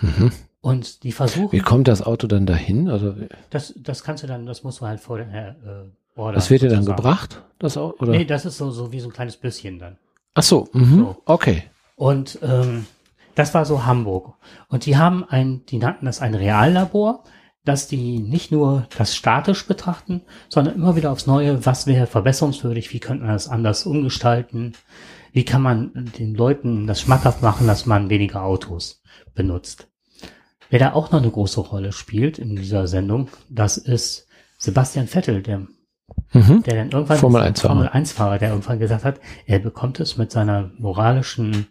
[0.00, 0.32] Mhm.
[0.60, 2.88] Und die versuchen, Wie kommt das Auto dann dahin?
[2.88, 3.16] Also,
[3.50, 6.36] das, das kannst du dann, das musst du halt vorher äh, ordern.
[6.36, 7.42] was wird dir dann gebracht?
[7.58, 8.02] Das Auto?
[8.02, 8.12] Oder?
[8.12, 9.98] Nee, das ist so, so wie so ein kleines Büsschen dann.
[10.34, 10.98] Ach so, mhm.
[10.98, 11.22] So.
[11.24, 11.64] okay.
[11.96, 12.86] Und ähm,
[13.34, 14.34] das war so Hamburg.
[14.68, 17.24] Und die haben ein, die nannten das ein Reallabor,
[17.64, 22.92] dass die nicht nur das statisch betrachten, sondern immer wieder aufs Neue, was wäre verbesserungswürdig,
[22.92, 24.72] wie könnte man das anders umgestalten,
[25.32, 29.02] wie kann man den Leuten das schmackhaft machen, dass man weniger Autos
[29.34, 29.88] benutzt.
[30.70, 34.26] Wer da auch noch eine große Rolle spielt in dieser Sendung, das ist
[34.58, 35.66] Sebastian Vettel, der,
[36.32, 36.62] Mhm.
[36.64, 37.74] der dann irgendwann Formel 1 Fahrer.
[37.74, 41.68] Formel 1 Fahrer, der irgendwann gesagt hat, er bekommt es mit seiner moralischen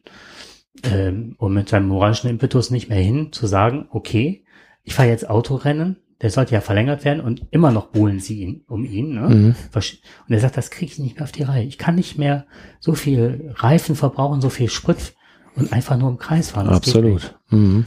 [0.84, 4.44] ähm, und mit seinem moralischen Impetus nicht mehr hin, zu sagen, okay,
[4.84, 8.64] ich fahre jetzt Autorennen, der sollte ja verlängert werden und immer noch buhlen sie ihn
[8.68, 9.16] um ihn.
[9.16, 9.30] Ne?
[9.30, 9.56] Mhm.
[9.74, 11.66] Und er sagt, das kriege ich nicht mehr auf die Reihe.
[11.66, 12.46] Ich kann nicht mehr
[12.80, 15.16] so viel Reifen verbrauchen, so viel Sprit
[15.56, 16.68] und einfach nur im Kreis fahren.
[16.68, 16.78] Das.
[16.78, 17.40] Absolut.
[17.50, 17.86] Mhm.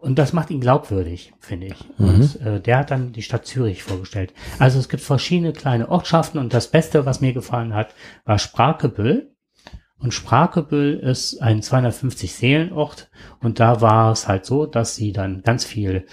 [0.00, 1.84] Und das macht ihn glaubwürdig, finde ich.
[1.98, 2.06] Mhm.
[2.08, 4.34] Und äh, der hat dann die Stadt Zürich vorgestellt.
[4.58, 9.32] Also es gibt verschiedene kleine Ortschaften und das Beste, was mir gefallen hat, war Sprakebüll.
[9.98, 15.42] Und Sprakebüll ist ein 250 Seelenort und da war es halt so, dass sie dann
[15.42, 16.06] ganz viel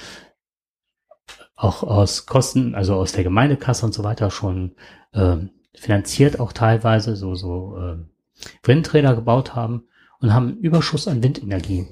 [1.55, 4.75] auch aus Kosten, also aus der Gemeindekasse und so weiter schon
[5.13, 8.09] ähm, finanziert, auch teilweise so so ähm,
[8.63, 9.87] Windräder gebaut haben
[10.19, 11.87] und haben einen Überschuss an Windenergie.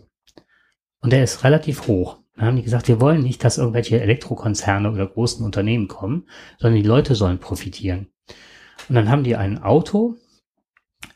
[1.02, 2.20] Und der ist relativ hoch.
[2.36, 6.28] Dann haben die gesagt, wir wollen nicht, dass irgendwelche Elektrokonzerne oder großen Unternehmen kommen,
[6.58, 8.08] sondern die Leute sollen profitieren.
[8.88, 10.16] Und dann haben die ein Auto,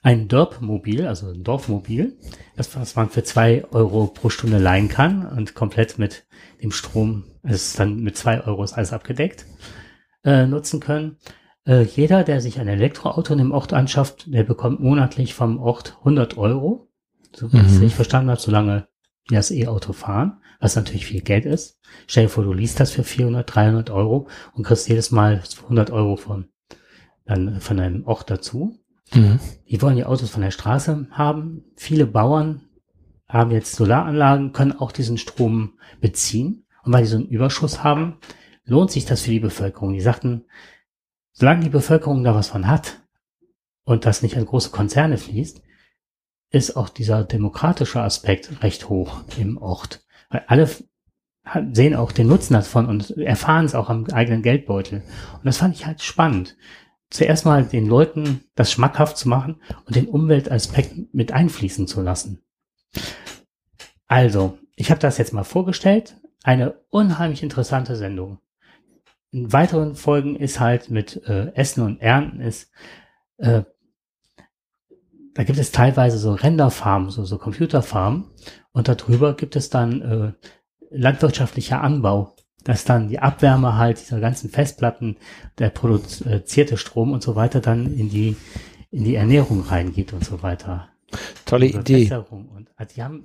[0.02, 2.18] ein Dörpmobil, also ein Dorfmobil,
[2.56, 6.26] das was man für zwei Euro pro Stunde leihen kann und komplett mit
[6.62, 9.46] dem Strom, es ist dann mit zwei Euro ist alles abgedeckt,
[10.24, 11.18] äh, nutzen können.
[11.66, 15.98] Äh, jeder, der sich ein Elektroauto in dem Ort anschafft, der bekommt monatlich vom Ort
[16.00, 16.90] 100 Euro,
[17.36, 17.80] so wie ich es Mhm.
[17.80, 18.88] richtig verstanden habe, solange
[19.30, 21.80] die das E-Auto fahren, was natürlich viel Geld ist.
[22.06, 25.90] Stell dir vor, du liest das für 400, 300 Euro und kriegst jedes Mal 100
[25.90, 26.50] Euro von,
[27.26, 28.78] dann von einem Ort dazu.
[29.14, 29.40] Mhm.
[29.70, 31.64] Die wollen die Autos von der Straße haben.
[31.76, 32.62] Viele Bauern
[33.28, 36.66] haben jetzt Solaranlagen, können auch diesen Strom beziehen.
[36.84, 38.20] Und weil die so einen Überschuss haben,
[38.64, 39.94] lohnt sich das für die Bevölkerung.
[39.94, 40.46] Die sagten,
[41.32, 43.02] solange die Bevölkerung da was von hat
[43.84, 45.62] und das nicht an große Konzerne fließt,
[46.52, 50.06] ist auch dieser demokratische Aspekt recht hoch im Ort.
[50.30, 50.70] Weil alle
[51.74, 55.04] sehen auch den Nutzen davon und erfahren es auch am eigenen Geldbeutel.
[55.34, 56.56] Und das fand ich halt spannend.
[57.10, 62.42] Zuerst mal den Leuten das schmackhaft zu machen und den Umweltaspekt mit einfließen zu lassen.
[64.08, 66.18] Also, ich habe das jetzt mal vorgestellt.
[66.44, 68.40] Eine unheimlich interessante Sendung.
[69.32, 72.72] In weiteren Folgen ist halt mit äh, Essen und Ernten ist,
[73.38, 73.64] äh,
[75.34, 78.32] da gibt es teilweise so Renderfarmen, so, so Computerfarmen
[78.72, 80.34] und darüber gibt es dann äh,
[80.92, 82.35] landwirtschaftlicher Anbau,
[82.66, 85.16] dass dann die Abwärme halt dieser ganzen Festplatten,
[85.60, 88.36] der produzierte Strom und so weiter dann in die
[88.92, 90.90] in die Ernährung reingeht und so weiter.
[91.46, 92.04] Tolle Idee.
[92.04, 93.24] Besserung Und also die haben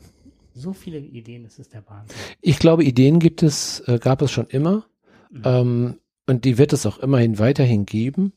[0.52, 2.16] so viele Ideen, das ist der Wahnsinn.
[2.40, 4.84] Ich glaube, Ideen gibt es, äh, gab es schon immer.
[5.30, 5.42] Mhm.
[5.44, 8.32] Ähm, und die wird es auch immerhin weiterhin geben.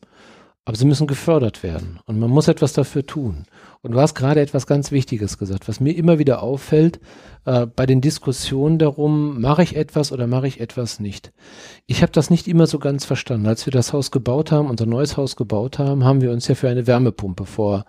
[0.66, 1.99] Aber sie müssen gefördert werden.
[2.05, 3.45] Und man muss etwas dafür tun.
[3.82, 7.01] Und du hast gerade etwas ganz Wichtiges gesagt, was mir immer wieder auffällt,
[7.43, 11.34] äh, bei den Diskussionen darum, mache ich etwas oder mache ich etwas nicht.
[11.86, 13.47] Ich habe das nicht immer so ganz verstanden.
[13.47, 16.55] Als wir das Haus gebaut haben, unser neues Haus gebaut haben, haben wir uns ja
[16.55, 17.84] für eine Wärmepumpe vor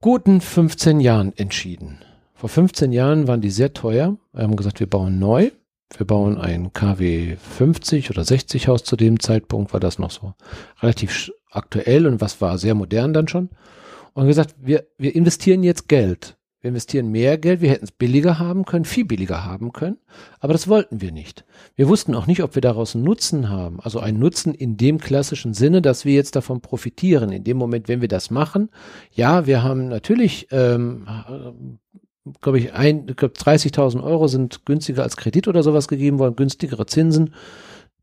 [0.00, 1.98] guten 15 Jahren entschieden.
[2.34, 4.16] Vor 15 Jahren waren die sehr teuer.
[4.32, 5.50] Wir haben gesagt, wir bauen neu.
[5.94, 8.84] Wir bauen ein KW 50 oder 60 Haus.
[8.84, 10.32] Zu dem Zeitpunkt war das noch so
[10.80, 13.50] relativ aktuell und was war sehr modern dann schon.
[14.14, 16.36] Und gesagt, wir, wir investieren jetzt Geld.
[16.60, 17.62] Wir investieren mehr Geld.
[17.62, 19.96] Wir hätten es billiger haben können, viel billiger haben können.
[20.40, 21.44] Aber das wollten wir nicht.
[21.74, 23.80] Wir wussten auch nicht, ob wir daraus einen Nutzen haben.
[23.80, 27.32] Also einen Nutzen in dem klassischen Sinne, dass wir jetzt davon profitieren.
[27.32, 28.68] In dem Moment, wenn wir das machen.
[29.10, 31.06] Ja, wir haben natürlich, ähm,
[32.42, 36.84] glaube ich, ein, glaub 30.000 Euro sind günstiger als Kredit oder sowas gegeben worden, günstigere
[36.84, 37.32] Zinsen.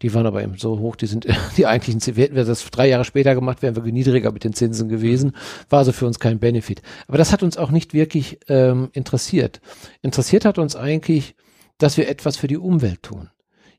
[0.02, 1.28] Die waren aber eben so hoch, die sind
[1.58, 2.22] die eigentlichen Zinsen.
[2.22, 5.34] Hätten wir das drei Jahre später gemacht, wären wir niedriger mit den Zinsen gewesen.
[5.70, 6.82] War also für uns kein Benefit.
[7.08, 9.62] Aber das hat uns auch nicht wirklich ähm, interessiert.
[10.02, 11.36] Interessiert hat uns eigentlich,
[11.78, 13.30] dass wir etwas für die Umwelt tun.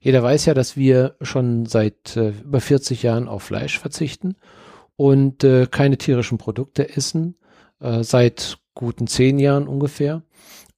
[0.01, 4.37] Jeder weiß ja, dass wir schon seit äh, über 40 Jahren auf Fleisch verzichten
[4.97, 7.37] und äh, keine tierischen Produkte essen,
[7.81, 10.23] äh, seit guten zehn Jahren ungefähr.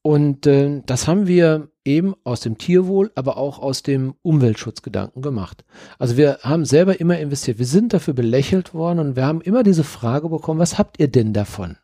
[0.03, 5.65] Und äh, das haben wir eben aus dem Tierwohl, aber auch aus dem Umweltschutzgedanken gemacht.
[5.99, 7.59] Also wir haben selber immer investiert.
[7.59, 11.09] Wir sind dafür belächelt worden und wir haben immer diese Frage bekommen, was habt ihr
[11.09, 11.77] denn davon?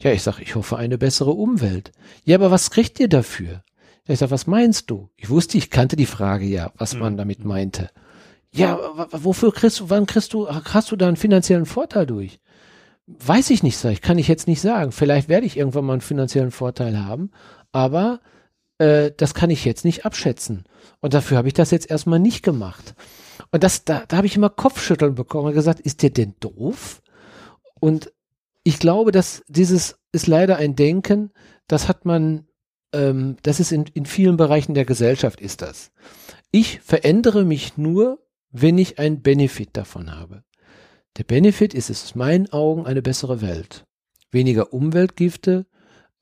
[0.00, 1.92] Ja, ich sage, ich hoffe eine bessere Umwelt.
[2.24, 3.62] Ja, aber was kriegt ihr dafür?
[4.06, 5.08] Ja, ich sage, was meinst du?
[5.16, 7.90] Ich wusste, ich kannte die Frage ja, was man damit meinte.
[8.50, 8.78] Ja,
[9.10, 12.40] wofür kriegst du, wann kriegst du, hast du da einen finanziellen Vorteil durch?
[13.06, 14.92] Weiß ich nicht, sag ich, kann ich jetzt nicht sagen.
[14.92, 17.30] Vielleicht werde ich irgendwann mal einen finanziellen Vorteil haben,
[17.72, 18.20] aber
[18.78, 20.64] äh, das kann ich jetzt nicht abschätzen.
[21.00, 22.94] Und dafür habe ich das jetzt erstmal nicht gemacht.
[23.50, 27.02] Und das, da, da habe ich immer Kopfschütteln bekommen und gesagt, ist der denn doof?
[27.80, 28.12] Und
[28.62, 31.32] ich glaube, dass dieses ist leider ein Denken,
[31.68, 32.46] das hat man,
[32.92, 35.92] ähm, das ist in, in vielen Bereichen der Gesellschaft ist das.
[36.50, 40.44] Ich verändere mich nur, wenn ich einen Benefit davon habe.
[41.16, 43.84] Der Benefit ist es aus meinen Augen eine bessere Welt.
[44.30, 45.66] Weniger Umweltgifte,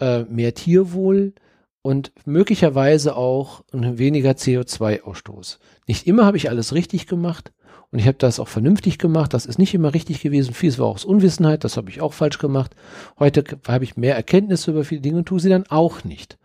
[0.01, 1.35] äh, mehr Tierwohl
[1.83, 5.59] und möglicherweise auch weniger CO2-Ausstoß.
[5.87, 7.53] Nicht immer habe ich alles richtig gemacht
[7.91, 9.35] und ich habe das auch vernünftig gemacht.
[9.35, 10.55] Das ist nicht immer richtig gewesen.
[10.55, 12.75] Vieles war auch aus Unwissenheit, das habe ich auch falsch gemacht.
[13.19, 16.39] Heute habe ich mehr Erkenntnisse über viele Dinge und tue sie dann auch nicht.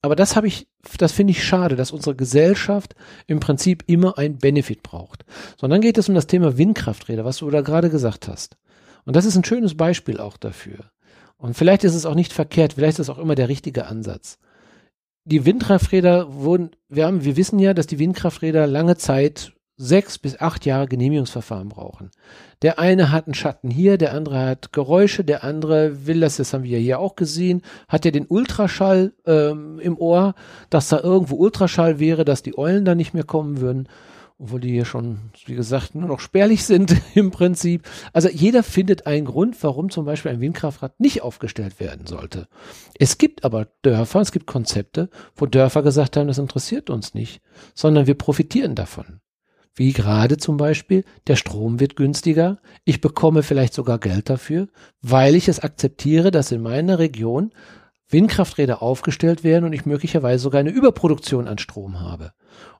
[0.00, 2.94] Aber das habe ich, das finde ich schade, dass unsere Gesellschaft
[3.26, 5.24] im Prinzip immer ein Benefit braucht.
[5.56, 8.56] So, und dann geht es um das Thema Windkrafträder, was du da gerade gesagt hast.
[9.04, 10.90] Und das ist ein schönes Beispiel auch dafür.
[11.36, 14.38] Und vielleicht ist es auch nicht verkehrt, vielleicht ist es auch immer der richtige Ansatz.
[15.30, 20.40] Die Windkrafträder wurden, wir haben, wir wissen ja, dass die Windkrafträder lange Zeit sechs bis
[20.40, 22.10] acht Jahre Genehmigungsverfahren brauchen.
[22.62, 26.54] Der eine hat einen Schatten hier, der andere hat Geräusche, der andere will das, das
[26.54, 30.34] haben wir hier auch gesehen, hat ja den Ultraschall ähm, im Ohr,
[30.70, 33.86] dass da irgendwo Ultraschall wäre, dass die Eulen da nicht mehr kommen würden,
[34.38, 37.88] obwohl die hier schon, wie gesagt, nur noch spärlich sind im Prinzip.
[38.12, 42.48] Also jeder findet einen Grund, warum zum Beispiel ein Windkraftrad nicht aufgestellt werden sollte.
[42.98, 47.40] Es gibt aber Dörfer, es gibt Konzepte, wo Dörfer gesagt haben, das interessiert uns nicht,
[47.74, 49.20] sondern wir profitieren davon
[49.78, 54.66] wie gerade zum Beispiel, der Strom wird günstiger, ich bekomme vielleicht sogar Geld dafür,
[55.02, 57.52] weil ich es akzeptiere, dass in meiner Region
[58.10, 62.32] Windkrafträder aufgestellt werden und ich möglicherweise sogar eine Überproduktion an Strom habe.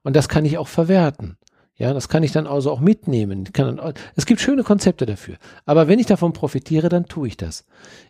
[0.02, 1.36] Und das kann ich auch verwerten.
[1.78, 3.48] Ja, das kann ich dann also auch mitnehmen.
[3.52, 3.80] Dann,
[4.16, 5.36] es gibt schöne Konzepte dafür.
[5.64, 7.64] Aber wenn ich davon profitiere, dann tue ich das.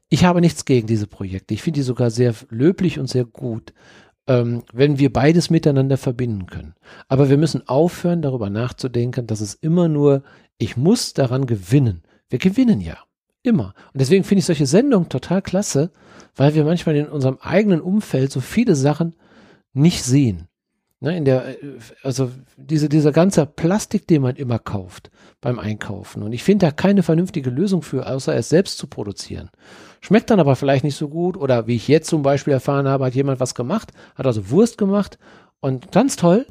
[0.09, 1.53] Ich habe nichts gegen diese Projekte.
[1.53, 3.75] Ich finde die sogar sehr löblich und sehr gut
[4.29, 6.75] ähm, wenn wir beides miteinander verbinden können.
[7.09, 10.23] Aber wir müssen aufhören, darüber nachzudenken, dass es immer nur,
[10.59, 12.03] ich muss daran gewinnen.
[12.29, 12.99] Wir gewinnen ja.
[13.43, 13.73] Immer.
[13.93, 15.91] Und deswegen finde ich solche Sendungen total klasse,
[16.37, 19.15] weil wir manchmal in unserem eigenen Umfeld so viele Sachen
[19.73, 20.48] nicht sehen.
[21.01, 26.25] Ne, in der, äh, also diese, dieser ganze Plastik, den man immer kauft beim Einkaufen.
[26.25, 29.51] Und ich finde da keine vernünftige Lösung für, außer es selbst zu produzieren.
[30.01, 31.37] Schmeckt dann aber vielleicht nicht so gut.
[31.37, 34.77] Oder wie ich jetzt zum Beispiel erfahren habe, hat jemand was gemacht, hat also Wurst
[34.77, 35.19] gemacht
[35.61, 36.47] und ganz toll,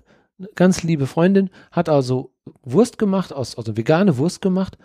[0.56, 2.32] ganz liebe Freundin, hat also
[2.64, 4.78] Wurst gemacht, aus, also vegane Wurst gemacht.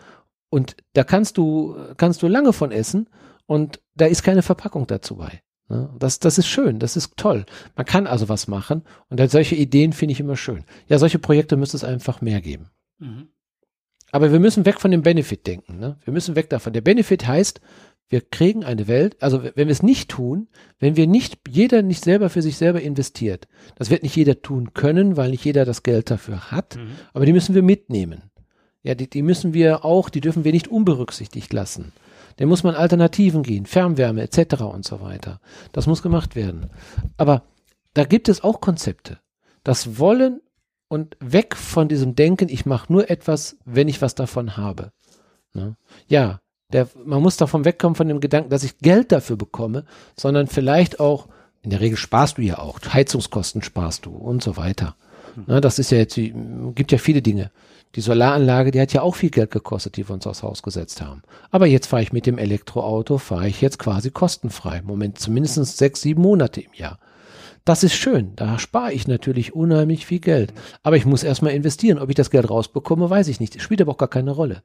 [0.51, 3.09] Und da kannst du, kannst du lange von essen
[3.47, 5.41] und da ist keine Verpackung dazu bei.
[5.69, 5.95] Ne?
[5.99, 7.47] Das, das ist schön, das ist toll.
[7.77, 10.65] Man kann also was machen und solche Ideen finde ich immer schön.
[10.89, 12.71] Ja, solche Projekte müsste es einfach mehr geben.
[12.99, 13.29] Mhm.
[14.11, 15.79] Aber wir müssen weg von dem Benefit denken.
[15.79, 15.97] Ne?
[16.05, 16.75] Wir müssen weg davon.
[16.75, 17.61] Der Benefit heißt,
[18.11, 20.49] wir kriegen eine Welt, also wenn wir es nicht tun,
[20.79, 24.75] wenn wir nicht, jeder nicht selber für sich selber investiert, das wird nicht jeder tun
[24.75, 26.91] können, weil nicht jeder das Geld dafür hat, mhm.
[27.15, 28.25] aber die müssen wir mitnehmen.
[28.83, 31.93] Ja, die, die müssen wir auch, die dürfen wir nicht unberücksichtigt lassen.
[32.37, 34.63] Dann muss man Alternativen gehen, Fernwärme etc.
[34.63, 35.41] und so weiter.
[35.73, 36.71] Das muss gemacht werden.
[37.17, 37.43] Aber
[37.95, 39.19] da gibt es auch Konzepte.
[39.65, 40.41] Das Wollen
[40.89, 44.93] und weg von diesem Denken, ich mache nur etwas, wenn ich was davon habe.
[45.55, 45.77] Ne?
[46.07, 46.41] Ja,
[46.73, 49.85] der, man muss davon wegkommen von dem Gedanken, dass ich Geld dafür bekomme,
[50.19, 51.29] sondern vielleicht auch,
[51.63, 54.97] in der Regel sparst du ja auch, Heizungskosten sparst du und so weiter.
[55.35, 55.45] Hm.
[55.47, 57.51] Ne, das ist ja jetzt, gibt ja viele Dinge.
[57.95, 61.03] Die Solaranlage, die hat ja auch viel Geld gekostet, die wir uns aufs Haus gesetzt
[61.03, 61.23] haben.
[61.51, 64.81] Aber jetzt fahre ich mit dem Elektroauto, fahre ich jetzt quasi kostenfrei.
[64.83, 66.99] Moment, zumindest sechs, sieben Monate im Jahr.
[67.65, 68.35] Das ist schön.
[68.35, 70.53] Da spare ich natürlich unheimlich viel Geld.
[70.83, 71.99] Aber ich muss erstmal investieren.
[71.99, 73.55] Ob ich das Geld rausbekomme, weiß ich nicht.
[73.55, 74.63] Das spielt aber auch gar keine Rolle.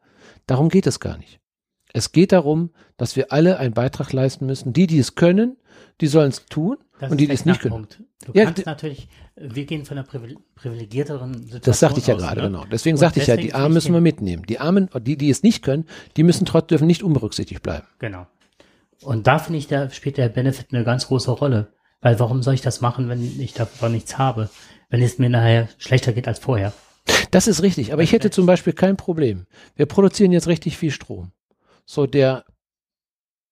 [0.47, 1.39] Darum geht es gar nicht.
[1.93, 4.73] Es geht darum, dass wir alle einen Beitrag leisten müssen.
[4.73, 5.57] Die, die es können,
[6.01, 6.77] die sollen es tun.
[6.99, 7.87] Das und die, es nicht können.
[8.25, 12.21] Du ja, kannst natürlich, wir gehen von einer privilegierteren Situation Das sagte ich ja aus,
[12.21, 12.47] gerade, ne?
[12.47, 12.65] genau.
[12.71, 14.43] Deswegen sagte ich ja, die Armen müssen wir mitnehmen.
[14.47, 15.85] Die Armen, die, die es nicht können,
[16.15, 17.85] die müssen trotzdem dürfen nicht unberücksichtigt bleiben.
[17.99, 18.25] Genau.
[19.03, 21.71] Und da finde ich, da spielt der Benefit eine ganz große Rolle.
[22.01, 24.49] Weil warum soll ich das machen, wenn ich davon nichts habe?
[24.89, 26.73] Wenn es mir nachher schlechter geht als vorher.
[27.31, 27.93] Das ist richtig.
[27.93, 29.45] Aber ich hätte zum Beispiel kein Problem.
[29.75, 31.31] Wir produzieren jetzt richtig viel Strom.
[31.85, 32.45] So der,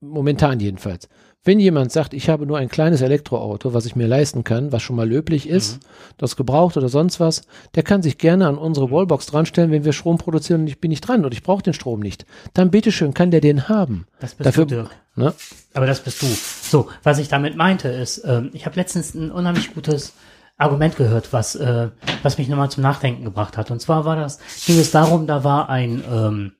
[0.01, 1.09] momentan jedenfalls.
[1.45, 4.81] Wenn jemand sagt, ich habe nur ein kleines Elektroauto, was ich mir leisten kann, was
[4.81, 5.87] schon mal löblich ist, mhm.
[6.17, 7.43] das gebraucht oder sonst was,
[7.75, 10.89] der kann sich gerne an unsere Wallbox dranstellen, wenn wir Strom produzieren und ich bin
[10.89, 12.25] nicht dran und ich brauche den Strom nicht.
[12.55, 14.07] Dann bitteschön, kann der den haben.
[14.19, 14.89] Das bist Dafür, du, Dirk.
[15.15, 15.33] Ne?
[15.75, 16.25] Aber das bist du.
[16.25, 20.13] So, was ich damit meinte ist, ähm, ich habe letztens ein unheimlich gutes
[20.57, 21.89] Argument gehört, was, äh,
[22.23, 23.69] was mich nochmal zum Nachdenken gebracht hat.
[23.69, 26.53] Und zwar war das, ging es darum, da war ein, ähm,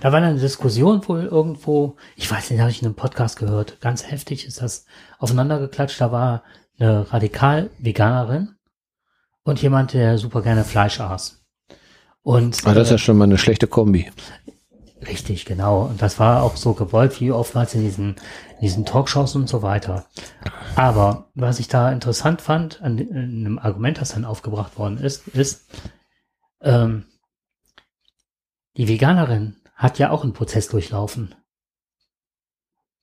[0.00, 3.80] da war eine Diskussion wohl irgendwo, ich weiß nicht, habe ich in einem Podcast gehört,
[3.80, 4.86] ganz heftig ist das
[5.18, 6.42] aufeinandergeklatscht, da war
[6.78, 8.54] eine Radikal-Veganerin
[9.42, 11.44] und jemand, der super gerne Fleisch aß.
[12.22, 14.10] Und, Aber das ist ja schon mal eine schlechte Kombi.
[15.06, 15.82] Richtig, genau.
[15.86, 18.16] Und das war auch so gewollt, wie oftmals in diesen,
[18.56, 20.06] in diesen Talkshows und so weiter.
[20.74, 25.28] Aber was ich da interessant fand, an, an einem Argument, das dann aufgebracht worden ist,
[25.28, 25.66] ist,
[26.60, 27.04] ähm,
[28.76, 31.34] die Veganerin hat ja auch einen Prozess durchlaufen.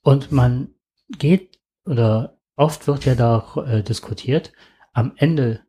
[0.01, 0.75] Und man
[1.09, 4.53] geht, oder oft wird ja da äh, diskutiert,
[4.93, 5.61] am Ende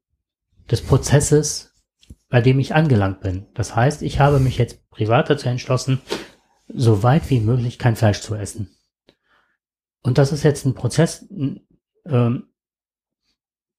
[0.71, 1.73] des Prozesses
[2.29, 3.47] bei dem ich angelangt bin.
[3.55, 6.01] Das heißt, ich habe mich jetzt privat dazu entschlossen,
[6.69, 8.77] so weit wie möglich kein Fleisch zu essen.
[10.03, 11.27] Und das ist jetzt ein Prozess,
[12.05, 12.49] ähm,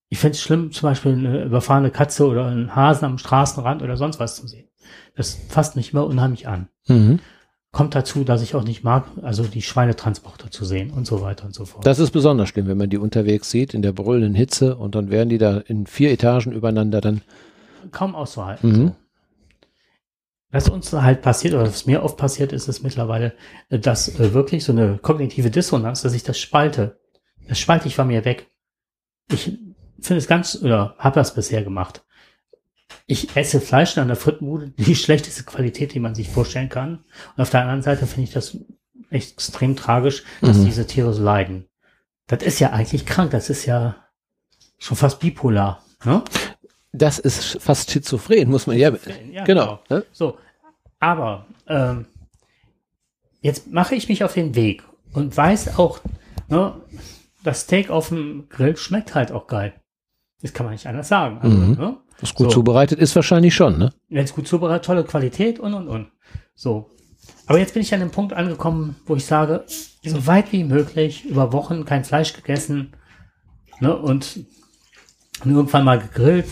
[0.10, 3.98] ich finde es schlimm, zum Beispiel eine überfahrene Katze oder einen Hasen am Straßenrand oder
[3.98, 4.70] sonst was zu sehen.
[5.16, 6.70] Das fasst mich immer unheimlich an.
[6.88, 7.20] Mhm.
[7.72, 11.46] Kommt dazu, dass ich auch nicht mag, also die Schweinetransporter zu sehen und so weiter
[11.46, 11.86] und so fort.
[11.86, 15.10] Das ist besonders schlimm, wenn man die unterwegs sieht, in der brüllenden Hitze und dann
[15.12, 17.22] werden die da in vier Etagen übereinander dann
[17.92, 18.72] kaum auszuhalten.
[18.72, 18.92] Mhm.
[20.50, 23.34] Was uns halt passiert, oder was mir oft passiert, ist es mittlerweile,
[23.70, 27.00] dass äh, wirklich so eine kognitive Dissonanz, dass ich das spalte.
[27.50, 28.50] Das spalte ich von mir weg.
[29.30, 29.58] Ich
[30.02, 32.04] finde es ganz, oder habe das bisher gemacht.
[33.06, 37.06] Ich esse Fleisch in einer Frittenbude, die schlechteste Qualität, die man sich vorstellen kann.
[37.36, 38.58] Und auf der anderen Seite finde ich das
[39.10, 40.66] echt extrem tragisch, dass mhm.
[40.66, 41.68] diese Tiere so leiden.
[42.28, 43.96] Das ist ja eigentlich krank, das ist ja
[44.78, 45.84] schon fast bipolar.
[46.04, 46.24] Ne?
[46.92, 48.92] Das ist fast schizophren, muss man ja.
[49.32, 49.46] ja genau.
[49.46, 49.80] genau.
[49.90, 50.06] Ne?
[50.12, 50.38] So,
[51.00, 52.06] aber ähm,
[53.42, 54.84] jetzt mache ich mich auf den Weg
[55.14, 56.00] und weiß auch,
[56.48, 56.82] ne,
[57.44, 59.74] das Steak auf dem Grill schmeckt halt auch geil.
[60.42, 61.40] Das kann man nicht anders sagen.
[61.42, 61.72] Also, mhm.
[61.74, 61.98] ne?
[62.20, 62.60] Was gut so.
[62.60, 63.94] zubereitet ist wahrscheinlich schon, ne?
[64.10, 66.12] Wenn es gut zubereitet, tolle Qualität und und und.
[66.56, 66.92] So.
[67.46, 69.66] Aber jetzt bin ich an dem Punkt angekommen, wo ich sage,
[70.04, 72.94] so weit wie möglich über Wochen kein Fleisch gegessen
[73.80, 74.46] ne, und
[75.46, 76.48] irgendwann mal gegrillt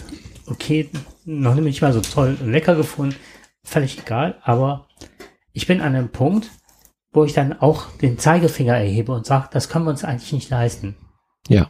[0.48, 0.90] okay,
[1.26, 3.16] noch nicht mal so toll und lecker gefunden,
[3.64, 4.88] völlig egal, aber
[5.54, 6.52] ich bin an einem Punkt,
[7.12, 10.50] wo ich dann auch den Zeigefinger erhebe und sage, das können wir uns eigentlich nicht
[10.50, 10.96] leisten.
[11.48, 11.70] Ja.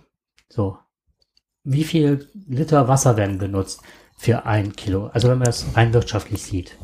[0.50, 0.78] So.
[1.66, 3.82] Wie viel Liter Wasser werden benutzt
[4.18, 5.10] für ein Kilo?
[5.14, 6.78] Also wenn man das rein wirtschaftlich sieht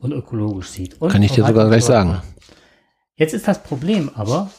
[0.00, 1.00] und ökologisch sieht.
[1.00, 2.20] Und Kann ich dir sogar gleich sagen.
[3.14, 4.50] Jetzt ist das Problem aber,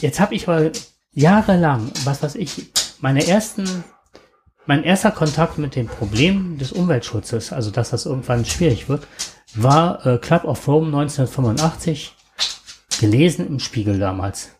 [0.00, 0.70] jetzt habe ich aber
[1.12, 2.70] jahrelang, was weiß ich,
[3.00, 3.84] meine ersten
[4.66, 9.06] mein erster Kontakt mit dem Problem des Umweltschutzes, also dass das irgendwann schwierig wird,
[9.54, 12.14] war äh, Club of Rome 1985,
[13.00, 14.50] gelesen im Spiegel damals.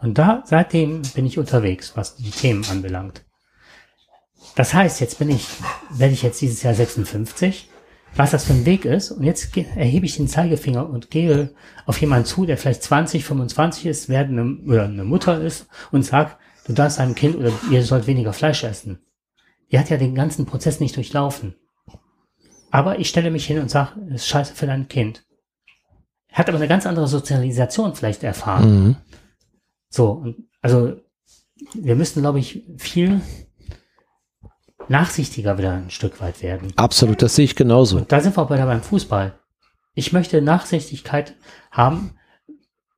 [0.00, 3.24] Und da, seitdem bin ich unterwegs, was die Themen anbelangt.
[4.60, 5.46] Das heißt, jetzt bin ich,
[5.88, 7.70] werde ich jetzt dieses Jahr 56,
[8.14, 9.10] was das für ein Weg ist.
[9.10, 11.54] Und jetzt erhebe ich den Zeigefinger und gehe
[11.86, 16.36] auf jemanden zu, der vielleicht 20, 25 ist, werdende oder eine Mutter ist und sagt,
[16.66, 19.00] du darfst einem Kind oder ihr sollt weniger Fleisch essen.
[19.72, 21.54] Die hat ja den ganzen Prozess nicht durchlaufen.
[22.70, 25.24] Aber ich stelle mich hin und sage, ist scheiße für dein Kind.
[26.32, 28.84] Hat aber eine ganz andere Sozialisation vielleicht erfahren.
[28.84, 28.96] Mhm.
[29.88, 31.00] So, und also
[31.72, 33.22] wir müssen, glaube ich, viel
[34.90, 36.72] nachsichtiger wieder ein Stück weit werden.
[36.76, 37.98] Absolut, das sehe ich genauso.
[37.98, 39.38] Und da sind wir auch wieder beim Fußball.
[39.94, 41.36] Ich möchte Nachsichtigkeit
[41.70, 42.16] haben.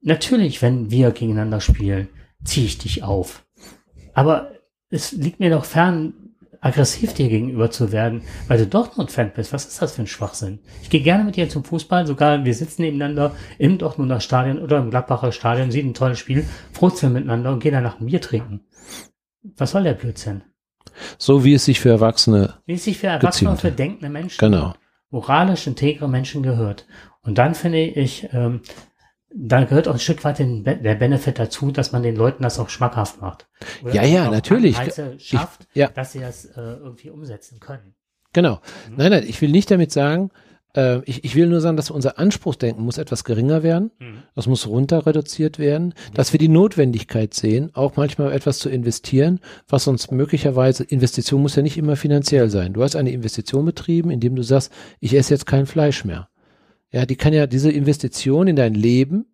[0.00, 2.08] Natürlich, wenn wir gegeneinander spielen,
[2.44, 3.44] ziehe ich dich auf.
[4.14, 4.52] Aber
[4.90, 6.14] es liegt mir doch fern,
[6.60, 9.52] aggressiv dir gegenüber zu werden, weil du Dortmund-Fan bist.
[9.52, 10.60] Was ist das für ein Schwachsinn?
[10.82, 14.78] Ich gehe gerne mit dir zum Fußball, sogar wir sitzen nebeneinander im Dortmunder Stadion oder
[14.78, 18.60] im Gladbacher Stadion, sehen ein tolles Spiel, frutzeln miteinander und gehen danach ein Bier trinken.
[19.56, 20.42] Was soll der Blödsinn?
[21.18, 24.38] So wie es sich für Erwachsene Wie es sich für Erwachsene und für denkende Menschen,
[24.38, 24.74] genau.
[25.10, 26.86] moralisch integre Menschen gehört.
[27.22, 28.62] Und dann finde ich, ähm,
[29.34, 32.58] da gehört auch ein Stück weit den, der Benefit dazu, dass man den Leuten das
[32.58, 33.48] auch schmackhaft macht.
[33.82, 34.76] Oder ja, ja, natürlich.
[34.76, 35.88] schafft, ich, ja.
[35.88, 37.94] dass sie das äh, irgendwie umsetzen können.
[38.32, 38.60] Genau.
[38.88, 38.96] Mhm.
[38.96, 40.30] Nein, nein, ich will nicht damit sagen,
[40.76, 43.90] äh, ich, ich will nur sagen, dass unser Anspruchsdenken muss etwas geringer werden.
[43.98, 44.22] Mhm.
[44.34, 49.40] Das muss runter reduziert werden, dass wir die Notwendigkeit sehen, auch manchmal etwas zu investieren,
[49.68, 52.72] was uns möglicherweise, Investition muss ja nicht immer finanziell sein.
[52.72, 56.28] Du hast eine Investition betrieben, indem du sagst, ich esse jetzt kein Fleisch mehr.
[56.90, 59.26] Ja, die kann ja, diese Investition in dein Leben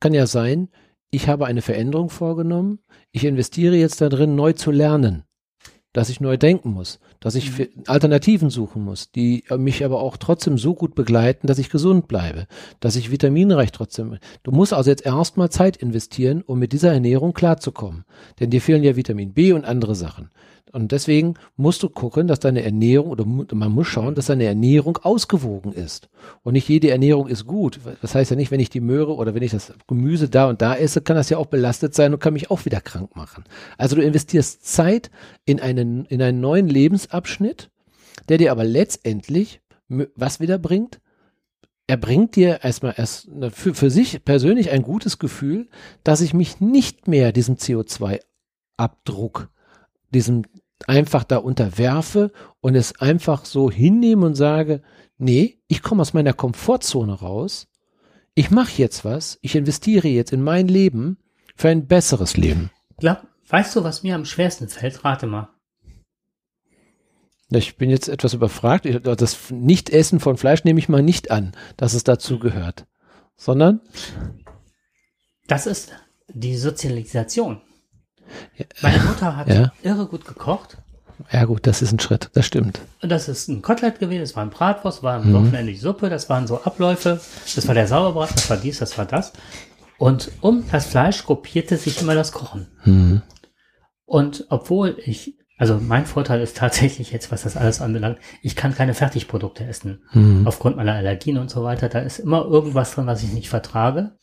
[0.00, 0.68] kann ja sein,
[1.10, 2.80] ich habe eine Veränderung vorgenommen,
[3.12, 5.24] ich investiere jetzt darin, neu zu lernen,
[5.94, 7.68] dass ich neu denken muss, dass ich mhm.
[7.86, 12.46] Alternativen suchen muss, die mich aber auch trotzdem so gut begleiten, dass ich gesund bleibe,
[12.80, 14.18] dass ich vitaminreich trotzdem.
[14.42, 18.04] Du musst also jetzt erstmal Zeit investieren, um mit dieser Ernährung klarzukommen.
[18.40, 20.30] Denn dir fehlen ja Vitamin B und andere Sachen.
[20.74, 24.98] Und deswegen musst du gucken, dass deine Ernährung, oder man muss schauen, dass deine Ernährung
[24.98, 26.08] ausgewogen ist.
[26.42, 27.80] Und nicht jede Ernährung ist gut.
[28.02, 30.60] Das heißt ja nicht, wenn ich die Möhre oder wenn ich das Gemüse da und
[30.60, 33.44] da esse, kann das ja auch belastet sein und kann mich auch wieder krank machen.
[33.78, 35.10] Also du investierst Zeit
[35.44, 37.70] in einen, in einen neuen Lebensabschnitt,
[38.28, 41.00] der dir aber letztendlich was wieder bringt?
[41.86, 45.68] Er bringt dir erstmal erst für, für sich persönlich ein gutes Gefühl,
[46.02, 49.50] dass ich mich nicht mehr diesem CO2-Abdruck,
[50.10, 50.44] diesem
[50.86, 54.82] einfach da unterwerfe und es einfach so hinnehme und sage,
[55.18, 57.68] nee, ich komme aus meiner Komfortzone raus,
[58.34, 61.18] ich mache jetzt was, ich investiere jetzt in mein Leben
[61.54, 62.70] für ein besseres Leben.
[62.98, 65.04] Glaub, weißt du, was mir am schwersten fällt?
[65.04, 65.50] Rate mal.
[67.50, 68.86] Ich bin jetzt etwas überfragt.
[69.04, 72.86] Das Nicht-Essen von Fleisch nehme ich mal nicht an, dass es dazu gehört.
[73.36, 73.80] Sondern?
[75.46, 75.92] Das ist
[76.28, 77.60] die Sozialisation.
[78.82, 79.72] Meine Mutter hat ja.
[79.82, 80.78] irre gut gekocht.
[81.32, 82.80] Ja gut, das ist ein Schritt, das stimmt.
[83.00, 85.34] Das ist ein Kotelett gewesen, das war ein Bratwurst, war am mhm.
[85.34, 87.20] Wochenende die Suppe, das waren so Abläufe,
[87.54, 89.32] das war der Sauerbraten, das war dies, das war das.
[89.98, 92.66] Und um das Fleisch gruppierte sich immer das Kochen.
[92.84, 93.22] Mhm.
[94.04, 98.74] Und obwohl ich, also mein Vorteil ist tatsächlich jetzt, was das alles anbelangt, ich kann
[98.74, 100.02] keine Fertigprodukte essen.
[100.12, 100.46] Mhm.
[100.46, 101.88] Aufgrund meiner Allergien und so weiter.
[101.88, 104.18] Da ist immer irgendwas drin, was ich nicht vertrage.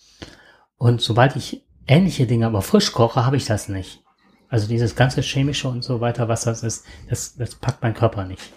[0.76, 4.04] Und sobald ich ähnliche Dinge aber frisch koche, habe ich das nicht.
[4.50, 8.26] Also dieses ganze chemische und so weiter, was das ist, das, das packt mein Körper
[8.26, 8.52] nicht.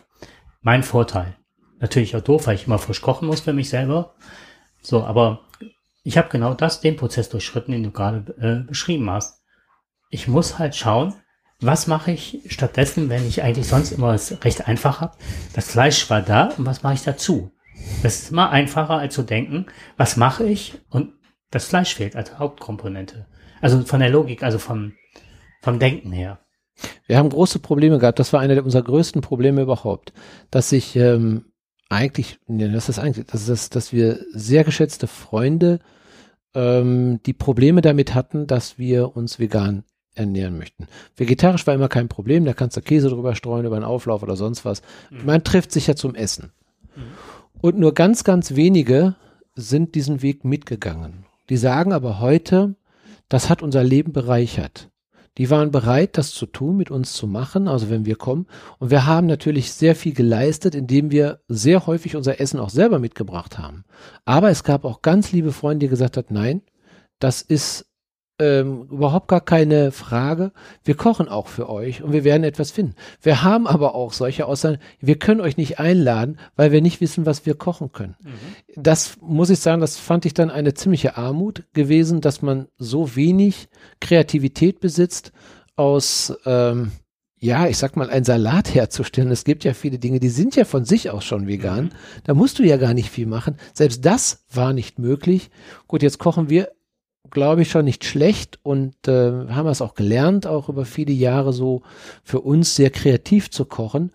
[0.60, 1.36] Mein Vorteil.
[1.78, 4.14] Natürlich auch doof, weil ich immer frisch kochen muss für mich selber.
[4.82, 5.40] So, aber
[6.02, 9.42] ich habe genau das, den Prozess durchschritten, den du gerade äh, beschrieben hast.
[10.10, 11.14] Ich muss halt schauen,
[11.60, 15.16] was mache ich stattdessen, wenn ich eigentlich sonst immer es recht einfach habe.
[15.54, 17.52] Das Fleisch war da und was mache ich dazu?
[18.02, 21.12] Das ist immer einfacher als zu denken, was mache ich und
[21.54, 23.26] das Fleisch fehlt als Hauptkomponente.
[23.60, 24.92] Also von der Logik, also vom,
[25.62, 26.40] vom Denken her.
[27.06, 28.18] Wir haben große Probleme gehabt.
[28.18, 30.12] Das war einer unserer größten Probleme überhaupt,
[30.50, 31.46] dass ich ähm,
[31.88, 35.78] eigentlich, ja, das ist eigentlich, das ist, dass wir sehr geschätzte Freunde
[36.54, 40.86] ähm, die Probleme damit hatten, dass wir uns vegan ernähren möchten.
[41.16, 44.36] Vegetarisch war immer kein Problem, da kannst du Käse drüber streuen über einen Auflauf oder
[44.36, 44.82] sonst was.
[45.10, 45.26] Mhm.
[45.26, 46.52] Man trifft sich ja zum Essen.
[46.96, 47.02] Mhm.
[47.60, 49.14] Und nur ganz, ganz wenige
[49.54, 51.23] sind diesen Weg mitgegangen.
[51.50, 52.74] Die sagen aber heute,
[53.28, 54.90] das hat unser Leben bereichert.
[55.36, 58.46] Die waren bereit, das zu tun, mit uns zu machen, also wenn wir kommen.
[58.78, 63.00] Und wir haben natürlich sehr viel geleistet, indem wir sehr häufig unser Essen auch selber
[63.00, 63.84] mitgebracht haben.
[64.24, 66.62] Aber es gab auch ganz liebe Freunde, die gesagt hat, nein,
[67.18, 67.86] das ist
[68.40, 70.52] ähm, überhaupt gar keine Frage.
[70.82, 72.94] Wir kochen auch für euch und wir werden etwas finden.
[73.22, 77.26] Wir haben aber auch solche Aussagen, wir können euch nicht einladen, weil wir nicht wissen,
[77.26, 78.16] was wir kochen können.
[78.20, 78.82] Mhm.
[78.82, 83.14] Das muss ich sagen, das fand ich dann eine ziemliche Armut gewesen, dass man so
[83.14, 83.68] wenig
[84.00, 85.32] Kreativität besitzt
[85.76, 86.90] aus, ähm,
[87.38, 89.30] ja, ich sag mal, ein Salat herzustellen.
[89.30, 91.84] Es gibt ja viele Dinge, die sind ja von sich aus schon vegan.
[91.84, 91.90] Mhm.
[92.24, 93.58] Da musst du ja gar nicht viel machen.
[93.74, 95.50] Selbst das war nicht möglich.
[95.86, 96.70] Gut, jetzt kochen wir
[97.34, 101.52] glaube ich, schon nicht schlecht und äh, haben es auch gelernt, auch über viele Jahre
[101.52, 101.82] so
[102.22, 104.10] für uns sehr kreativ zu kochen.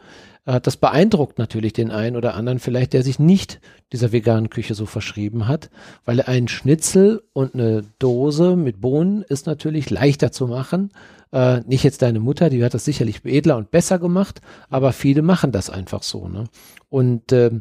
[0.46, 3.60] Äh, das beeindruckt natürlich den einen oder anderen vielleicht, der sich nicht
[3.94, 5.70] dieser veganen Küche so verschrieben hat,
[6.06, 10.92] weil ein Schnitzel und eine Dose mit Bohnen ist natürlich leichter zu machen.
[11.32, 15.22] Äh, nicht jetzt deine Mutter, die hat das sicherlich edler und besser gemacht, aber viele
[15.22, 16.28] machen das einfach so.
[16.28, 16.46] Ne?
[16.90, 17.52] Und äh,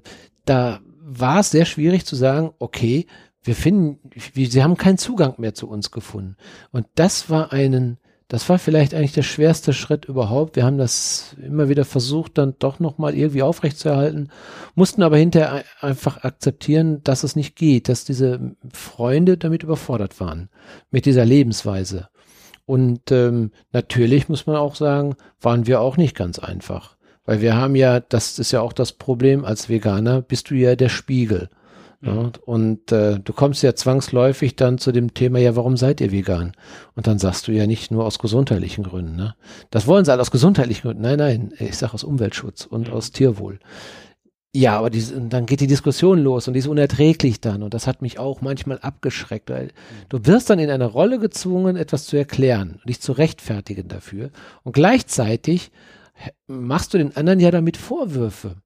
[0.47, 0.80] da
[1.10, 3.06] war es sehr schwierig zu sagen, okay,
[3.43, 3.98] wir finden,
[4.35, 6.36] wir, sie haben keinen Zugang mehr zu uns gefunden.
[6.70, 7.98] Und das war einen,
[8.28, 10.56] das war vielleicht eigentlich der schwerste Schritt überhaupt.
[10.56, 14.31] Wir haben das immer wieder versucht, dann doch nochmal irgendwie aufrechtzuerhalten,
[14.74, 20.51] mussten aber hinterher einfach akzeptieren, dass es nicht geht, dass diese Freunde damit überfordert waren,
[20.90, 22.09] mit dieser Lebensweise.
[22.66, 26.98] Und ähm, natürlich muss man auch sagen, waren wir auch nicht ganz einfach.
[27.24, 30.77] Weil wir haben ja, das ist ja auch das Problem, als Veganer bist du ja
[30.77, 31.48] der Spiegel.
[32.01, 32.33] Mhm.
[32.45, 36.53] und äh, du kommst ja zwangsläufig dann zu dem Thema, ja, warum seid ihr vegan?
[36.95, 39.16] Und dann sagst du ja nicht nur aus gesundheitlichen Gründen.
[39.16, 39.35] Ne?
[39.70, 41.03] Das wollen sie alle aus gesundheitlichen Gründen.
[41.03, 42.95] Nein, nein, ich sage aus Umweltschutz und mhm.
[42.95, 43.59] aus Tierwohl.
[44.55, 47.62] Ja, aber die, dann geht die Diskussion los und die ist unerträglich dann.
[47.62, 49.70] Und das hat mich auch manchmal abgeschreckt, weil
[50.09, 54.31] du wirst dann in eine Rolle gezwungen, etwas zu erklären dich zu rechtfertigen dafür.
[54.62, 55.70] Und gleichzeitig
[56.47, 58.57] machst du den anderen ja damit Vorwürfe.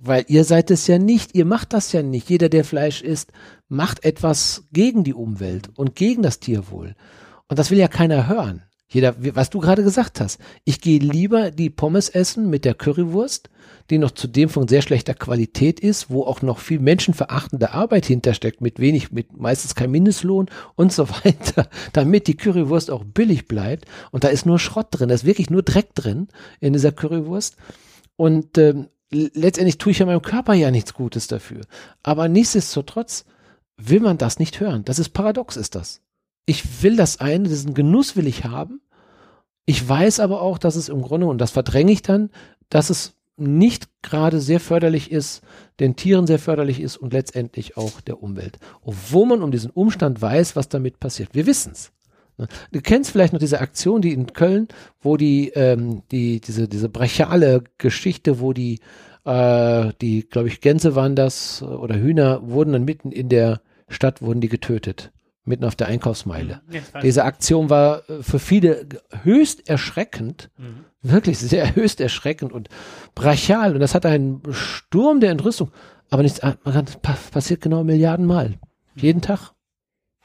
[0.00, 2.30] Weil ihr seid es ja nicht, ihr macht das ja nicht.
[2.30, 3.32] Jeder, der Fleisch isst,
[3.68, 6.94] macht etwas gegen die Umwelt und gegen das Tierwohl.
[7.48, 8.62] Und das will ja keiner hören.
[8.90, 10.40] Jeder, was du gerade gesagt hast.
[10.64, 13.50] Ich gehe lieber die Pommes essen mit der Currywurst,
[13.90, 18.62] die noch zudem von sehr schlechter Qualität ist, wo auch noch viel menschenverachtende Arbeit hintersteckt,
[18.62, 23.84] mit wenig, mit meistens kein Mindestlohn und so weiter, damit die Currywurst auch billig bleibt.
[24.10, 26.28] Und da ist nur Schrott drin, da ist wirklich nur Dreck drin
[26.60, 27.56] in dieser Currywurst.
[28.16, 31.62] Und ähm, letztendlich tue ich ja meinem Körper ja nichts Gutes dafür.
[32.02, 33.24] Aber nichtsdestotrotz
[33.76, 34.84] will man das nicht hören.
[34.84, 36.02] Das ist paradox, ist das.
[36.46, 38.80] Ich will das eine, diesen Genuss will ich haben.
[39.66, 42.30] Ich weiß aber auch, dass es im Grunde, und das verdränge ich dann,
[42.70, 45.42] dass es nicht gerade sehr förderlich ist,
[45.78, 48.58] den Tieren sehr förderlich ist und letztendlich auch der Umwelt.
[48.82, 51.34] Obwohl man um diesen Umstand weiß, was damit passiert.
[51.34, 51.92] Wir wissen es.
[52.38, 52.48] Ne?
[52.72, 54.68] Du kennst vielleicht noch diese Aktion, die in Köln,
[55.00, 58.80] wo die, ähm, die diese, diese brachiale Geschichte, wo die,
[59.24, 64.22] äh, die, glaube ich, Gänse waren das oder Hühner, wurden dann mitten in der Stadt,
[64.22, 65.12] wurden die getötet
[65.48, 66.60] mitten auf der Einkaufsmeile.
[66.70, 68.86] Ja, Diese Aktion war äh, für viele
[69.22, 70.84] höchst erschreckend, mhm.
[71.02, 72.68] wirklich sehr höchst erschreckend und
[73.14, 73.74] brachial.
[73.74, 75.72] Und das hat einen Sturm der Entrüstung.
[76.10, 76.40] Aber nichts
[77.32, 78.54] passiert genau Milliardenmal.
[78.94, 79.52] Jeden Tag.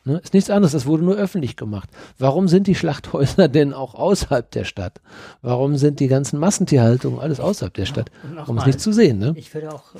[0.05, 0.19] Ne?
[0.23, 1.89] Ist nichts anderes, das wurde nur öffentlich gemacht.
[2.17, 5.01] Warum sind die Schlachthäuser denn auch außerhalb der Stadt?
[5.41, 8.11] Warum sind die ganzen Massentierhaltungen alles außerhalb der Stadt?
[8.35, 9.19] Warum ist nicht zu sehen?
[9.19, 9.33] Ne?
[9.35, 9.99] Ich würde auch äh,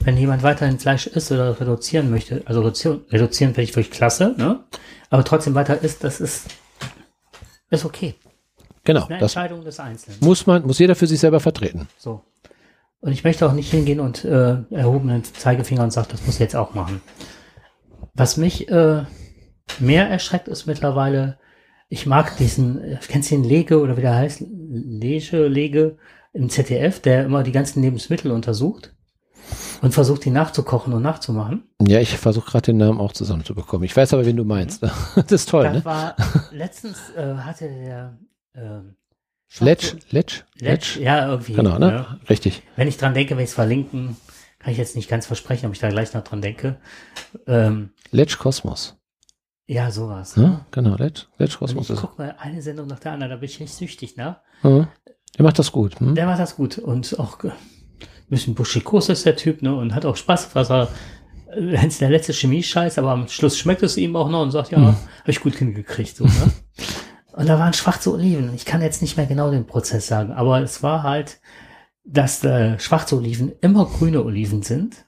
[0.00, 4.34] wenn jemand weiterhin Fleisch isst oder reduzieren möchte, also reduzieren, reduzieren finde ich wirklich klasse,
[4.36, 4.60] ne?
[5.10, 6.46] aber trotzdem weiter isst, das ist,
[7.70, 8.14] ist okay.
[8.84, 9.00] Genau.
[9.00, 10.18] Das ist eine Entscheidung des Einzelnen.
[10.20, 11.88] Muss man, muss jeder für sich selber vertreten.
[11.98, 12.22] So.
[13.00, 16.40] Und ich möchte auch nicht hingehen und äh, erhobenen Zeigefinger und sagen, das muss ich
[16.40, 17.00] jetzt auch machen.
[18.14, 19.04] Was mich äh,
[19.80, 21.38] mehr erschreckt, ist mittlerweile,
[21.88, 24.42] ich mag diesen, äh, kennst du den Lege oder wie der heißt?
[24.48, 25.98] Lege, Lege
[26.32, 28.92] im ZDF, der immer die ganzen Lebensmittel untersucht.
[29.80, 31.68] Und versucht, die nachzukochen und nachzumachen.
[31.86, 33.84] Ja, ich versuche gerade den Namen auch zusammenzubekommen.
[33.84, 34.82] Ich weiß aber, wen du meinst.
[34.82, 34.90] Mhm.
[35.14, 35.84] Das ist toll, das ne?
[35.84, 36.16] War,
[36.50, 38.18] letztens äh, hatte der
[38.54, 38.80] äh,
[39.60, 41.52] Letsch, Letsch, Letsch, ja, irgendwie.
[41.52, 41.92] Genau, ne?
[41.92, 42.18] Ja.
[42.28, 42.62] Richtig.
[42.74, 44.16] Wenn ich dran denke, wenn ich es verlinken,
[44.58, 46.76] kann ich jetzt nicht ganz versprechen, ob ich da gleich noch dran denke.
[47.46, 48.96] Ähm, Letsch Kosmos.
[49.66, 50.36] Ja, sowas.
[50.36, 50.64] Ne?
[50.70, 51.90] Genau, Letsch, Letsch Kosmos.
[51.90, 54.36] Ich guck mal eine Sendung nach der anderen, da bin ich nicht süchtig, ne?
[54.62, 54.88] Ja.
[55.36, 55.98] Der macht das gut.
[55.98, 56.14] Hm?
[56.14, 57.38] Der macht das gut und auch
[58.28, 60.88] bisschen buschikos ist der Typ, ne, und hat auch Spaß, was er,
[61.56, 64.72] wenn es der letzte Chemie-Scheiß, aber am Schluss schmeckt es ihm auch noch und sagt,
[64.72, 64.86] ja, mhm.
[64.86, 66.52] habe ich gut hingekriegt, so, ne.
[67.32, 68.52] und da waren schwarze Oliven.
[68.54, 71.40] Ich kann jetzt nicht mehr genau den Prozess sagen, aber es war halt,
[72.04, 75.05] dass äh, schwarze Oliven immer grüne Oliven sind,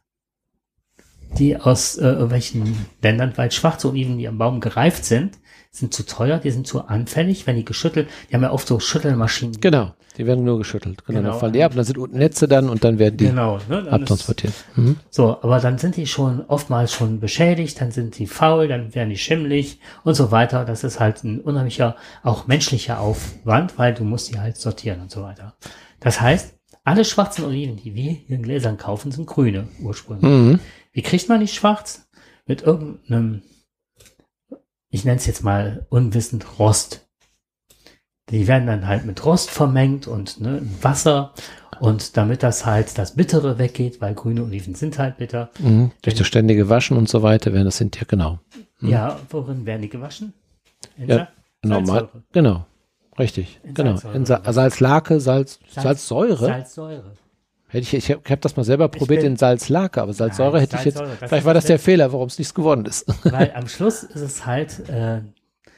[1.37, 5.39] die aus äh, irgendwelchen Ländern, weil schwarze Oliven, die am Baum gereift sind,
[5.71, 8.81] sind zu teuer, die sind zu anfällig, wenn die geschüttelt, die haben ja oft so
[8.81, 9.61] Schüttelmaschinen.
[9.61, 11.05] Genau, die werden nur geschüttelt.
[11.07, 11.31] Genau, genau.
[11.31, 13.87] dann fallen die ab, dann sind unten Netze dann und dann werden die genau, ne,
[13.91, 14.55] abtransportiert.
[14.77, 14.97] Mhm.
[15.11, 19.11] So, aber dann sind die schon oftmals schon beschädigt, dann sind die faul, dann werden
[19.11, 20.65] die schimmelig und so weiter.
[20.65, 25.11] Das ist halt ein unheimlicher, auch menschlicher Aufwand, weil du musst die halt sortieren und
[25.11, 25.55] so weiter.
[26.01, 26.55] Das heißt,
[26.89, 30.31] alle schwarzen Oliven, die wir hier in Gläsern kaufen, sind grüne ursprünglich.
[30.31, 30.61] Mhm.
[30.93, 32.09] Wie kriegt man die schwarz?
[32.47, 33.43] Mit irgendeinem
[34.90, 37.06] ich nenne es jetzt mal unwissend Rost.
[38.31, 41.32] Die werden dann halt mit Rost vermengt und ne, Wasser.
[41.81, 45.51] Und damit das halt das Bittere weggeht, weil grüne Oliven sind halt bitter.
[45.59, 45.93] Mhm.
[46.02, 48.40] Durch das ständige Waschen und so weiter werden das sind ja genau.
[48.81, 48.89] Mhm.
[48.89, 50.32] Ja, worin werden die gewaschen?
[50.97, 51.28] In ja,
[51.62, 52.09] normal.
[52.32, 52.66] Genau.
[53.19, 53.60] Richtig.
[53.62, 53.93] In genau.
[53.93, 54.16] Salzsäure.
[54.16, 56.47] In Sa Salzlake, Salz, Salz, Salzsäure.
[56.47, 57.12] Salzsäure.
[57.70, 60.78] Hätte ich, ich habe hab das mal selber probiert in Salzlake, aber Salzsäure Nein, hätte
[60.78, 61.28] Salzsäure, ich jetzt.
[61.28, 63.07] Vielleicht war das der Fehler, warum es nichts geworden ist.
[63.31, 65.20] Weil am Schluss ist es halt, äh,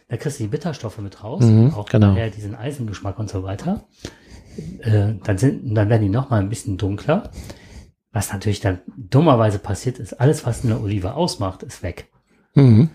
[0.08, 2.14] da kriegst du die Bitterstoffe mit raus, mhm, auch genau.
[2.30, 3.88] diesen Eisengeschmack und so weiter.
[4.80, 7.30] Äh, dann sind, dann werden die noch mal ein bisschen dunkler.
[8.12, 12.08] Was natürlich dann dummerweise passiert ist, alles, was eine Olive ausmacht, ist weg.
[12.54, 12.90] Mhm.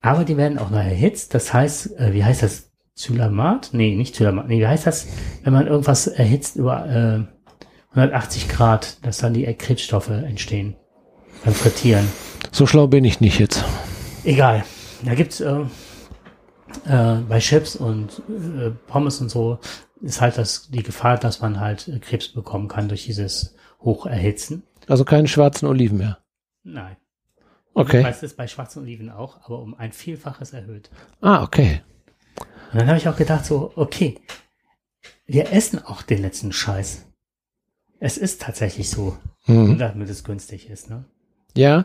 [0.00, 1.34] Aber die werden auch noch erhitzt.
[1.34, 2.70] Das heißt, äh, wie heißt das?
[2.94, 3.70] Zylamat?
[3.72, 4.48] Nee, nicht Zylamat.
[4.48, 5.06] Nee, wie heißt das,
[5.44, 7.35] wenn man irgendwas erhitzt über äh,
[7.96, 10.76] 180 Grad, dass dann die Krebsstoffe entstehen
[11.44, 12.06] beim Frittieren.
[12.52, 13.64] So schlau bin ich nicht jetzt.
[14.24, 14.64] Egal.
[15.02, 15.60] Da gibt's äh,
[16.84, 19.58] äh, bei Chips und äh, Pommes und so
[20.02, 24.62] ist halt das die Gefahr, dass man halt Krebs bekommen kann durch dieses Hocherhitzen.
[24.88, 26.18] Also keine schwarzen Oliven mehr.
[26.64, 26.96] Nein.
[27.72, 28.02] Okay.
[28.02, 30.90] Das ist bei schwarzen Oliven auch, aber um ein Vielfaches erhöht.
[31.22, 31.80] Ah, okay.
[32.72, 34.18] Und dann habe ich auch gedacht so, okay,
[35.26, 37.05] wir essen auch den letzten Scheiß.
[37.98, 39.16] Es ist tatsächlich so,
[39.46, 39.78] mhm.
[39.78, 40.90] damit es günstig ist.
[40.90, 41.04] Ne?
[41.56, 41.84] Ja,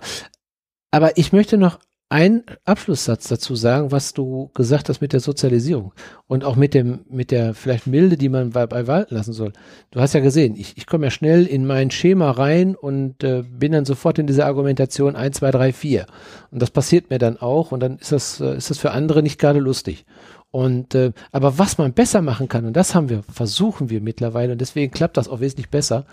[0.92, 1.80] aber ich möchte noch
[2.12, 5.94] einen Abschlusssatz dazu sagen, was du gesagt hast mit der Sozialisierung
[6.28, 9.54] und auch mit dem, mit der vielleicht Milde, die man bei, bei walten lassen soll.
[9.92, 13.44] Du hast ja gesehen, ich, ich komme ja schnell in mein Schema rein und äh,
[13.44, 16.06] bin dann sofort in dieser Argumentation 1, 2, 3, 4.
[16.52, 19.24] Und das passiert mir dann auch und dann ist das, äh, ist das für andere
[19.24, 20.06] nicht gerade lustig.
[20.52, 24.52] Und äh, aber was man besser machen kann, und das haben wir, versuchen wir mittlerweile,
[24.52, 26.06] und deswegen klappt das auch wesentlich besser.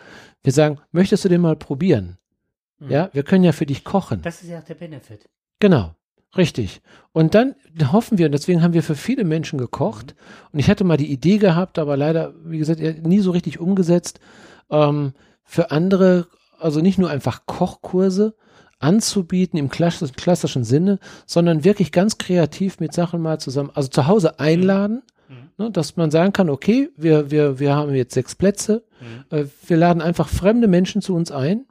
[0.43, 2.19] Wir sagen, möchtest du den mal probieren?
[2.79, 2.91] Mhm.
[2.91, 4.23] Ja, wir können ja für dich kochen.
[4.23, 5.29] Das ist ja auch der Benefit.
[5.59, 5.95] Genau,
[6.37, 6.81] richtig.
[7.13, 7.57] Und dann
[7.91, 10.15] hoffen wir, und deswegen haben wir für viele Menschen gekocht.
[10.53, 14.21] Und ich hatte mal die Idee gehabt, aber leider, wie gesagt, nie so richtig umgesetzt,
[14.71, 16.29] ähm, für andere,
[16.61, 18.37] also nicht nur einfach Kochkurse
[18.79, 24.39] anzubieten im klassischen, Sinne, sondern wirklich ganz kreativ mit Sachen mal zusammen, also zu Hause
[24.39, 25.51] einladen, Mhm.
[25.59, 29.37] ne, dass man sagen kann, okay, wir, wir, wir haben jetzt sechs Plätze, Mhm.
[29.37, 31.67] äh, wir laden einfach fremde Menschen zu uns ein,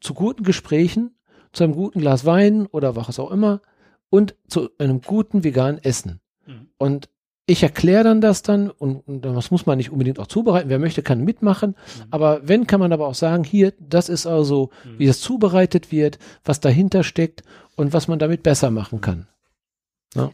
[0.00, 1.16] zu guten Gesprächen,
[1.52, 3.62] zu einem guten Glas Wein oder was auch immer
[4.10, 6.20] und zu einem guten veganen Essen.
[6.46, 6.68] Mhm.
[6.78, 7.08] Und
[7.46, 10.70] ich erkläre dann das dann und, und das muss man nicht unbedingt auch zubereiten.
[10.70, 11.70] Wer möchte, kann mitmachen.
[11.70, 12.04] Mhm.
[12.10, 14.98] Aber wenn, kann man aber auch sagen, hier, das ist also, Mhm.
[14.98, 17.42] wie es zubereitet wird, was dahinter steckt
[17.76, 19.26] und was man damit besser machen kann.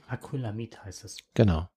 [0.08, 1.16] Acrylamid heißt es.
[1.34, 1.68] Genau.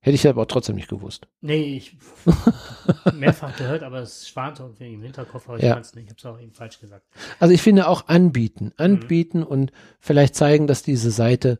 [0.00, 1.26] Hätte ich aber auch trotzdem nicht gewusst.
[1.40, 1.96] Nee, ich
[3.14, 5.72] mehrfach gehört, aber es schwante irgendwie im Hinterkopf, aber ich Ja.
[5.74, 6.04] kann es nicht.
[6.04, 7.04] Ich habe es auch eben falsch gesagt.
[7.40, 8.72] Also ich finde auch anbieten, Mhm.
[8.76, 11.58] anbieten und vielleicht zeigen, dass diese Seite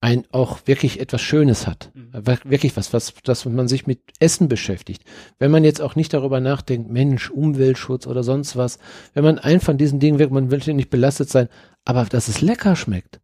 [0.00, 1.90] ein auch wirklich etwas Schönes hat.
[1.94, 2.10] Mhm.
[2.12, 5.02] Wir- Wirklich was, was, dass man sich mit Essen beschäftigt.
[5.38, 8.78] Wenn man jetzt auch nicht darüber nachdenkt, Mensch, Umweltschutz oder sonst was,
[9.14, 11.48] wenn man ein von diesen Dingen wirkt, man will ja nicht belastet sein,
[11.84, 13.20] aber dass es lecker schmeckt,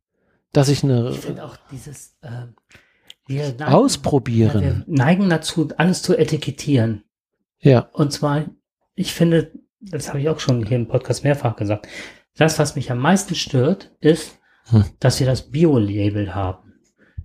[0.53, 2.29] dass ich eine Ich finde auch dieses äh,
[3.27, 4.61] wir neigen, ja, ausprobieren.
[4.63, 7.05] wir neigen dazu, alles zu etikettieren.
[7.61, 8.47] Ja, Und zwar,
[8.95, 11.87] ich finde, das habe ich auch schon hier im Podcast mehrfach gesagt,
[12.37, 14.85] das, was mich am meisten stört, ist, Hm.
[15.01, 16.75] dass wir das Bio-Label haben.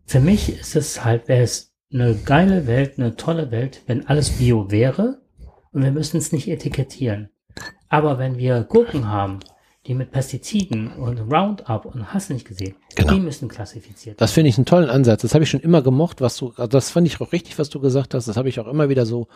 [0.06, 4.32] Für mich ist es halt, wäre es eine geile Welt, eine tolle Welt, wenn alles
[4.32, 5.22] Bio wäre
[5.72, 7.30] und wir müssen es nicht etikettieren.
[7.90, 9.40] Aber wenn wir Gurken haben,
[9.86, 13.14] die mit Pestiziden und Roundup und hast nicht gesehen, Genau.
[13.14, 15.22] die müssen klassifiziert Das finde ich einen tollen Ansatz.
[15.22, 17.70] Das habe ich schon immer gemocht, was du, also das fand ich auch richtig, was
[17.70, 18.28] du gesagt hast.
[18.28, 19.28] Das habe ich auch immer wieder so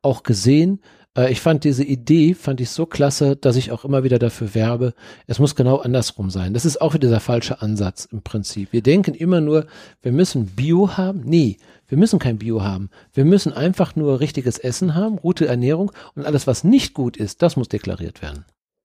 [0.00, 0.80] auch gesehen.
[1.18, 4.54] Äh, ich fand diese Idee, fand ich so klasse, dass ich auch immer wieder dafür
[4.54, 4.94] werbe.
[5.26, 6.54] Es muss genau andersrum sein.
[6.54, 8.72] Das ist auch wieder der falsche Ansatz im Prinzip.
[8.72, 9.66] Wir denken immer nur,
[10.00, 11.22] wir müssen Bio haben.
[11.24, 11.56] Nee,
[11.88, 12.90] wir müssen kein Bio haben.
[13.12, 17.42] Wir müssen einfach nur richtiges Essen haben, gute Ernährung und alles, was nicht gut ist,
[17.42, 18.44] das muss deklariert werden.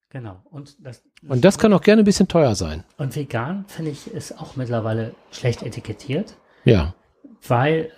[0.09, 0.41] Genau.
[0.51, 2.83] Und das, Und das kann auch gerne ein bisschen teuer sein.
[2.97, 6.35] und vegan, finde ich, ist auch mittlerweile schlecht etikettiert.
[6.65, 6.93] Ja.
[7.45, 7.91] weil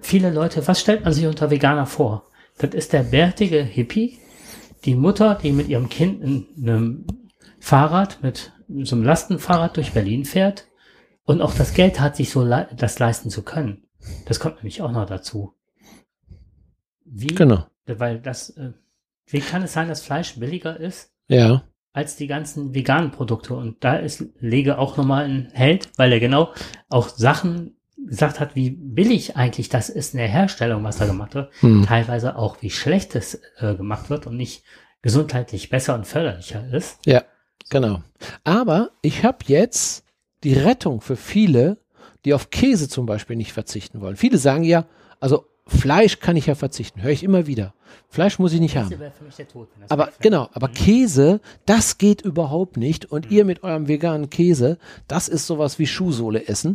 [0.00, 2.24] viele Leute, was stellt man sich unter Veganer vor?
[2.60, 4.18] Das ist der bärtige Hippie,
[4.84, 7.06] die Mutter, die mit ihrem Kind in einem
[7.58, 10.66] Fahrrad, mit so einem Lastenfahrrad durch Berlin fährt
[11.24, 13.84] und auch das Geld hat, sich so le das leisten zu können.
[14.26, 15.54] Das kommt nämlich auch noch dazu.
[17.04, 17.66] Wie, Genau.
[17.86, 18.72] weil das, äh,
[19.26, 21.64] wie kann es sein, dass Fleisch billiger ist Ja.
[21.92, 23.54] als die ganzen veganen Produkte.
[23.54, 26.52] Und da ist Lege auch nochmal ein Held, weil er genau
[26.88, 31.34] auch Sachen gesagt hat, wie billig eigentlich das ist in der Herstellung, was da gemacht
[31.34, 31.52] wird.
[31.60, 31.84] Hm.
[31.86, 34.62] Teilweise auch, wie schlecht es äh, gemacht wird und nicht
[35.02, 36.98] gesundheitlich besser und förderlicher ist.
[37.06, 37.22] Ja,
[37.70, 38.02] genau.
[38.44, 40.04] Aber ich habe jetzt
[40.44, 41.78] die Rettung für viele,
[42.24, 44.16] die auf Käse zum Beispiel nicht verzichten wollen.
[44.16, 44.86] Viele sagen ja,
[45.20, 47.74] also Fleisch kann ich ja verzichten, höre ich immer wieder.
[48.08, 48.98] Fleisch muss ich nicht Das haben.
[48.98, 49.68] wäre für mich der Tod.
[49.74, 50.72] wenn das Aber genau, aber Mhm.
[50.74, 53.04] Käse, das geht überhaupt nicht.
[53.06, 56.74] Und ihr mit eurem veganen Käse, das ist sowas wie Schuhsohle essen.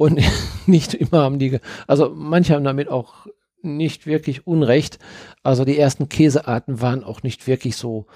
[0.00, 0.18] Und
[0.66, 3.26] nicht immer haben die, also manche haben damit auch
[3.60, 4.98] nicht wirklich Unrecht.
[5.42, 8.06] Also die ersten Käsearten waren auch nicht wirklich so,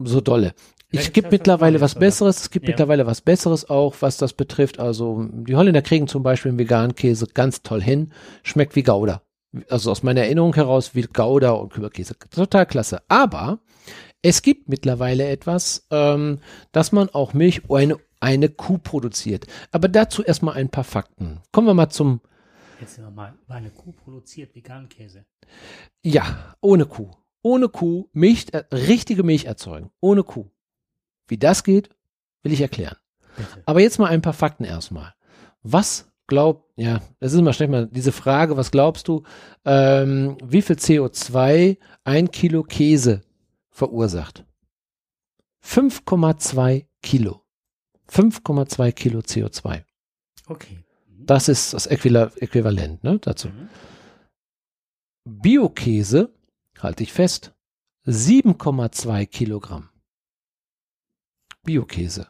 [0.00, 0.52] so dolle.
[0.90, 2.40] Ich gibt mittlerweile was Besseres.
[2.40, 2.72] Es gibt Ja.
[2.72, 4.80] mittlerweile was Besseres auch, was das betrifft.
[4.80, 8.12] Also die Holländer kriegen zum Beispiel einen veganen Käse ganz toll hin.
[8.42, 9.22] Schmeckt wie Gouda.
[9.70, 12.16] Also aus meiner Erinnerung heraus wie Gouda und Küberkäse.
[12.34, 13.00] Total klasse.
[13.06, 13.60] Aber
[14.22, 16.40] es gibt mittlerweile etwas, ähm,
[16.72, 19.46] dass man auch Milch eine, eine Kuh produziert.
[19.72, 21.40] Aber dazu erstmal ein paar Fakten.
[21.50, 22.20] Kommen wir mal zum,
[22.80, 25.24] Jetzt sind wir mal, weil eine Kuh produziert veganen Käse.
[26.02, 27.10] ja, ohne Kuh.
[27.42, 29.90] Ohne Kuh Milch, äh, richtige Milch erzeugen.
[30.00, 30.46] Ohne Kuh.
[31.26, 31.90] Wie das geht,
[32.42, 32.96] will ich erklären.
[33.36, 33.62] Bitte.
[33.66, 35.14] Aber jetzt mal ein paar Fakten erstmal.
[35.62, 39.24] Was glaubt, ja, das ist immer schnell mal diese Frage, was glaubst du,
[39.64, 43.22] ähm, wie viel CO2 ein Kilo Käse
[43.70, 44.44] verursacht?
[45.64, 47.41] 5,2 Kilo.
[48.10, 49.84] 5,2 Kilo CO2.
[50.46, 50.78] Okay.
[51.08, 51.26] Mhm.
[51.26, 53.48] Das ist das Äquivalent ne, dazu.
[53.48, 53.68] Mhm.
[55.24, 56.30] Biokäse,
[56.80, 57.52] halte ich fest,
[58.06, 59.90] 7,2 Kilogramm.
[61.64, 62.28] Biokäse.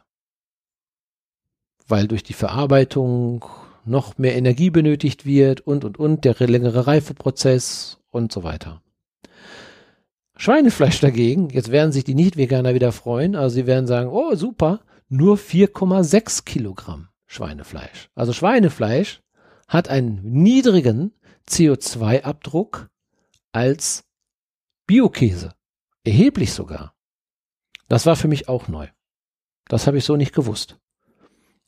[1.87, 3.43] Weil durch die Verarbeitung
[3.85, 8.81] noch mehr Energie benötigt wird und, und, und, der längere Reifeprozess und so weiter.
[10.35, 14.81] Schweinefleisch dagegen, jetzt werden sich die Nicht-Veganer wieder freuen, also sie werden sagen, oh super,
[15.13, 18.09] nur 4,6 Kilogramm Schweinefleisch.
[18.15, 19.21] Also Schweinefleisch
[19.67, 21.13] hat einen niedrigen
[21.47, 22.89] CO2-Abdruck
[23.51, 24.05] als
[24.87, 25.53] Biokäse.
[26.03, 26.95] Erheblich sogar.
[27.87, 28.87] Das war für mich auch neu.
[29.67, 30.79] Das habe ich so nicht gewusst.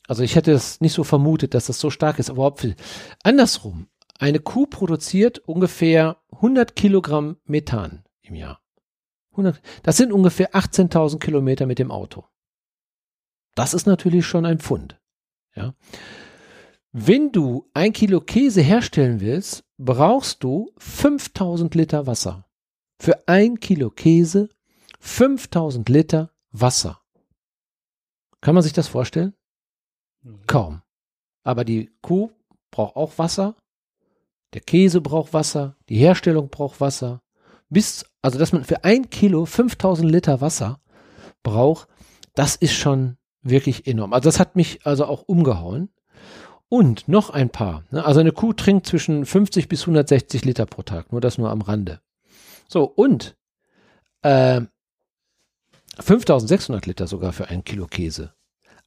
[0.08, 2.74] Also ich hätte es nicht so vermutet, dass das so stark ist, überhaupt viel.
[3.22, 3.86] Andersrum,
[4.18, 8.60] eine Kuh produziert ungefähr 100 Kilogramm Methan im Jahr.
[9.32, 12.24] 100, das sind ungefähr 18.000 Kilometer mit dem Auto.
[13.56, 15.00] Das ist natürlich schon ein Pfund.
[15.56, 15.74] Ja.
[16.92, 22.46] Wenn du ein Kilo Käse herstellen willst, brauchst du 5000 Liter Wasser.
[23.00, 24.50] Für ein Kilo Käse
[25.00, 27.00] 5000 Liter Wasser.
[28.42, 29.34] Kann man sich das vorstellen?
[30.22, 30.46] Mhm.
[30.46, 30.82] Kaum.
[31.42, 32.30] Aber die Kuh
[32.70, 33.56] braucht auch Wasser.
[34.52, 35.76] Der Käse braucht Wasser.
[35.88, 37.22] Die Herstellung braucht Wasser.
[37.70, 40.80] Bis, also, dass man für ein Kilo 5000 Liter Wasser
[41.42, 41.88] braucht,
[42.34, 43.16] das ist schon
[43.48, 44.12] wirklich enorm.
[44.12, 45.90] Also, das hat mich also auch umgehauen.
[46.68, 47.84] Und noch ein paar.
[47.92, 48.04] Ne?
[48.04, 51.12] Also eine Kuh trinkt zwischen 50 bis 160 Liter pro Tag.
[51.12, 52.00] Nur das nur am Rande.
[52.66, 53.36] So, und
[54.22, 54.62] äh,
[56.00, 58.34] 5600 Liter sogar für ein Kilo Käse.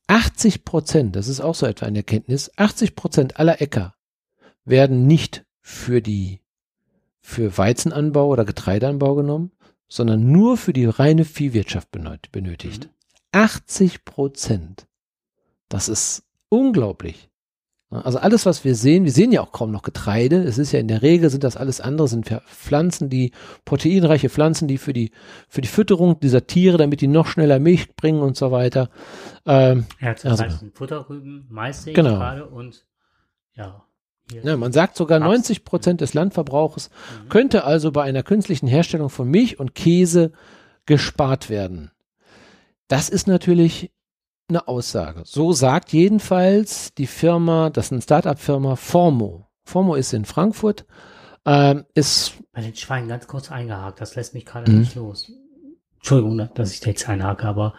[0.07, 3.94] 80 Prozent, das ist auch so etwa eine Erkenntnis, 80 Prozent aller Äcker
[4.65, 6.41] werden nicht für die,
[7.22, 9.52] für Weizenanbau oder Getreideanbau genommen,
[9.88, 12.86] sondern nur für die reine Viehwirtschaft benötigt.
[12.86, 12.90] Mhm.
[13.31, 14.88] 80 Prozent.
[15.68, 17.30] Das ist unglaublich.
[17.91, 20.43] Also alles, was wir sehen, wir sehen ja auch kaum noch Getreide.
[20.43, 23.31] Es ist ja in der Regel sind das alles andere, sind Pflanzen, die
[23.65, 25.11] proteinreiche Pflanzen, die für die
[25.47, 28.89] für die Fütterung dieser Tiere, damit die noch schneller Milch bringen und so weiter.
[29.47, 32.11] Ähm, ja, das also, heißt Futterrüben, Mais sehe genau.
[32.11, 32.85] gerade und
[33.56, 33.84] ja.
[34.43, 37.30] Ja, man sagt sogar 90 Prozent des Landverbrauches mhm.
[37.30, 40.34] könnte also bei einer künstlichen Herstellung von Milch und Käse
[40.85, 41.89] gespart werden.
[42.90, 43.91] Das ist natürlich
[44.49, 45.22] eine Aussage.
[45.24, 49.48] So sagt jedenfalls die Firma, das ist eine Start-up-Firma, Formo.
[49.64, 50.86] Formo ist in Frankfurt.
[51.45, 54.80] Ähm, ist Bei den Schweinen ganz kurz eingehakt, das lässt mich gerade mhm.
[54.80, 55.32] nicht los.
[55.98, 57.76] Entschuldigung, dass ich da jetzt einhake, aber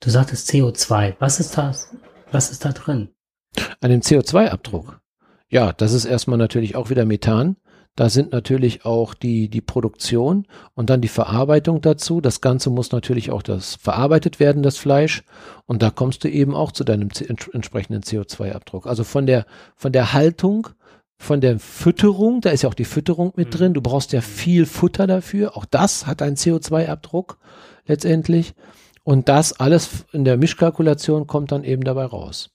[0.00, 1.14] du sagtest CO2.
[1.20, 1.94] Was ist das?
[2.32, 3.10] Was ist da drin?
[3.80, 5.00] An dem CO2-Abdruck.
[5.48, 7.56] Ja, das ist erstmal natürlich auch wieder Methan.
[7.94, 12.22] Da sind natürlich auch die, die Produktion und dann die Verarbeitung dazu.
[12.22, 15.24] Das Ganze muss natürlich auch das verarbeitet werden, das Fleisch.
[15.66, 17.10] Und da kommst du eben auch zu deinem
[17.52, 18.86] entsprechenden CO2-Abdruck.
[18.86, 19.44] Also von der,
[19.76, 20.68] von der Haltung,
[21.18, 23.58] von der Fütterung, da ist ja auch die Fütterung mit mhm.
[23.58, 23.74] drin.
[23.74, 25.54] Du brauchst ja viel Futter dafür.
[25.56, 27.36] Auch das hat einen CO2-Abdruck
[27.86, 28.54] letztendlich.
[29.04, 32.50] Und das alles in der Mischkalkulation kommt dann eben dabei raus.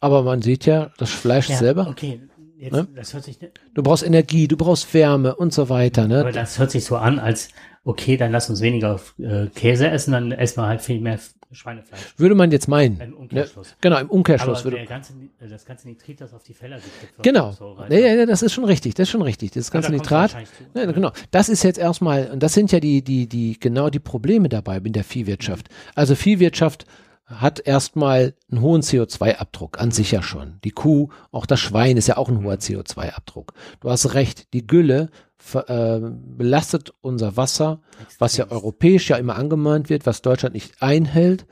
[0.00, 1.88] Aber man sieht ja, das Fleisch ja, selber.
[1.88, 2.20] Okay,
[2.60, 2.86] Jetzt, ne?
[2.94, 3.50] das hört sich, ne?
[3.72, 6.06] Du brauchst Energie, du brauchst Wärme und so weiter.
[6.06, 6.20] Ne?
[6.20, 7.48] Aber das hört sich so an, als
[7.84, 11.18] okay, dann lass uns weniger äh, Käse essen, dann essen wir halt viel mehr
[11.52, 12.00] Schweinefleisch.
[12.18, 13.00] Würde man jetzt meinen.
[13.00, 13.70] Im Umkehrschluss.
[13.70, 13.76] Ne?
[13.80, 14.60] Genau, im Umkehrschluss.
[14.60, 17.22] Aber würde ganze, das ganze Nitrit, das auf die Felder gibt.
[17.22, 17.52] Genau.
[17.52, 18.94] So ja, ja, das ist schon richtig.
[18.94, 19.52] Das ist schon richtig.
[19.52, 20.36] Das ganze ja, da Nitrat.
[20.74, 21.10] Ja, genau.
[21.30, 24.76] Das ist jetzt erstmal, und das sind ja die, die, die, genau die Probleme dabei
[24.76, 25.68] in der Viehwirtschaft.
[25.94, 26.84] Also Viehwirtschaft
[27.30, 30.58] hat erstmal einen hohen CO2-Abdruck an sich ja schon.
[30.64, 33.52] Die Kuh, auch das Schwein ist ja auch ein hoher CO2-Abdruck.
[33.80, 35.10] Du hast recht, die Gülle
[35.54, 37.80] äh, belastet unser Wasser,
[38.18, 41.46] was ja europäisch ja immer angemahnt wird, was Deutschland nicht einhält,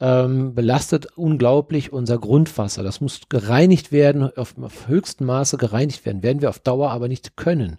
[0.00, 2.82] ähm, belastet unglaublich unser Grundwasser.
[2.82, 7.08] Das muss gereinigt werden, auf, auf höchstem Maße gereinigt werden, werden wir auf Dauer aber
[7.08, 7.78] nicht können.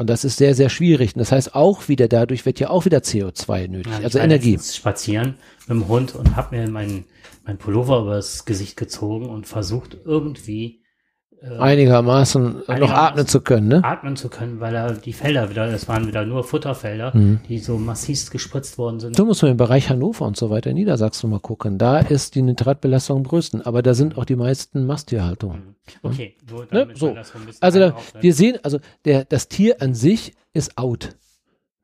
[0.00, 1.14] Und das ist sehr, sehr schwierig.
[1.14, 4.58] Und das heißt auch wieder, dadurch wird ja auch wieder CO2 nötig, ja, also Energie.
[4.58, 5.34] spazieren
[5.68, 7.04] mit dem Hund und habe mir mein,
[7.44, 10.79] mein Pullover übers Gesicht gezogen und versucht irgendwie
[11.42, 13.84] einigermaßen, einigermaßen noch atmen zu können, ne?
[13.84, 17.40] Atmen zu können, weil er die Felder wieder, das waren wieder nur Futterfelder, mhm.
[17.48, 19.18] die so massiv gespritzt worden sind.
[19.18, 21.78] Du musst mal im Bereich Hannover und so weiter in Niedersachsen mal gucken.
[21.78, 25.60] Da ist die Nitratbelastung am größten, aber da sind auch die meisten Masttierhaltungen.
[25.60, 25.74] Mhm.
[26.02, 26.88] Okay, so, ne?
[26.94, 27.16] so.
[27.60, 31.16] also da, wir sehen, also der, das Tier an sich ist out.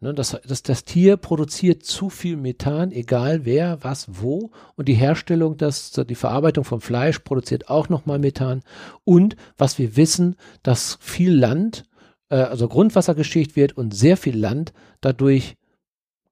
[0.00, 4.50] Ne, das, das, das Tier produziert zu viel Methan, egal wer, was, wo.
[4.74, 8.62] Und die Herstellung, das, die Verarbeitung von Fleisch produziert auch nochmal Methan.
[9.04, 11.84] Und was wir wissen, dass viel Land,
[12.28, 15.56] äh, also Grundwasser geschicht wird und sehr viel Land dadurch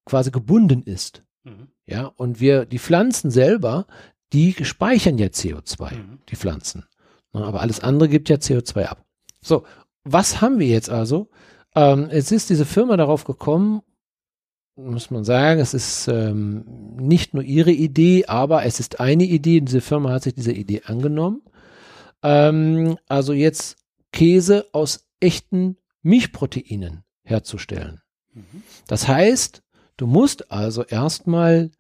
[0.05, 1.23] quasi gebunden ist.
[1.45, 1.69] Mhm.
[1.87, 3.87] Ja, und wir, die Pflanzen selber,
[4.35, 6.19] die speichern ja CO2, mhm.
[6.29, 6.85] die Pflanzen.
[7.33, 9.05] Aber alles andere gibt ja CO2 ab.
[9.41, 9.65] So,
[10.05, 11.31] was haben wir jetzt also?
[11.75, 13.83] Ähm, es ist diese Firma darauf gekommen,
[14.77, 16.65] muss man sagen, es ist ähm,
[16.97, 19.61] nicht nur ihre Idee, aber es ist eine Idee.
[19.61, 21.43] Diese Firma hat sich dieser Idee angenommen.
[22.23, 23.77] Ähm, also jetzt
[24.13, 28.01] Käse aus echten Milchproteinen herzustellen.
[28.33, 28.63] Mhm.
[28.89, 29.63] Das heißt,
[29.97, 31.71] du musst also erstmal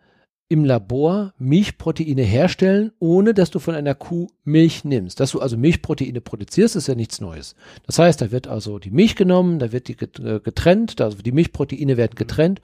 [0.49, 5.19] im Labor Milchproteine herstellen, ohne dass du von einer Kuh Milch nimmst.
[5.19, 7.55] Dass du also Milchproteine produzierst, ist ja nichts Neues.
[7.87, 11.33] Das heißt, da wird also die Milch genommen, da wird die äh, getrennt, also die
[11.33, 12.61] Milchproteine werden getrennt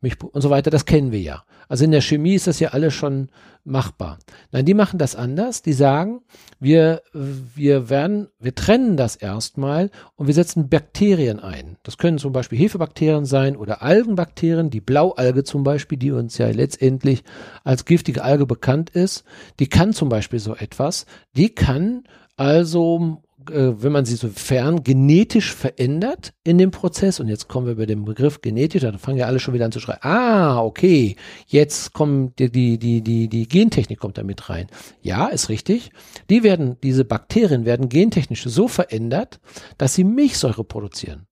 [0.00, 0.70] Milch und so weiter.
[0.70, 1.44] Das kennen wir ja.
[1.68, 3.28] Also in der Chemie ist das ja alles schon
[3.64, 4.18] machbar.
[4.52, 5.62] Nein, die machen das anders.
[5.62, 6.20] Die sagen,
[6.60, 11.76] wir, wir werden, wir trennen das erstmal und wir setzen Bakterien ein.
[11.82, 16.48] Das können zum Beispiel Hefebakterien sein oder Algenbakterien, die Blaualge zum Beispiel, die uns ja
[16.48, 17.24] letztendlich
[17.64, 19.24] als giftige Alge bekannt ist.
[19.58, 21.06] Die kann zum Beispiel so etwas.
[21.36, 22.04] Die kann
[22.36, 27.72] also wenn man sie so fern genetisch verändert in dem Prozess, und jetzt kommen wir
[27.72, 31.16] über den Begriff genetisch, da fangen ja alle schon wieder an zu schreien, ah, okay,
[31.46, 34.66] jetzt kommt die, die, die, die, die Gentechnik kommt da mit rein.
[35.02, 35.90] Ja, ist richtig.
[36.30, 39.40] Die werden, diese Bakterien werden gentechnisch so verändert,
[39.78, 41.26] dass sie Milchsäure produzieren,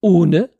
[0.00, 0.50] ohne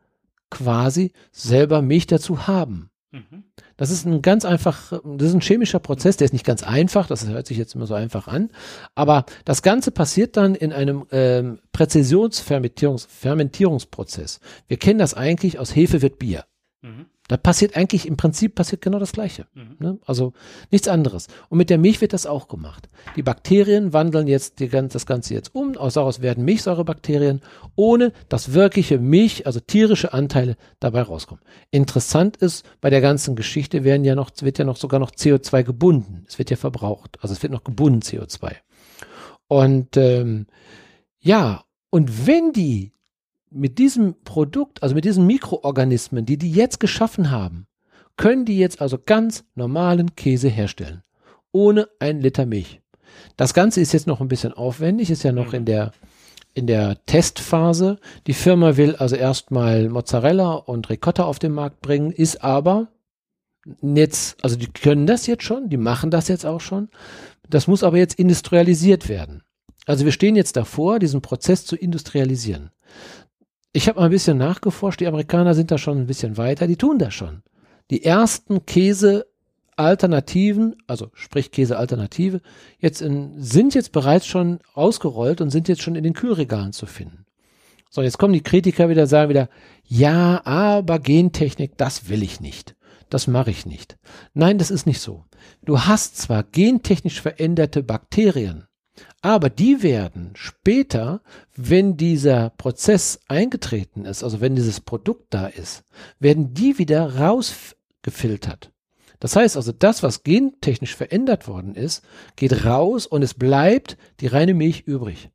[0.50, 2.90] quasi selber Milch dazu haben.
[3.14, 3.44] Mhm.
[3.76, 7.06] Das ist ein ganz einfach, das ist ein chemischer Prozess, der ist nicht ganz einfach,
[7.06, 8.50] das hört sich jetzt immer so einfach an,
[8.96, 14.40] aber das Ganze passiert dann in einem ähm, Präzisionsfermentierungsprozess.
[14.66, 16.44] Wir kennen das eigentlich aus Hefe wird Bier.
[16.82, 17.06] Mhm.
[17.26, 19.46] Da passiert eigentlich im Prinzip passiert genau das Gleiche.
[19.54, 19.76] Mhm.
[19.78, 19.98] Ne?
[20.04, 20.34] Also
[20.70, 21.28] nichts anderes.
[21.48, 22.90] Und mit der Milch wird das auch gemacht.
[23.16, 25.74] Die Bakterien wandeln jetzt die, das Ganze jetzt um.
[25.76, 27.40] Aus daraus werden Milchsäurebakterien,
[27.76, 31.42] ohne dass wirkliche Milch, also tierische Anteile dabei rauskommen.
[31.70, 35.62] Interessant ist, bei der ganzen Geschichte werden ja noch, wird ja noch sogar noch CO2
[35.62, 36.26] gebunden.
[36.28, 37.16] Es wird ja verbraucht.
[37.22, 38.56] Also es wird noch gebunden CO2.
[39.48, 40.46] Und ähm,
[41.20, 42.93] ja, und wenn die
[43.54, 47.66] mit diesem Produkt, also mit diesen Mikroorganismen, die die jetzt geschaffen haben,
[48.16, 51.02] können die jetzt also ganz normalen Käse herstellen.
[51.52, 52.80] Ohne ein Liter Milch.
[53.36, 55.92] Das Ganze ist jetzt noch ein bisschen aufwendig, ist ja noch in der,
[56.52, 57.98] in der Testphase.
[58.26, 62.88] Die Firma will also erstmal Mozzarella und Ricotta auf den Markt bringen, ist aber
[63.82, 66.88] jetzt, also die können das jetzt schon, die machen das jetzt auch schon.
[67.48, 69.42] Das muss aber jetzt industrialisiert werden.
[69.86, 72.70] Also wir stehen jetzt davor, diesen Prozess zu industrialisieren.
[73.76, 76.76] Ich habe mal ein bisschen nachgeforscht, die Amerikaner sind da schon ein bisschen weiter, die
[76.76, 77.42] tun das schon.
[77.90, 82.40] Die ersten Käsealternativen, also sprich Käsealternative,
[82.78, 86.86] jetzt in, sind jetzt bereits schon ausgerollt und sind jetzt schon in den Kühlregalen zu
[86.86, 87.26] finden.
[87.90, 89.48] So, jetzt kommen die Kritiker wieder, sagen wieder,
[89.82, 92.76] ja, aber Gentechnik, das will ich nicht.
[93.10, 93.98] Das mache ich nicht.
[94.34, 95.24] Nein, das ist nicht so.
[95.64, 98.68] Du hast zwar gentechnisch veränderte Bakterien,
[99.24, 101.22] aber die werden später,
[101.56, 105.82] wenn dieser Prozess eingetreten ist, also wenn dieses Produkt da ist,
[106.20, 108.70] werden die wieder rausgefiltert.
[109.20, 112.04] Das heißt also, das, was gentechnisch verändert worden ist,
[112.36, 115.30] geht raus und es bleibt die reine Milch übrig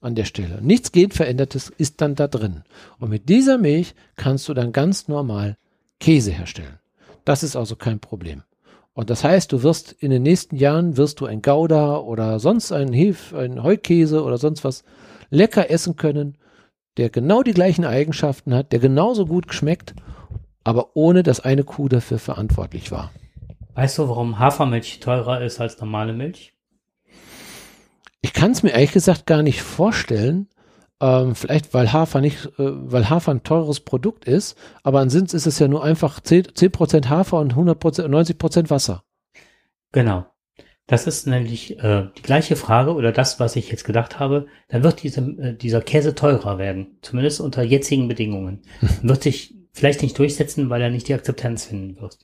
[0.00, 0.62] an der Stelle.
[0.62, 2.62] Nichts genverändertes ist dann da drin.
[2.98, 5.58] Und mit dieser Milch kannst du dann ganz normal
[6.00, 6.78] Käse herstellen.
[7.26, 8.44] Das ist also kein Problem.
[8.96, 12.72] Und das heißt, du wirst in den nächsten Jahren wirst du ein Gouda oder sonst
[12.72, 14.84] einen Hef, einen Heukäse oder sonst was
[15.28, 16.38] lecker essen können,
[16.96, 19.94] der genau die gleichen Eigenschaften hat, der genauso gut schmeckt,
[20.64, 23.10] aber ohne dass eine Kuh dafür verantwortlich war.
[23.74, 26.54] Weißt du, warum Hafermilch teurer ist als normale Milch?
[28.22, 30.48] Ich kann es mir ehrlich gesagt gar nicht vorstellen,
[31.00, 35.46] ähm, vielleicht weil Hafer nicht, äh, weil Hafer ein teures Produkt ist, aber ansonsten ist
[35.46, 39.04] es ja nur einfach 10%, 10 Hafer und 100%, 90% Wasser.
[39.92, 40.26] Genau.
[40.86, 44.46] Das ist nämlich äh, die gleiche Frage oder das, was ich jetzt gedacht habe.
[44.68, 48.62] Dann wird diese, äh, dieser Käse teurer werden, zumindest unter jetzigen Bedingungen.
[49.02, 52.18] wird sich vielleicht nicht durchsetzen, weil er nicht die Akzeptanz finden wird.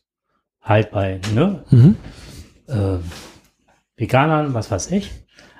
[0.60, 1.64] Halt bei ne?
[1.70, 1.96] Mhm.
[2.68, 2.98] Äh,
[3.96, 5.10] Veganern, was weiß ich.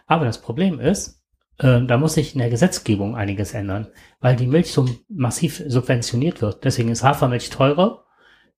[0.06, 1.21] Aber das Problem ist,
[1.62, 3.86] äh, da muss sich in der Gesetzgebung einiges ändern,
[4.20, 6.64] weil die Milch so massiv subventioniert wird.
[6.64, 8.04] Deswegen ist Hafermilch teurer,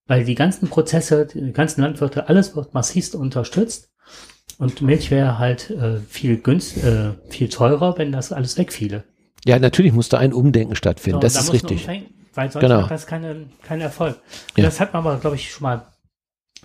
[0.07, 3.91] weil die ganzen Prozesse, die ganzen Landwirte, alles wird massivst unterstützt.
[4.59, 9.05] Und Milch wäre halt äh, viel günst, äh, viel teurer, wenn das alles wegfiele.
[9.45, 11.19] Ja, natürlich muss da ein Umdenken stattfinden.
[11.19, 11.89] So, das da ist richtig.
[12.35, 12.83] Weil sonst genau.
[12.83, 14.17] hat das keine, keinen Erfolg.
[14.57, 14.65] Ja.
[14.65, 15.87] Das hat man aber, glaube ich, schon mal,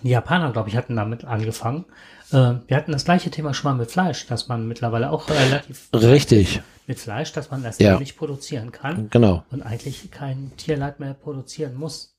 [0.02, 1.84] die Japaner, glaube ich, hatten damit angefangen.
[2.32, 5.88] Äh, wir hatten das gleiche Thema schon mal mit Fleisch, dass man mittlerweile auch relativ
[5.92, 7.98] richtig mit Fleisch, dass man das ja.
[7.98, 9.08] nicht produzieren kann.
[9.10, 9.44] Genau.
[9.50, 12.16] Und eigentlich kein Tierleid mehr produzieren muss.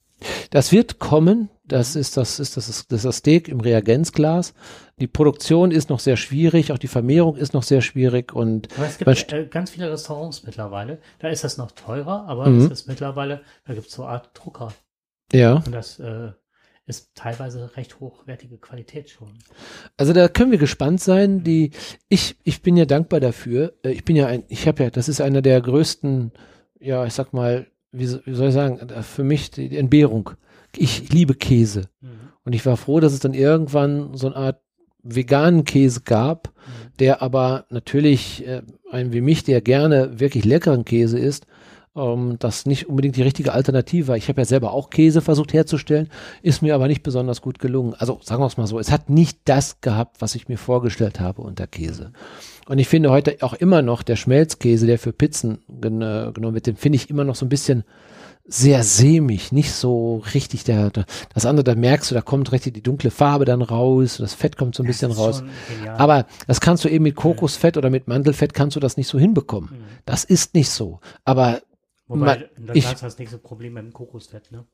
[0.50, 1.50] Das wird kommen.
[1.66, 4.54] Das ist das, ist das, ist das, Steak im Reagenzglas.
[5.00, 8.68] Die Produktion ist noch sehr schwierig, auch die Vermehrung ist noch sehr schwierig und.
[8.78, 11.00] Aber es gibt äh, ganz viele Restaurants mittlerweile.
[11.20, 12.66] Da ist das noch teurer, aber mhm.
[12.66, 14.74] es ist mittlerweile, da gibt es so eine Art Drucker.
[15.32, 15.56] Ja.
[15.56, 16.32] Und das äh,
[16.86, 19.30] ist teilweise recht hochwertige Qualität schon.
[19.98, 21.44] Also da können wir gespannt sein.
[21.44, 21.72] Die,
[22.10, 23.74] ich, ich bin ja dankbar dafür.
[23.84, 26.32] Äh, ich bin ja ein, ich habe ja, das ist einer der größten,
[26.80, 30.32] ja, ich sag mal, wie, wie soll ich sagen, für mich die Entbehrung.
[30.76, 31.90] Ich liebe Käse.
[32.02, 32.10] Mhm.
[32.44, 34.62] Und ich war froh, dass es dann irgendwann so eine Art
[35.04, 36.98] veganen Käse gab, Mhm.
[37.00, 41.48] der aber natürlich äh, ein wie mich, der gerne wirklich leckeren Käse isst,
[41.96, 44.18] ähm, das nicht unbedingt die richtige Alternative war.
[44.18, 46.10] Ich habe ja selber auch Käse versucht herzustellen,
[46.42, 47.94] ist mir aber nicht besonders gut gelungen.
[47.98, 51.20] Also sagen wir es mal so, es hat nicht das gehabt, was ich mir vorgestellt
[51.20, 52.12] habe unter Käse.
[52.68, 56.54] Und ich finde heute auch immer noch der Schmelzkäse, der für Pizzen gen äh, genommen
[56.54, 57.84] wird, den finde ich immer noch so ein bisschen
[58.46, 62.74] sehr sämig, nicht so richtig der, der das andere, da merkst du, da kommt richtig
[62.74, 65.44] die dunkle Farbe dann raus, das Fett kommt so ein bisschen Das ist raus.
[65.98, 69.20] Aber das kannst du eben mit Kokosfett oder mit Mandelfett kannst du das nicht so
[69.20, 69.70] hinbekommen.
[69.72, 69.84] Mhm.
[70.06, 71.00] Das ist nicht so.
[71.24, 71.62] Aber
[72.20, 74.66] Wobei, das ich- hast du das nächste Problem mit dem Kokosfett, ne?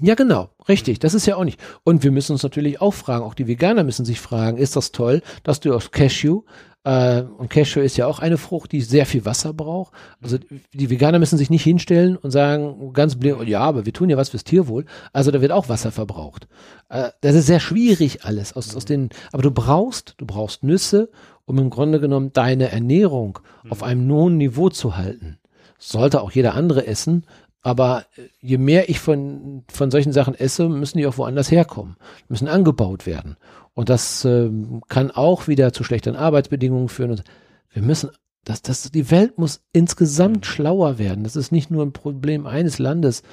[0.00, 1.00] ja, genau, richtig.
[1.00, 1.60] Das ist ja auch nicht.
[1.84, 4.90] Und wir müssen uns natürlich auch fragen, auch die Veganer müssen sich fragen, ist das
[4.92, 6.42] toll, dass du aus Cashew,
[6.84, 9.92] äh, und Cashew ist ja auch eine Frucht, die sehr viel Wasser braucht.
[10.20, 10.38] Also
[10.72, 14.16] die Veganer müssen sich nicht hinstellen und sagen, ganz blind, ja, aber wir tun ja
[14.16, 14.86] was fürs Tierwohl.
[15.12, 16.48] Also da wird auch Wasser verbraucht.
[16.88, 21.10] Äh, das ist sehr schwierig alles aus, aus den, aber du brauchst, du brauchst Nüsse,
[21.44, 23.38] um im Grunde genommen deine Ernährung
[23.68, 25.38] auf einem hohen Niveau zu halten.
[25.84, 27.26] Sollte auch jeder andere essen,
[27.60, 31.96] aber äh, je mehr ich von, von solchen Sachen esse, müssen die auch woanders herkommen,
[32.28, 33.36] müssen angebaut werden.
[33.74, 37.10] Und das ähm, kann auch wieder zu schlechteren Arbeitsbedingungen führen.
[37.10, 37.24] Und
[37.72, 38.10] wir müssen,
[38.44, 41.24] das, das, die Welt muss insgesamt schlauer werden.
[41.24, 43.24] Das ist nicht nur ein Problem eines Landes.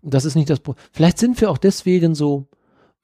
[0.00, 0.84] Das ist nicht das Problem.
[0.92, 2.46] Vielleicht sind wir auch deswegen so,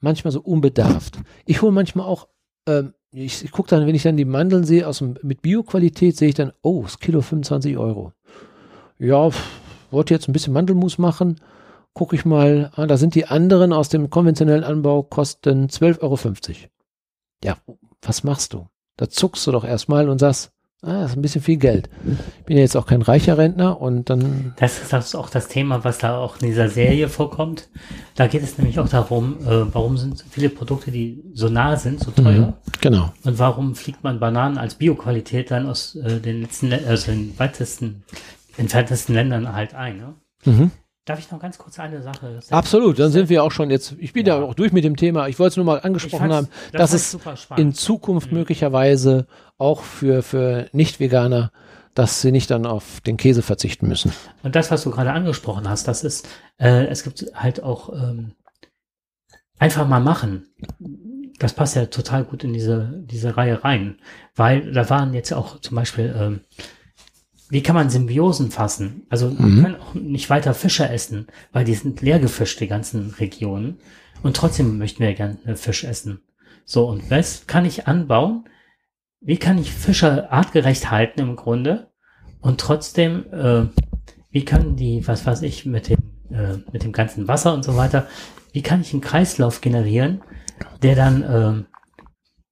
[0.00, 1.18] manchmal so unbedarft.
[1.46, 2.28] Ich hole manchmal auch,
[2.68, 6.16] ähm, ich, ich gucke dann, wenn ich dann die Mandeln sehe aus dem, mit Bioqualität,
[6.16, 8.12] sehe ich dann, oh, das Kilo 25 Euro.
[8.98, 9.30] Ja,
[9.90, 11.40] wollte jetzt ein bisschen Mandelmus machen.
[11.92, 16.18] Gucke ich mal, ah, da sind die anderen aus dem konventionellen Anbau, kosten 12,50 Euro.
[17.44, 17.56] Ja,
[18.02, 18.66] was machst du?
[18.96, 20.50] Da zuckst du doch erstmal und sagst,
[20.82, 21.88] ah, das ist ein bisschen viel Geld.
[22.40, 25.84] Ich bin ja jetzt auch kein reicher Rentner und dann, Das ist auch das Thema,
[25.84, 27.68] was da auch in dieser Serie vorkommt.
[28.14, 31.76] Da geht es nämlich auch darum, äh, warum sind so viele Produkte, die so nah
[31.76, 32.54] sind, so teuer?
[32.80, 33.12] genau.
[33.24, 38.04] Und warum fliegt man Bananen als Bioqualität dann aus äh, den letzten, also den weitesten,
[38.56, 39.96] entferntesten Ländern halt ein?
[39.98, 40.14] Ne?
[40.44, 40.70] Mhm.
[41.06, 42.40] Darf ich noch ganz kurz eine Sache?
[42.50, 45.28] Absolut, dann sind wir auch schon jetzt, ich bin ja, auch durch mit dem Thema,
[45.28, 47.18] ich wollte es nur mal angesprochen haben, das dass es
[47.56, 47.74] in.
[47.74, 48.38] Zukunft Mhm.
[48.38, 49.26] möglicherweise
[49.58, 51.52] auch für, für Nicht-Veganer,
[51.94, 54.12] dass sie nicht dann auf den Käse verzichten müssen.
[54.42, 56.26] Und das, was du gerade angesprochen hast, das ist,
[56.58, 58.32] äh, es gibt halt auch ähm,
[59.58, 60.46] einfach mal machen.
[61.38, 63.98] Das passt ja total gut in diese, diese Reihe rein.
[64.34, 66.40] Weil da waren jetzt auch zum Beispiel, ähm,
[67.50, 69.06] wie kann man Symbiosen fassen?
[69.10, 69.56] Also Mhm.
[69.56, 73.78] wir können auch nicht weiter Fische essen, weil die sind leer gefischt, die ganzen Regionen.
[74.22, 76.20] Und trotzdem möchten wir gerne Fisch essen.
[76.64, 78.44] So, und was kann ich anbauen?
[79.20, 81.90] Wie kann ich Fische artgerecht halten im Grunde?
[82.40, 83.66] Und trotzdem, äh,
[84.30, 85.98] wie können die, was weiß ich, mit dem,
[86.30, 88.06] äh, mit dem ganzen Wasser und so weiter,
[88.52, 90.22] wie kann ich einen Kreislauf generieren,
[90.82, 91.64] der dann äh,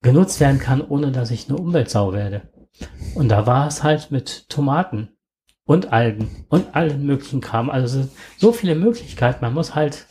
[0.02, 2.51] genutzt werden kann, ohne dass ich eine Umweltsau werde?
[3.14, 5.08] Und da war es halt mit Tomaten
[5.64, 7.70] und Algen und allen möglichen Kram.
[7.70, 9.44] Also so viele Möglichkeiten.
[9.44, 10.06] Man muss halt,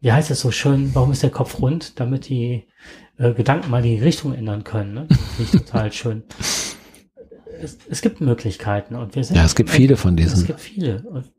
[0.00, 2.66] wie heißt es so schön, warum ist der Kopf rund, damit die
[3.18, 4.94] äh, Gedanken mal die Richtung ändern können.
[4.94, 5.06] Ne?
[5.08, 6.22] Das finde ich total schön.
[7.60, 9.36] Es, es gibt Möglichkeiten und wir sind.
[9.36, 10.46] Ja, es gibt viele von Es diesen.
[10.46, 11.32] gibt viele und,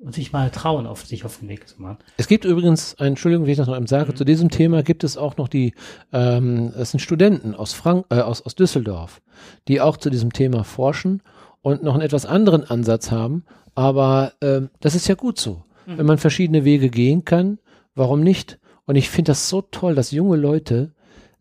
[0.00, 1.98] und sich mal trauen, auf sich auf den Weg zu machen.
[2.16, 4.16] Es gibt übrigens, Entschuldigung, wie ich das noch eben sage, Mhm.
[4.16, 5.74] zu diesem Thema gibt es auch noch die,
[6.12, 9.20] ähm, es sind Studenten aus, Frank äh, aus, aus Düsseldorf,
[9.68, 11.22] die auch zu diesem Thema forschen
[11.62, 13.44] und noch einen etwas anderen Ansatz haben.
[13.74, 15.64] Aber ähm, das ist ja gut so.
[15.86, 15.98] Mhm.
[15.98, 17.58] Wenn man verschiedene Wege gehen kann,
[17.94, 18.58] warum nicht?
[18.86, 20.92] Und ich finde das so toll, dass junge Leute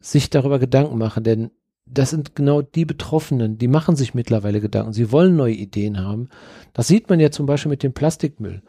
[0.02, 1.52] sich darüber Gedanken machen, denn
[1.91, 4.94] das sind genau die Betroffenen, die machen sich mittlerweile Gedanken.
[4.94, 6.30] Sie wollen neue Ideen haben.
[6.74, 8.61] Das sieht man ja zum Beispiel mit dem Plastikmüll.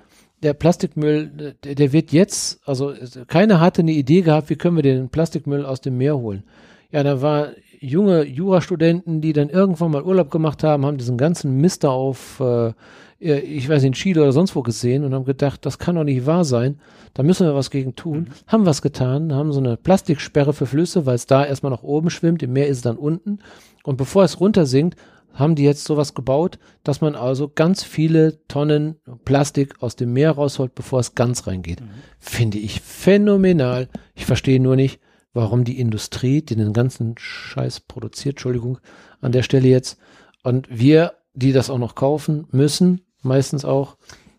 [0.42, 2.94] Der Plastikmüll, der, der wird jetzt, also
[3.26, 6.44] keiner hatte eine Idee gehabt, wie können wir den Plastikmüll aus dem Meer holen.
[6.90, 11.58] Ja, da war junge Jurastudenten, die dann irgendwann mal Urlaub gemacht haben, haben diesen ganzen
[11.58, 12.72] Mister auf, äh,
[13.20, 16.04] ich weiß nicht, in Chile oder sonst wo gesehen und haben gedacht, das kann doch
[16.04, 16.80] nicht wahr sein.
[17.12, 18.28] Da müssen wir was gegen tun.
[18.46, 22.08] Haben was getan, haben so eine Plastiksperre für Flüsse, weil es da erstmal nach oben
[22.08, 23.40] schwimmt, im Meer ist es dann unten.
[23.84, 24.96] Und bevor es runtersinkt,
[25.34, 30.32] haben die jetzt sowas gebaut, dass man also ganz viele Tonnen Plastik aus dem Meer
[30.32, 31.82] rausholt, bevor es ganz reingeht.
[32.18, 33.88] Finde ich phänomenal.
[34.14, 34.98] Ich verstehe nur nicht,
[35.34, 38.78] warum die Industrie, die den ganzen Scheiß produziert, Entschuldigung,
[39.20, 39.98] an der Stelle jetzt,
[40.42, 43.96] und wir, die das auch noch kaufen müssen, meistens auch.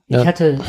[0.08, 0.26] Ich Ja.
[0.26, 0.60] hatte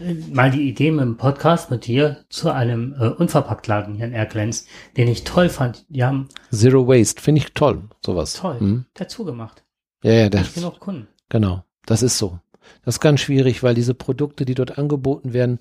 [0.00, 4.12] äh, mal die Idee mit dem Podcast mit dir zu einem äh, Unverpacktladen hier in
[4.12, 4.66] Erklenz,
[4.96, 5.86] den ich toll fand.
[5.88, 8.34] Die haben Zero Waste, finde ich toll, sowas.
[8.34, 8.86] toll Mhm.
[8.94, 9.64] dazu gemacht.
[10.02, 11.08] Ja, ja, das, genug Kunden.
[11.28, 12.38] genau, das ist so.
[12.84, 15.58] Das ist ganz schwierig, weil diese Produkte, die dort angeboten werden,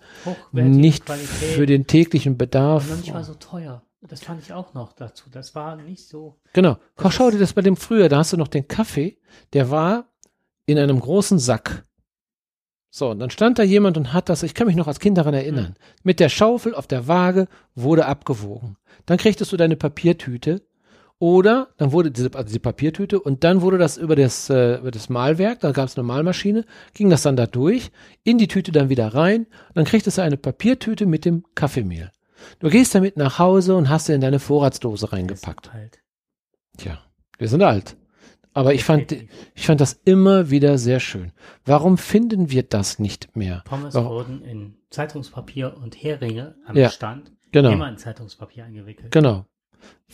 [0.52, 2.84] nicht Qualität für den täglichen Bedarf.
[2.84, 3.82] und noch nicht mal so teuer.
[4.08, 5.26] Das fand ich auch noch dazu.
[5.32, 6.40] Das war nicht so.
[6.54, 6.78] Genau.
[7.10, 9.18] Schau dir das bei dem früher, da hast du noch den Kaffee,
[9.54, 10.06] der war
[10.66, 11.84] in einem großen Sack.
[12.94, 15.18] So, und dann stand da jemand und hat das, ich kann mich noch als Kind
[15.18, 18.76] daran erinnern, mit der Schaufel auf der Waage wurde abgewogen.
[19.06, 20.62] Dann kriegtest du deine Papiertüte
[21.18, 24.92] oder dann wurde diese, also die Papiertüte und dann wurde das über das, äh, über
[24.92, 27.92] das Mahlwerk, da gab es eine Mahlmaschine, ging das dann da durch,
[28.26, 32.12] in die Tüte dann wieder rein dann kriegtest du eine Papiertüte mit dem Kaffeemehl.
[32.60, 35.72] Du gehst damit nach Hause und hast sie in deine Vorratsdose reingepackt.
[35.72, 36.00] Halt.
[36.78, 37.00] Tja,
[37.38, 37.96] wir sind alt.
[38.54, 39.12] Aber ich fand,
[39.56, 41.32] ich fand das immer wieder sehr schön.
[41.66, 43.62] Warum finden wir das nicht mehr?
[43.66, 44.10] Pommes Warum?
[44.10, 49.12] wurden in Zeitungspapier und Heringe am Ja, Stand Genau, immer in Zeitungspapier eingewickelt.
[49.12, 49.46] genau.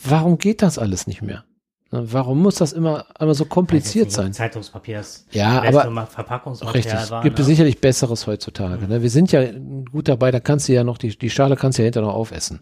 [0.02, 1.44] Warum geht das alles nicht mehr?
[1.90, 4.32] Na, Warum muss das immer, immer so kompliziert sein?
[4.32, 7.10] Zeitungspapier ist Ja, aber Ma- Verpackungsmaterial richtig.
[7.10, 7.22] war.
[7.22, 7.40] Gibt ne?
[7.42, 8.86] es sicherlich Besseres heutzutage.
[8.86, 9.02] Ne?
[9.02, 9.42] Wir sind ja
[9.90, 12.14] gut dabei, da kannst du ja noch, die, die Schale kannst du ja hinterher noch
[12.14, 12.60] aufessen.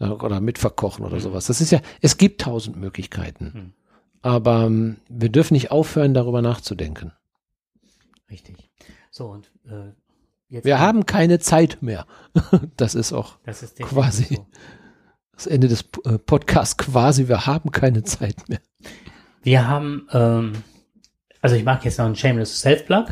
[0.00, 1.20] Äh, Oder mitverkochen oder Mhm.
[1.20, 1.46] sowas.
[1.46, 3.52] Das ist ja, es gibt tausend Möglichkeiten.
[3.54, 3.72] Mhm.
[4.22, 7.12] Aber ähm, wir dürfen nicht aufhören, darüber nachzudenken.
[8.30, 8.70] Richtig.
[9.10, 9.92] So, und äh,
[10.48, 10.64] jetzt.
[10.64, 12.06] Wir haben keine Zeit mehr.
[12.76, 14.46] Das ist auch das ist quasi- So.
[15.34, 17.28] das Ende des äh, Podcasts quasi.
[17.28, 18.60] Wir haben keine Zeit mehr.
[19.42, 20.52] Wir haben, ähm,
[21.40, 23.06] also ich mache jetzt noch einen Shameless Self-Plug.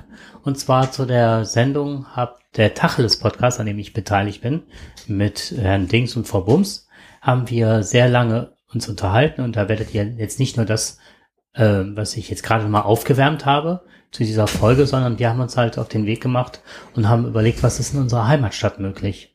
[0.44, 4.62] Und zwar zu der Sendung hat der Tacheles Podcast, an dem ich beteiligt bin,
[5.06, 6.88] mit Herrn Dings und Frau Bums,
[7.20, 10.98] haben wir sehr lange uns unterhalten und da werdet ihr jetzt nicht nur das,
[11.54, 15.56] äh, was ich jetzt gerade mal aufgewärmt habe zu dieser Folge, sondern wir haben uns
[15.56, 16.62] halt auf den Weg gemacht
[16.94, 19.29] und haben überlegt, was ist in unserer Heimatstadt möglich.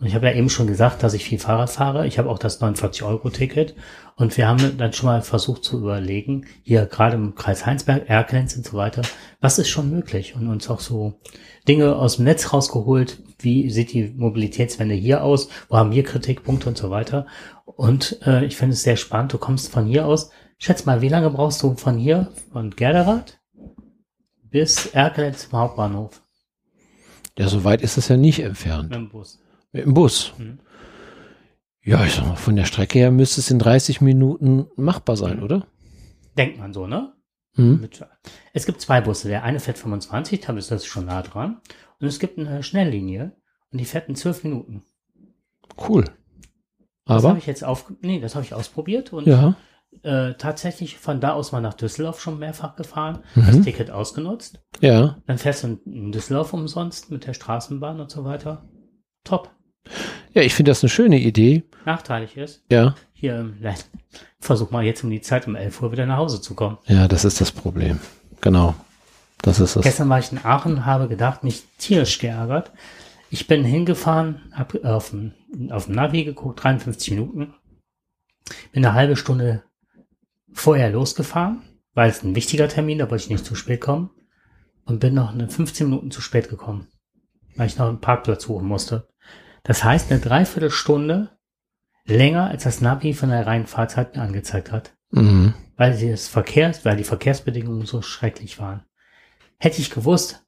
[0.00, 2.06] Und ich habe ja eben schon gesagt, dass ich viel Fahrrad fahre.
[2.06, 3.74] Ich habe auch das 49-Euro-Ticket.
[4.16, 8.56] Und wir haben dann schon mal versucht zu überlegen, hier gerade im Kreis Heinsberg, Erkelenz
[8.56, 9.02] und so weiter,
[9.42, 10.34] was ist schon möglich?
[10.34, 11.20] Und uns auch so
[11.68, 13.18] Dinge aus dem Netz rausgeholt.
[13.40, 15.48] Wie sieht die Mobilitätswende hier aus?
[15.68, 17.26] Wo haben wir Kritikpunkte und so weiter?
[17.66, 19.34] Und äh, ich finde es sehr spannend.
[19.34, 20.30] Du kommst von hier aus.
[20.56, 23.38] Schätz mal, wie lange brauchst du von hier, von Gerderath
[24.50, 26.22] bis Erkelenz zum Hauptbahnhof
[27.38, 28.90] Ja, so weit ist es ja nicht entfernt.
[28.90, 29.39] mit dem Bus?
[29.72, 30.32] Mit dem Bus.
[30.38, 30.58] Mhm.
[31.82, 35.38] Ja, ich sag mal, von der Strecke her müsste es in 30 Minuten machbar sein,
[35.38, 35.42] Mhm.
[35.42, 35.66] oder?
[36.36, 37.14] Denkt man so, ne?
[37.56, 37.88] Mhm.
[38.52, 39.28] Es gibt zwei Busse.
[39.28, 41.60] Der eine fährt 25, da ist das schon nah dran.
[42.00, 43.36] Und es gibt eine Schnelllinie
[43.72, 44.82] und die fährt in 12 Minuten.
[45.88, 46.04] Cool.
[47.06, 49.56] Das Aber, habe ich jetzt auf, nee, das habe ich ausprobiert und ja.
[50.02, 53.62] äh, tatsächlich von da aus mal nach Düsseldorf schon mehrfach gefahren, das Mhm.
[53.64, 54.62] Ticket ausgenutzt.
[54.80, 55.18] Ja.
[55.26, 58.68] Dann fährst du in Düsseldorf umsonst mit der Straßenbahn und so weiter.
[59.24, 59.50] Top.
[60.34, 61.64] Ja, ich finde das eine schöne Idee.
[61.84, 62.94] Nachteilig ist, Ja.
[63.12, 63.86] hier im Land.
[64.38, 66.78] Versuch mal jetzt um die Zeit um 11 Uhr wieder nach Hause zu kommen.
[66.86, 67.98] Ja, das ist das Problem.
[68.40, 68.74] Genau.
[69.42, 69.82] Das ist es.
[69.82, 72.72] Gestern war ich in Aachen, habe gedacht, mich tierisch geärgert.
[73.30, 75.32] Ich bin hingefahren, habe auf dem,
[75.70, 77.54] auf dem Navi geguckt, 53 Minuten.
[78.72, 79.62] Bin eine halbe Stunde
[80.52, 81.62] vorher losgefahren,
[81.94, 84.10] weil es ein wichtiger Termin, da wollte ich nicht zu spät kommen.
[84.84, 86.88] Und bin noch eine 15 Minuten zu spät gekommen,
[87.56, 89.08] weil ich noch einen Parkplatz suchen musste.
[89.62, 91.30] Das heißt, eine Dreiviertelstunde
[92.06, 95.54] länger, als das Navi von der reinen Fahrzeit mir angezeigt hat Mhm.
[95.76, 98.84] weil sie das Verkehrs, weil die Verkehrsbedingungen so schrecklich waren.
[99.58, 100.44] Hätte ich gewusst,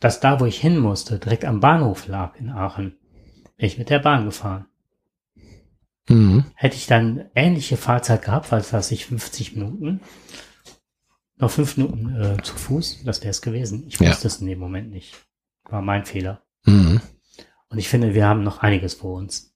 [0.00, 2.96] dass da, wo ich hin musste, direkt am Bahnhof lag in Aachen,
[3.56, 4.66] wäre ich mit der Bahn gefahren.
[6.08, 6.44] Mhm.
[6.54, 10.00] Hätte ich dann ähnliche Fahrzeit gehabt, weil es war sich 50 Minuten,
[11.36, 13.84] noch fünf Minuten äh, zu Fuß, das wäre es gewesen.
[13.86, 14.08] Ich Ja.
[14.10, 15.14] wusste es in dem Moment nicht.
[15.64, 16.42] War mein Fehler.
[16.64, 17.00] Mhm.
[17.70, 19.52] Und ich finde, wir haben noch einiges vor uns.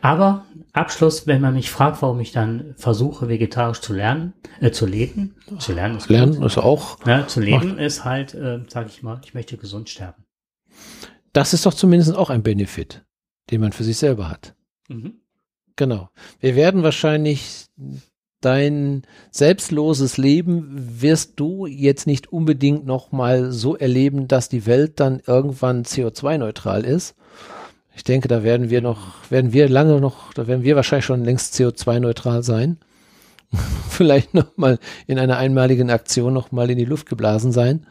[0.00, 4.84] Aber Abschluss, wenn man mich fragt, warum ich dann versuche, vegetarisch zu lernen, äh, zu
[4.86, 6.10] leben, zu lernen ist gut.
[6.16, 9.88] Lernen ist auch, Ja, zu leben ist halt, äh, sage ich mal, ich möchte gesund
[9.88, 10.24] sterben.
[11.32, 13.04] das ist doch zumindest auch ein Benefit,
[13.50, 14.56] den man für sich selber hat.
[14.88, 15.20] Mhm.
[15.76, 16.10] Genau.
[16.40, 17.66] Wir werden wahrscheinlich
[18.44, 20.68] dein selbstloses Leben
[21.00, 26.84] wirst du jetzt nicht unbedingt noch mal so erleben, dass die Welt dann irgendwann CO2-neutral
[26.84, 27.14] ist.
[27.94, 31.24] Ich denke, da werden wir noch, werden wir lange noch, da werden wir wahrscheinlich schon
[31.24, 32.78] längst CO2-neutral sein.
[33.90, 37.86] Vielleicht noch mal in einer einmaligen Aktion noch mal in die Luft geblasen sein.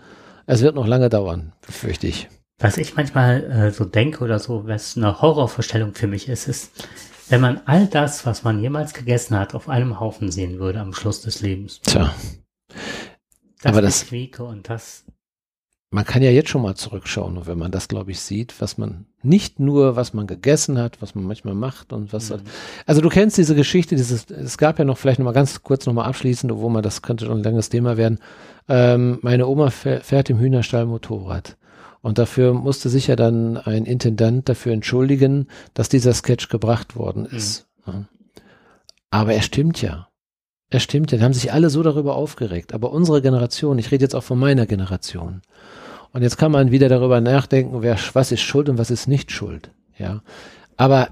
[0.48, 2.28] Es wird noch lange dauern, befürchte ich.
[2.60, 6.88] Was ich manchmal äh, so denke oder so, was eine Horrorvorstellung für mich ist, ist,
[7.32, 10.94] wenn man all das, was man jemals gegessen hat, auf einem Haufen sehen würde am
[10.94, 11.80] Schluss des Lebens.
[11.82, 12.14] Tja,
[13.62, 15.06] Das Aber das- Quieke und das
[15.94, 19.08] man kann ja jetzt schon mal zurückschauen, wenn man das, glaube ich, sieht, was man
[19.24, 22.30] nicht nur, was man gegessen hat, was man manchmal macht und was.
[22.30, 22.38] Mhm.
[22.86, 25.86] Also du kennst diese Geschichte, dieses, es gab ja noch vielleicht noch mal ganz kurz
[25.86, 28.20] noch mal abschließend, wo man das könnte schon ein langes Thema werden.
[28.70, 31.58] Ähm, meine Oma fährt im Hühnerstall Motorrad.
[32.02, 37.26] Und dafür musste sich ja dann ein Intendant dafür entschuldigen, dass dieser Sketch gebracht worden
[37.26, 37.68] ist.
[37.86, 38.08] Mhm.
[39.12, 40.08] Aber er stimmt ja.
[40.70, 41.20] Er stimmt ja.
[41.20, 42.74] Da haben sich alle so darüber aufgeregt.
[42.74, 45.42] Aber unsere Generation, ich rede jetzt auch von meiner Generation.
[46.14, 49.32] Und jetzt kann man wieder darüber nachdenken, wer, was ist schuld und was ist nicht
[49.32, 49.72] schuld.
[49.98, 50.22] Ja.
[50.78, 51.10] Aber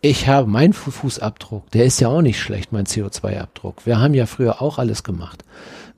[0.00, 3.86] ich habe meinen Fußabdruck, der ist ja auch nicht schlecht, mein CO2-Abdruck.
[3.86, 5.44] Wir haben ja früher auch alles gemacht.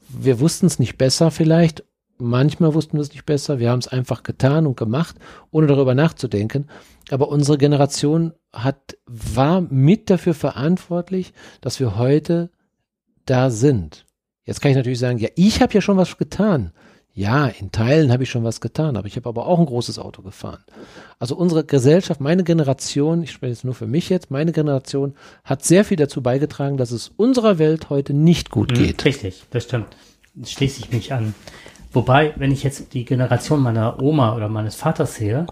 [0.08, 1.84] Wir wussten es nicht besser vielleicht
[2.18, 3.58] Manchmal wussten wir es nicht besser.
[3.58, 5.16] Wir haben es einfach getan und gemacht,
[5.50, 6.68] ohne darüber nachzudenken.
[7.10, 12.50] Aber unsere Generation hat, war mit dafür verantwortlich, dass wir heute
[13.26, 14.06] da sind.
[14.44, 16.72] Jetzt kann ich natürlich sagen, ja, ich habe ja schon was getan.
[17.16, 20.00] Ja, in Teilen habe ich schon was getan, aber ich habe aber auch ein großes
[20.00, 20.64] Auto gefahren.
[21.20, 25.14] Also unsere Gesellschaft, meine Generation, ich spreche jetzt nur für mich jetzt, meine Generation
[25.44, 29.04] hat sehr viel dazu beigetragen, dass es unserer Welt heute nicht gut mhm, geht.
[29.04, 29.96] Richtig, das stimmt.
[30.44, 31.34] Schließe ich mich an.
[31.94, 35.46] Wobei, wenn ich jetzt die Generation meiner Oma oder meines Vaters sehe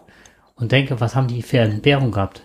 [0.56, 2.43] und denke, was haben die für Entbehrung gehabt?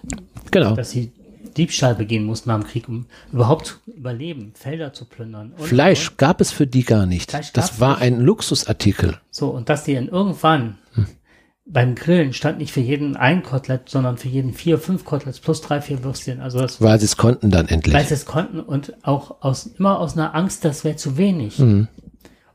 [0.52, 0.76] Genau.
[0.76, 1.12] Dass sie
[1.58, 5.54] Diebstahl begehen mussten dem Krieg, um überhaupt zu überleben, Felder zu plündern.
[5.58, 6.18] Und, Fleisch und.
[6.20, 7.32] gab es für die gar nicht.
[7.32, 8.04] Fleisch das war nicht.
[8.04, 9.18] ein Luxusartikel.
[9.32, 11.08] So, und dass die dann irgendwann hm.
[11.66, 15.62] beim Grillen stand nicht für jeden ein Kotelett, sondern für jeden vier, fünf Koteletts plus
[15.62, 16.40] drei, vier Würstchen.
[16.42, 17.96] Also das, weil sie es konnten dann endlich.
[17.96, 21.58] Weil sie es konnten und auch aus, immer aus einer Angst, das wäre zu wenig.
[21.58, 21.88] Mhm.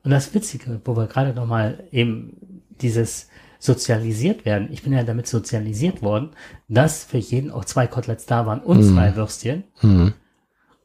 [0.05, 3.29] Und das Witzige, wo wir gerade nochmal eben dieses
[3.62, 4.69] sozialisiert werden.
[4.73, 6.31] Ich bin ja damit sozialisiert worden,
[6.69, 8.95] dass für jeden auch zwei Koteletts da waren und mhm.
[8.95, 9.62] zwei Würstchen.
[9.83, 10.15] Mhm.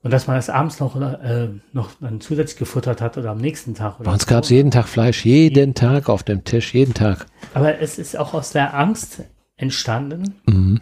[0.03, 3.73] Und dass man das abends noch, äh, noch dann zusätzlich gefuttert hat oder am nächsten
[3.73, 3.97] Tag.
[3.97, 4.29] Bei uns so.
[4.29, 7.25] gab es jeden Tag Fleisch, jeden, Tag auf dem Tisch, jeden Tag.
[7.55, 9.23] Aber es ist auch aus der Angst
[9.55, 10.79] entstanden, mhm.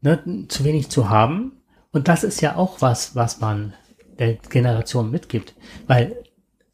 [0.00, 1.52] ne, zu wenig zu haben.
[1.90, 3.72] Und das ist ja auch was, was man
[4.20, 5.54] der Generation mitgibt.
[5.88, 6.14] Weil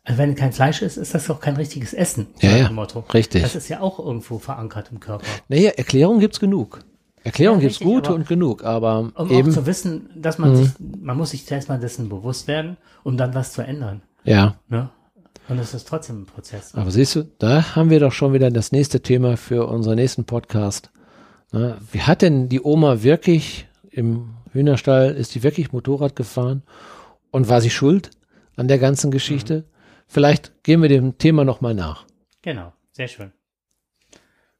[0.07, 2.29] also wenn kein Fleisch ist, ist das auch kein richtiges Essen.
[2.41, 2.71] Ja, ja.
[2.71, 3.01] Motto.
[3.13, 3.43] Richtig.
[3.43, 5.27] Das ist ja auch irgendwo verankert im Körper.
[5.49, 6.79] Naja, Erklärung gibt's genug.
[7.25, 10.57] Erklärung ja, gibt's gute und genug, aber um eben, auch zu wissen, dass man mhm.
[10.57, 14.01] sich, man muss sich erstmal dessen bewusst werden, um dann was zu ändern.
[14.23, 14.55] Ja.
[14.69, 14.91] Ne?
[15.49, 16.73] Und es ist trotzdem ein Prozess.
[16.77, 20.25] Aber siehst du, da haben wir doch schon wieder das nächste Thema für unseren nächsten
[20.25, 20.91] Podcast.
[21.51, 21.79] Ne?
[21.91, 26.63] Wie hat denn die Oma wirklich im Hühnerstall, ist die wirklich Motorrad gefahren?
[27.33, 28.13] Und war sie schuld
[28.55, 29.59] an der ganzen Geschichte?
[29.59, 29.76] Mhm.
[30.07, 32.07] Vielleicht gehen wir dem Thema nochmal nach.
[32.43, 33.33] Genau, sehr schön.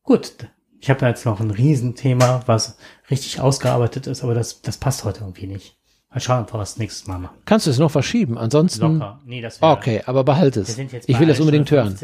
[0.03, 0.33] Gut,
[0.81, 2.79] ich habe jetzt noch ein Riesenthema, was
[3.11, 5.77] richtig ausgearbeitet ist, aber das, das passt heute irgendwie nicht.
[6.11, 7.37] Mal schauen, ob wir was nächstes Mal machen.
[7.45, 8.39] Kannst du es noch verschieben?
[8.39, 8.99] Ansonsten.
[8.99, 9.21] Locker.
[9.25, 10.79] Nee, das wär, Okay, aber behalte es.
[10.79, 11.99] ich will es unbedingt hören.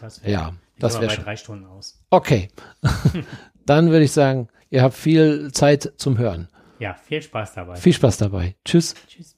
[0.00, 2.04] Das wär, ja, das wäre bei drei Stunden aus.
[2.10, 2.48] Okay.
[3.66, 6.48] Dann würde ich sagen, ihr habt viel Zeit zum Hören.
[6.78, 7.76] Ja, viel Spaß dabei.
[7.76, 8.56] Viel Spaß dabei.
[8.64, 8.94] Tschüss.
[9.06, 9.36] Tschüss.